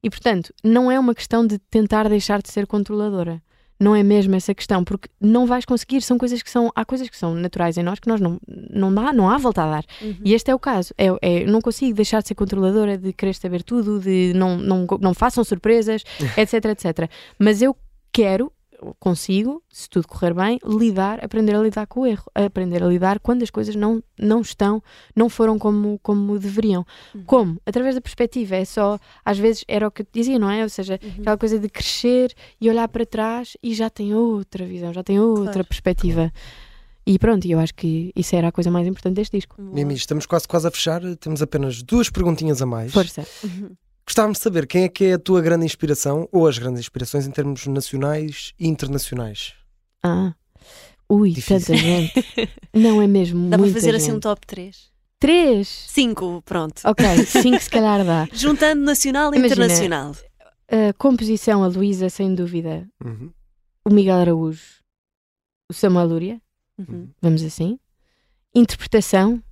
E 0.00 0.08
portanto, 0.08 0.54
não 0.62 0.92
é 0.92 0.96
uma 0.96 1.12
questão 1.12 1.44
de 1.44 1.58
tentar 1.58 2.08
deixar 2.08 2.40
de 2.40 2.48
ser 2.52 2.68
controladora. 2.68 3.42
Não 3.80 3.96
é 3.96 4.04
mesmo 4.04 4.36
essa 4.36 4.54
questão, 4.54 4.84
porque 4.84 5.08
não 5.20 5.44
vais 5.44 5.64
conseguir, 5.64 6.00
são 6.02 6.16
coisas 6.16 6.40
que 6.40 6.48
são, 6.48 6.70
há 6.76 6.84
coisas 6.84 7.08
que 7.08 7.16
são 7.16 7.34
naturais 7.34 7.76
em 7.76 7.82
nós 7.82 7.98
que 7.98 8.06
nós 8.06 8.20
não, 8.20 8.38
não 8.46 8.94
dá, 8.94 9.12
não 9.12 9.28
há 9.28 9.38
volta 9.38 9.64
a 9.64 9.70
dar. 9.72 9.84
Uhum. 10.00 10.18
E 10.24 10.34
este 10.34 10.52
é 10.52 10.54
o 10.54 10.58
caso. 10.60 10.94
É, 10.96 11.06
é, 11.20 11.44
não 11.46 11.60
consigo 11.60 11.96
deixar 11.96 12.22
de 12.22 12.28
ser 12.28 12.36
controladora, 12.36 12.96
de 12.96 13.12
querer 13.12 13.34
saber 13.34 13.64
tudo, 13.64 13.98
de 13.98 14.32
não, 14.36 14.56
não, 14.56 14.86
não 15.00 15.12
façam 15.12 15.42
surpresas, 15.42 16.04
etc, 16.38 16.64
etc. 16.66 17.10
Mas 17.36 17.60
eu 17.60 17.76
quero, 18.12 18.52
consigo, 18.98 19.62
se 19.68 19.88
tudo 19.88 20.06
correr 20.06 20.32
bem, 20.34 20.58
lidar, 20.64 21.24
aprender 21.24 21.54
a 21.54 21.60
lidar 21.60 21.86
com 21.86 22.00
o 22.00 22.06
erro, 22.06 22.24
aprender 22.34 22.82
a 22.82 22.86
lidar 22.86 23.18
quando 23.20 23.42
as 23.42 23.50
coisas 23.50 23.74
não, 23.74 24.02
não 24.18 24.40
estão, 24.40 24.82
não 25.16 25.28
foram 25.28 25.58
como, 25.58 25.98
como 26.02 26.38
deveriam. 26.38 26.84
Uhum. 27.14 27.22
Como? 27.24 27.60
Através 27.66 27.94
da 27.94 28.00
perspectiva. 28.00 28.56
É 28.56 28.64
só, 28.64 28.98
às 29.24 29.38
vezes 29.38 29.64
era 29.68 29.86
o 29.86 29.90
que 29.90 30.02
eu 30.02 30.06
te 30.06 30.12
dizia, 30.12 30.38
não 30.38 30.50
é? 30.50 30.62
Ou 30.62 30.68
seja, 30.68 30.98
Uhum. 31.02 31.10
aquela 31.20 31.38
coisa 31.38 31.58
de 31.58 31.68
crescer 31.68 32.32
e 32.60 32.68
olhar 32.70 32.88
para 32.88 33.04
trás 33.04 33.56
e 33.62 33.74
já 33.74 33.88
tem 33.90 34.14
outra 34.14 34.64
visão, 34.64 34.92
já 34.92 35.02
tem 35.02 35.18
outra 35.20 35.52
Claro. 35.52 35.68
perspectiva. 35.68 36.32
E 37.06 37.18
pronto, 37.18 37.46
eu 37.48 37.58
acho 37.58 37.74
que 37.74 38.12
isso 38.14 38.36
era 38.36 38.48
a 38.48 38.52
coisa 38.52 38.70
mais 38.70 38.86
importante 38.86 39.14
deste 39.16 39.36
disco. 39.38 39.56
Mimi, 39.60 39.94
estamos 39.94 40.26
quase 40.26 40.46
quase 40.46 40.66
a 40.68 40.70
fechar, 40.70 41.00
temos 41.16 41.40
apenas 41.40 41.82
duas 41.82 42.10
perguntinhas 42.10 42.60
a 42.60 42.66
mais. 42.66 42.92
Força. 42.92 43.26
Uhum. 44.08 44.10
Gostávamos 44.10 44.38
de 44.38 44.42
saber 44.44 44.66
quem 44.66 44.84
é 44.84 44.88
que 44.88 45.04
é 45.04 45.12
a 45.14 45.18
tua 45.18 45.40
grande 45.42 45.66
inspiração 45.66 46.26
ou 46.32 46.46
as 46.48 46.56
grandes 46.58 46.80
inspirações 46.80 47.26
em 47.26 47.30
termos 47.30 47.66
nacionais 47.66 48.54
e 48.58 48.66
internacionais. 48.66 49.52
Ah. 50.02 50.34
Ui, 51.10 51.30
Difícil. 51.30 51.74
tanta 51.74 51.76
gente. 51.76 52.24
Não 52.72 53.00
é 53.02 53.06
mesmo 53.06 53.48
Dá 53.50 53.58
para 53.58 53.68
fazer 53.72 53.94
assim 53.94 54.10
um 54.10 54.14
gente. 54.14 54.22
top 54.22 54.46
3? 54.46 54.90
Três? 55.18 55.68
Cinco, 55.68 56.40
pronto. 56.44 56.80
Ok, 56.84 57.04
cinco 57.26 57.60
se 57.60 57.68
calhar 57.70 58.04
dá. 58.04 58.28
Juntando 58.32 58.82
nacional 58.82 59.34
e 59.34 59.38
Imagina. 59.38 59.64
internacional. 59.64 60.12
A 60.70 60.92
composição, 60.96 61.64
a 61.64 61.66
Luísa, 61.66 62.08
sem 62.08 62.34
dúvida. 62.34 62.88
Uhum. 63.04 63.30
O 63.84 63.90
Miguel 63.92 64.16
Araújo. 64.16 64.62
O 65.68 65.74
Samuel 65.74 66.06
Lúria, 66.06 66.42
Uhum. 66.78 67.08
vamos 67.20 67.42
assim. 67.42 67.78
Interpretação. 68.54 69.42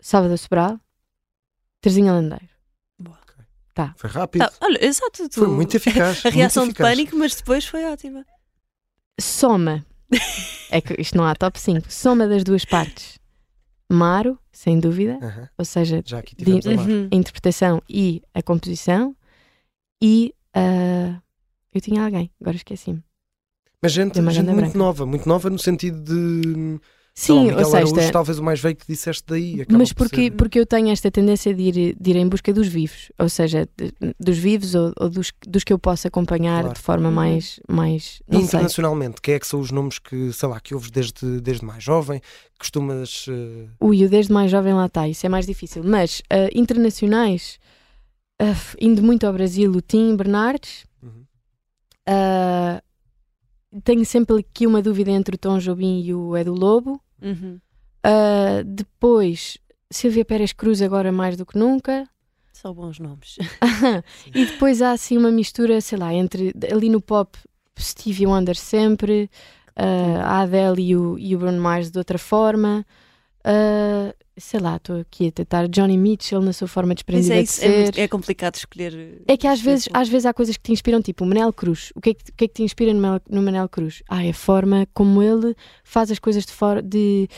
Salvador 0.00 0.38
Sobral. 0.38 0.78
Terzinha 1.80 2.12
Landeiro. 2.12 2.51
Foi 3.96 4.10
rápido. 4.10 4.42
Tá, 4.42 4.52
olha, 4.60 4.84
exato. 4.84 5.28
Tu... 5.28 5.40
Foi 5.40 5.48
muito 5.48 5.76
eficaz. 5.76 6.24
A 6.26 6.30
reação 6.30 6.64
muito 6.64 6.76
de 6.76 6.82
eficaz. 6.82 6.96
pânico, 6.96 7.16
mas 7.16 7.34
depois 7.34 7.64
foi 7.66 7.84
ótima. 7.84 8.24
Soma. 9.20 9.84
é 10.70 10.80
que 10.80 11.00
isto 11.00 11.16
não 11.16 11.24
há 11.24 11.34
top 11.34 11.58
5. 11.58 11.90
Soma 11.90 12.26
das 12.26 12.44
duas 12.44 12.64
partes. 12.64 13.18
Maro, 13.90 14.38
sem 14.50 14.78
dúvida. 14.80 15.18
Aham, 15.22 15.48
Ou 15.58 15.64
seja, 15.64 16.02
Já 16.04 16.18
aqui 16.18 16.34
tivemos 16.34 16.66
a. 16.66 16.70
Uhum. 16.70 17.08
a 17.10 17.14
interpretação 17.14 17.82
e 17.88 18.22
a 18.34 18.42
composição. 18.42 19.14
E 20.00 20.34
ah, 20.54 21.20
eu 21.72 21.80
tinha 21.80 22.04
alguém, 22.04 22.30
agora 22.40 22.56
esqueci-me. 22.56 23.02
Mas 23.80 23.92
gente, 23.92 24.14
gente 24.14 24.42
muito 24.42 24.56
branca. 24.56 24.78
nova, 24.78 25.06
muito 25.06 25.28
nova 25.28 25.50
no 25.50 25.58
sentido 25.58 26.00
de. 26.00 26.80
Sim, 27.14 27.42
Miguel 27.42 27.58
ou 27.58 27.64
seja, 27.66 27.76
Araújo, 27.76 28.10
talvez 28.12 28.38
o 28.38 28.42
mais 28.42 28.58
velho 28.58 28.74
que 28.74 28.86
disseste 28.88 29.22
daí. 29.26 29.66
mas 29.70 29.92
por 29.92 30.08
porque, 30.08 30.22
ser- 30.24 30.30
porque 30.32 30.58
eu 30.58 30.64
tenho 30.64 30.88
esta 30.88 31.10
tendência 31.10 31.52
de 31.54 31.62
ir, 31.62 31.96
de 32.00 32.10
ir 32.10 32.16
em 32.16 32.26
busca 32.26 32.54
dos 32.54 32.66
vivos, 32.66 33.12
ou 33.18 33.28
seja, 33.28 33.68
de- 33.76 33.92
dos 34.18 34.38
vivos 34.38 34.74
ou, 34.74 34.92
ou 34.98 35.10
dos, 35.10 35.30
dos 35.46 35.62
que 35.62 35.72
eu 35.74 35.78
posso 35.78 36.08
acompanhar 36.08 36.60
Claro. 36.62 36.74
de 36.74 36.80
forma 36.80 37.08
Uhum. 37.10 37.14
mais, 37.14 37.60
mais 37.68 38.22
E 38.26 38.32
não 38.32 38.40
sei. 38.40 38.46
internacionalmente, 38.46 39.20
quem 39.20 39.34
é 39.34 39.38
que 39.38 39.46
são 39.46 39.60
os 39.60 39.70
nomes 39.70 39.98
que, 39.98 40.32
sei 40.32 40.48
lá, 40.48 40.58
que 40.58 40.74
ouves 40.74 40.90
desde, 40.90 41.38
desde 41.42 41.64
mais 41.66 41.84
jovem? 41.84 42.18
Costumas. 42.58 43.26
eh, 43.28 43.66
Ui, 43.78 44.04
o 44.06 44.08
desde 44.08 44.32
mais 44.32 44.50
jovem 44.50 44.72
lá 44.72 44.86
está, 44.86 45.06
isso 45.06 45.26
é 45.26 45.28
mais 45.28 45.44
difícil. 45.46 45.84
Mas 45.84 46.22
ah, 46.30 46.48
internacionais, 46.54 47.58
ah, 48.40 48.54
indo 48.80 49.02
muito 49.02 49.26
ao 49.26 49.32
Brasil, 49.34 49.70
o 49.70 49.82
Tim 49.82 50.16
Bernardes, 50.16 50.86
uhum. 51.02 51.24
ah, 52.08 52.82
tenho 53.84 54.04
sempre 54.04 54.38
aqui 54.38 54.66
uma 54.66 54.82
dúvida 54.82 55.10
entre 55.10 55.34
o 55.34 55.38
Tom 55.38 55.58
Jobim 55.58 56.02
e 56.02 56.14
o 56.14 56.36
Edu 56.36 56.54
Lobo. 56.54 57.00
Uhum. 57.20 57.58
Ah, 58.02 58.62
depois, 58.64 59.58
Silvia 59.90 60.24
Pérez 60.24 60.52
Cruz, 60.52 60.82
agora 60.82 61.12
mais 61.12 61.36
do 61.36 61.46
que 61.46 61.58
nunca. 61.58 62.08
Só 62.52 62.72
bons 62.72 62.98
nomes. 62.98 63.38
e 64.34 64.44
depois 64.46 64.82
há 64.82 64.92
assim 64.92 65.16
uma 65.16 65.30
mistura, 65.30 65.80
sei 65.80 65.98
lá, 65.98 66.12
entre 66.12 66.52
ali 66.70 66.88
no 66.88 67.00
pop, 67.00 67.38
Stevie 67.78 68.26
Wonder 68.26 68.56
sempre, 68.56 69.30
ah, 69.74 70.22
a 70.22 70.40
Adele 70.42 70.82
e 70.82 70.96
o, 70.96 71.18
e 71.18 71.34
o 71.34 71.38
Bruno 71.38 71.60
Mars 71.60 71.90
de 71.90 71.98
outra 71.98 72.18
forma. 72.18 72.84
Ah, 73.44 74.14
sei 74.36 74.60
lá, 74.60 74.76
estou 74.76 75.00
aqui 75.00 75.28
a 75.28 75.32
tentar 75.32 75.68
Johnny 75.68 75.98
Mitchell 75.98 76.40
na 76.40 76.52
sua 76.52 76.68
forma 76.68 76.94
desprendida 76.94 77.34
é, 77.34 77.42
de 77.42 77.48
é, 77.48 77.52
ser. 77.52 77.82
muito- 77.82 77.98
é 77.98 78.08
complicado 78.08 78.54
escolher. 78.54 79.22
É 79.26 79.36
que 79.36 79.46
às 79.46 79.60
vezes, 79.60 79.88
às 79.92 80.08
vezes 80.08 80.26
há 80.26 80.32
coisas 80.32 80.56
que 80.56 80.62
te 80.62 80.72
inspiram, 80.72 81.02
tipo 81.02 81.24
o 81.24 81.26
Manel 81.26 81.52
Cruz. 81.52 81.92
O 81.94 82.00
que 82.00 82.10
é 82.10 82.14
que, 82.14 82.24
que, 82.32 82.44
é 82.44 82.48
que 82.48 82.54
te 82.54 82.62
inspira 82.62 82.92
no 82.94 83.00
Manel, 83.00 83.20
no 83.28 83.42
Manel 83.42 83.68
Cruz? 83.68 84.02
Ah, 84.08 84.24
é 84.24 84.30
a 84.30 84.34
forma 84.34 84.86
como 84.94 85.22
ele 85.22 85.54
faz 85.84 86.10
as 86.10 86.18
coisas 86.18 86.44
de 86.46 86.52
forma 86.52 86.82
de. 86.82 87.28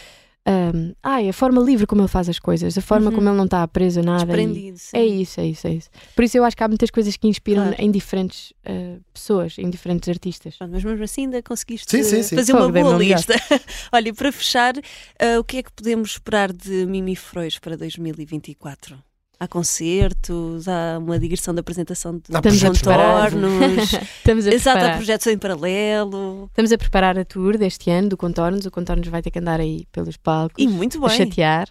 Ah, 1.03 1.23
é 1.23 1.29
a 1.31 1.33
forma 1.33 1.61
livre 1.63 1.87
como 1.87 2.03
ele 2.03 2.09
faz 2.09 2.29
as 2.29 2.39
coisas, 2.39 2.77
a 2.77 2.81
forma 2.83 3.09
Uhum. 3.11 3.17
como 3.17 3.29
ele 3.29 3.37
não 3.37 3.45
está 3.47 3.67
preso 3.67 4.01
a 4.01 4.03
nada. 4.03 4.27
desprendido. 4.27 4.77
sim. 4.79 4.97
é 4.97 5.05
isso, 5.05 5.41
é 5.41 5.47
isso, 5.47 5.67
é 5.67 5.73
isso. 5.73 5.89
Por 6.15 6.25
isso 6.25 6.37
eu 6.37 6.45
acho 6.45 6.57
que 6.57 6.63
há 6.63 6.69
muitas 6.69 6.91
coisas 6.91 7.17
que 7.17 7.27
inspiram 7.27 7.63
Claro. 7.69 7.77
em 7.83 7.91
diferentes 7.91 8.53
ah, 8.67 8.99
pessoas, 9.13 9.57
em 9.59 9.71
diferentes 9.71 10.09
artistas. 10.09 10.57
Pronto, 10.57 10.71
mas 10.73 10.85
mesmo 10.85 11.03
assim 11.05 11.23
ainda 11.23 11.43
conseguiste 11.43 11.91
Sim, 11.91 12.03
sim, 12.03 12.23
sim. 12.23 12.37
fazer 12.37 12.53
Fogo, 12.53 12.65
uma 12.65 12.73
boa 12.73 12.97
lista. 12.99 13.35
Olha, 13.93 14.09
e 14.09 14.13
para 14.13 14.31
fechar, 14.31 14.75
ah, 14.77 15.39
o 15.41 15.45
que 15.45 15.59
é 15.59 15.63
que 15.63 15.73
podemos 15.73 16.11
esperar 16.11 16.53
de 16.53 16.85
Mimi 16.87 17.17
Freus 17.17 17.59
para 17.59 17.77
2024? 17.77 18.99
Há 19.39 19.49
concertos, 19.49 20.69
há 20.69 20.99
uma 20.99 21.19
digressão 21.19 21.55
da 21.55 21.61
apresentação 21.61 22.17
de 22.17 22.23
Há 22.33 22.41
projetos 22.41 22.81
contornos, 22.81 23.93
Estamos 24.19 24.47
a 24.47 24.51
exato, 24.53 24.69
há 24.71 24.81
preparar. 24.81 24.97
projetos 24.97 25.27
em 25.27 25.39
paralelo 25.39 26.45
Estamos 26.51 26.73
a 26.73 26.79
preparar 26.79 27.19
a 27.19 27.25
tour 27.25 27.59
deste 27.59 27.91
ano 27.91 28.09
do 28.11 28.17
Contornos. 28.17 28.65
O 28.65 28.71
Contornos 28.71 29.09
vai 29.09 29.21
ter 29.23 29.31
que 29.31 29.39
andar 29.39 29.61
aí 29.61 29.87
pelos 29.93 30.17
palcos 30.17 30.63
e 30.63 30.69
muito 30.69 31.05
a 31.05 31.09
bem. 31.09 31.17
chatear. 31.19 31.69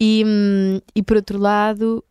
E, 0.00 0.24
hum, 0.26 0.80
e 0.94 1.02
por 1.02 1.16
outro 1.16 1.38
lado, 1.38 2.02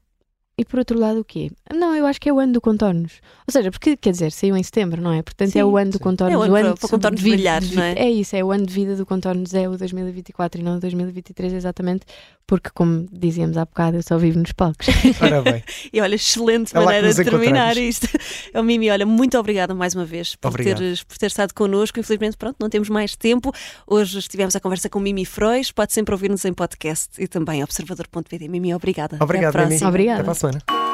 E 0.60 0.66
por 0.66 0.80
outro 0.80 1.00
lado, 1.00 1.20
o 1.22 1.24
quê? 1.24 1.50
Não, 1.74 1.96
eu 1.96 2.06
acho 2.06 2.20
que 2.20 2.28
é 2.30 2.34
o 2.34 2.40
ano 2.40 2.54
do 2.54 2.62
contornos. 2.62 3.14
Ou 3.48 3.52
seja, 3.52 3.72
porque, 3.72 3.96
quer 3.98 4.12
dizer, 4.12 4.32
saiu 4.32 4.56
em 4.58 4.64
setembro, 4.64 5.02
não 5.02 5.12
é? 5.14 5.22
Portanto, 5.22 5.52
Sim, 5.52 5.60
é 5.60 5.66
o 5.66 5.78
ano 5.78 5.92
do 5.92 6.00
contornos. 6.00 6.34
É 6.36 6.38
o 6.38 6.42
ano 6.42 6.52
para- 6.54 6.74
de 6.74 6.80
para 6.80 6.90
contornos 6.90 7.22
brilhar, 7.22 7.62
de 7.62 7.68
vi- 7.68 7.76
não 7.76 7.84
é? 7.84 7.94
É 7.94 8.10
isso, 8.10 8.36
é 8.36 8.44
o 8.44 8.52
ano 8.52 8.66
de 8.66 8.74
vida 8.74 8.96
do 8.96 9.06
contornos, 9.06 9.54
é 9.54 9.68
o 9.70 9.78
2024 9.78 10.60
e 10.62 10.64
não 10.64 10.78
o 10.78 10.80
2023, 10.80 11.54
exatamente, 11.54 12.06
porque, 12.46 12.70
como 12.74 13.08
dizíamos 13.12 13.58
há 13.58 13.66
bocado, 13.66 13.98
eu 13.98 14.04
só 14.04 14.18
vivo 14.18 14.40
nos 14.40 14.52
palcos. 14.52 14.88
Ora 15.22 15.42
bem, 15.42 15.64
E 15.94 16.02
olha, 16.02 16.16
excelente 16.16 16.76
É 16.76 16.80
maneira 16.80 17.14
de 17.14 17.24
terminar 17.24 17.78
isto. 17.78 18.08
É 18.54 18.60
o 18.60 18.64
Mimi, 18.64 18.90
olha, 18.90 19.06
muito 19.06 19.38
obrigada 19.38 19.74
mais 19.76 19.94
uma 19.96 20.06
vez 20.06 20.36
por 20.36 20.50
Obrigado. 20.50 20.78
teres, 20.80 21.04
por 21.04 21.18
ter 21.18 21.28
estado 21.28 21.54
connosco. 21.54 22.00
Infelizmente, 22.00 22.36
pronto, 22.38 22.58
não 22.60 22.70
temos 22.70 22.90
mais 22.90 23.16
tempo. 23.16 23.52
Hoje 23.88 24.20
estivemos 24.20 24.56
a 24.56 24.60
conversa 24.60 24.90
com 24.90 25.00
Mimi 25.00 25.26
Frois. 25.26 25.72
Pode 25.72 25.94
sempre 25.94 26.14
ouvir-nos 26.14 26.44
em 26.44 26.54
podcast 26.54 27.10
e 27.22 27.28
também 27.28 27.64
observador.pt. 27.64 28.48
Mimi, 28.48 28.74
obrigada. 28.74 29.18
Obrigado, 29.22 29.54
Mimi. 29.56 29.68
próxima. 29.68 29.90
Obrigada. 29.90 30.20
até 30.22 30.26
later. 30.52 30.89